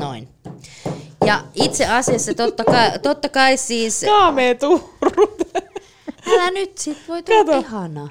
Noin. 0.00 0.28
Ja 1.26 1.40
itse 1.54 1.86
asiassa 1.86 2.34
totta 2.34 2.64
kai, 2.64 2.98
totta 2.98 3.28
kai 3.28 3.56
siis... 3.56 4.04
Kaamee 4.06 4.54
tuurut. 4.54 5.42
Älä 6.28 6.50
nyt, 6.50 6.78
sit 6.78 6.98
voi 7.08 7.22
tulla 7.22 7.58
ihana. 7.58 8.08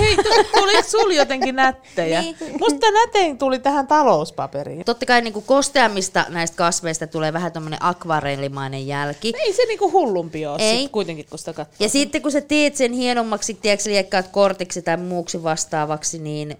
Hei, 0.00 0.16
tuli 0.52 0.82
sul 0.82 1.10
jotenkin 1.10 1.56
nättejä. 1.56 2.20
Niin. 2.20 2.36
Musta 2.60 2.90
nätein 2.90 3.38
tuli 3.38 3.58
tähän 3.58 3.86
talouspaperiin. 3.86 4.84
Totta 4.84 5.06
kai 5.06 5.22
niin 5.22 5.42
kosteamista 5.46 6.26
näistä 6.28 6.56
kasveista 6.56 7.06
tulee 7.06 7.32
vähän 7.32 7.52
tämmöinen 7.52 7.78
akvarellimainen 7.82 8.86
jälki. 8.86 9.32
Ei 9.38 9.52
se 9.52 9.64
niinku 9.64 9.92
hullumpi 9.92 10.46
ole 10.46 10.58
Ei. 10.58 10.82
Sit 10.82 10.92
kuitenkin, 10.92 11.26
kun 11.30 11.38
sitä 11.38 11.52
katsoo. 11.52 11.76
Ja 11.80 11.88
sitten 11.88 12.22
kun 12.22 12.32
sä 12.32 12.40
teet 12.40 12.76
sen 12.76 12.92
hienommaksi, 12.92 13.54
tiedätkö, 13.54 13.90
liekkaat 13.90 14.28
kortiksi 14.28 14.82
tai 14.82 14.96
muuksi 14.96 15.42
vastaavaksi, 15.42 16.18
niin 16.18 16.56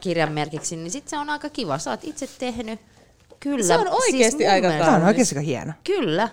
kirjanmerkiksi, 0.00 0.76
niin 0.76 0.90
sitten 0.90 1.10
se 1.10 1.18
on 1.18 1.30
aika 1.30 1.48
kiva. 1.50 1.78
Sä 1.78 1.90
oot 1.90 2.04
itse 2.04 2.28
tehnyt. 2.38 2.80
Kyllä. 3.40 3.64
Se 3.64 3.74
on 3.74 3.88
oikeasti 3.88 4.38
siis 4.38 4.50
aika 4.50 4.68
kaunis. 4.68 4.86
Se 4.86 4.92
on 4.92 5.04
oikeasti 5.04 5.46
hieno. 5.46 5.72
Kyllä. 5.84 6.28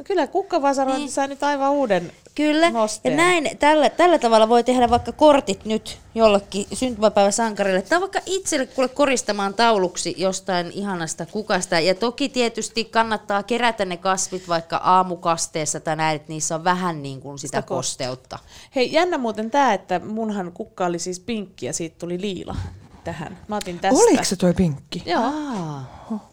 No 0.00 0.04
kyllä 0.04 0.26
kukkavasarointi 0.26 1.00
niin. 1.00 1.10
saa 1.10 1.26
nyt 1.26 1.42
aivan 1.42 1.70
uuden 1.70 2.12
Kyllä, 2.34 2.70
nosteen. 2.70 3.12
ja 3.12 3.16
näin, 3.16 3.58
tällä, 3.58 3.90
tällä 3.90 4.18
tavalla 4.18 4.48
voi 4.48 4.64
tehdä 4.64 4.90
vaikka 4.90 5.12
kortit 5.12 5.64
nyt 5.64 5.98
jollekin 6.14 6.66
syntymäpäiväsankarille, 6.72 7.82
tai 7.82 8.00
vaikka 8.00 8.20
itselle 8.26 8.66
kuule 8.66 8.88
koristamaan 8.88 9.54
tauluksi 9.54 10.14
jostain 10.18 10.70
ihanasta 10.74 11.26
kukasta. 11.26 11.80
Ja 11.80 11.94
toki 11.94 12.28
tietysti 12.28 12.84
kannattaa 12.84 13.42
kerätä 13.42 13.84
ne 13.84 13.96
kasvit 13.96 14.48
vaikka 14.48 14.76
aamukasteessa 14.76 15.80
tai 15.80 15.96
näin, 15.96 16.16
että 16.16 16.32
niissä 16.32 16.54
on 16.54 16.64
vähän 16.64 17.02
niin 17.02 17.20
kuin 17.20 17.38
sitä, 17.38 17.58
sitä 17.58 17.68
kosteutta. 17.68 18.38
Hei, 18.76 18.92
jännä 18.92 19.18
muuten 19.18 19.50
tämä, 19.50 19.74
että 19.74 19.98
munhan 19.98 20.52
kukka 20.52 20.86
oli 20.86 20.98
siis 20.98 21.20
pinkki 21.20 21.66
ja 21.66 21.72
siitä 21.72 21.96
tuli 21.98 22.20
liila 22.20 22.56
tähän. 23.04 23.38
Mä 23.48 23.56
otin 23.56 23.78
tästä. 23.78 24.02
Oliko 24.02 24.24
se 24.24 24.36
toi 24.36 24.54
pinkki? 24.54 25.02
Joo. 25.06 25.32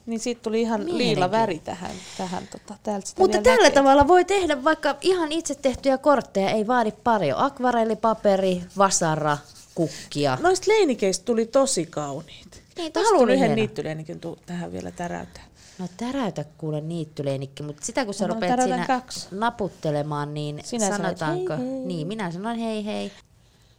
Niin 0.05 0.19
siitä 0.19 0.41
tuli 0.41 0.61
ihan 0.61 0.97
liila 0.97 1.31
väri 1.31 1.59
tähän. 1.59 1.91
tähän 2.17 2.47
tota, 2.47 2.75
täältä 2.83 3.07
Mutta 3.17 3.41
tällä 3.41 3.63
näkee. 3.63 3.75
tavalla 3.75 4.07
voi 4.07 4.25
tehdä 4.25 4.63
vaikka 4.63 4.95
ihan 5.01 5.31
itse 5.31 5.55
tehtyjä 5.55 5.97
kortteja, 5.97 6.49
ei 6.49 6.67
vaadi 6.67 6.91
paljon. 6.91 7.39
Akvarellipaperi, 7.39 8.61
vasara, 8.77 9.37
kukkia. 9.75 10.37
Noista 10.41 10.71
leinikeistä 10.71 11.25
tuli 11.25 11.45
tosi 11.45 11.85
kauniit. 11.85 12.63
Niin, 12.77 12.91
Mä 12.95 13.01
haluan 13.03 13.29
yhden 13.29 13.55
niittyleinikin 13.55 14.21
tähän 14.45 14.71
vielä 14.71 14.91
täräyttää. 14.91 15.43
No 15.79 15.87
täräytä 15.97 16.45
kuule 16.57 16.81
niittyleinikki, 16.81 17.63
mutta 17.63 17.85
sitä 17.85 18.05
kun 18.05 18.13
sä 18.13 18.27
no, 18.27 18.33
rupeat 18.33 18.61
siinä 18.61 18.87
kaksi. 18.87 19.27
naputtelemaan, 19.31 20.33
niin 20.33 20.59
Sinä 20.63 20.87
sanotaanko... 20.97 21.57
Hei, 21.57 21.67
hei. 21.67 21.79
Niin, 21.85 22.07
minä 22.07 22.31
sanon 22.31 22.57
hei 22.57 22.85
hei. 22.85 23.11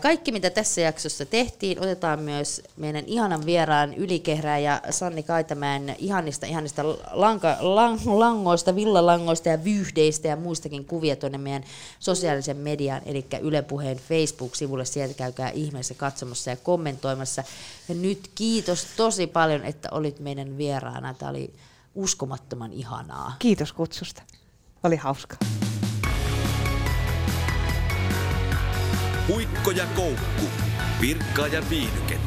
Kaikki, 0.02 0.32
mitä 0.32 0.50
tässä 0.50 0.80
jaksossa 0.80 1.26
tehtiin, 1.26 1.80
otetaan 1.80 2.20
myös 2.20 2.62
meidän 2.76 3.04
ihanan 3.06 3.46
vieraan 3.46 3.94
ylikehrää 3.94 4.58
ja 4.58 4.80
Sanni 4.90 5.22
Kaitamäen 5.22 5.96
ihanista, 5.98 6.46
ihanista 6.46 6.82
lanka, 7.10 7.56
lang, 7.60 8.00
langoista, 8.06 8.76
villalangoista 8.76 9.48
ja 9.48 9.64
vyyhdeistä 9.64 10.28
ja 10.28 10.36
muistakin 10.36 10.84
kuvia 10.84 11.16
tuonne 11.16 11.38
meidän 11.38 11.64
sosiaalisen 11.98 12.56
median, 12.56 13.02
eli 13.06 13.26
Yle 13.40 13.62
Puheen 13.62 13.96
Facebook-sivulle. 13.96 14.84
Sieltä 14.84 15.14
käykää 15.14 15.50
ihmeessä 15.50 15.94
katsomassa 15.94 16.50
ja 16.50 16.56
kommentoimassa. 16.56 17.44
Ja 17.88 17.94
nyt 17.94 18.30
kiitos 18.34 18.86
tosi 18.96 19.26
paljon, 19.26 19.64
että 19.64 19.88
olit 19.92 20.20
meidän 20.20 20.58
vieraana. 20.58 21.14
Tämä 21.14 21.30
oli 21.30 21.54
uskomattoman 21.94 22.72
ihanaa. 22.72 23.36
Kiitos 23.38 23.72
kutsusta. 23.72 24.22
Oli 24.82 24.96
hauska. 24.96 25.36
Puikko 29.28 29.70
ja 29.70 29.84
koukku. 29.96 30.46
Virkka 31.00 31.46
ja 31.46 31.62
viihdy. 31.70 32.17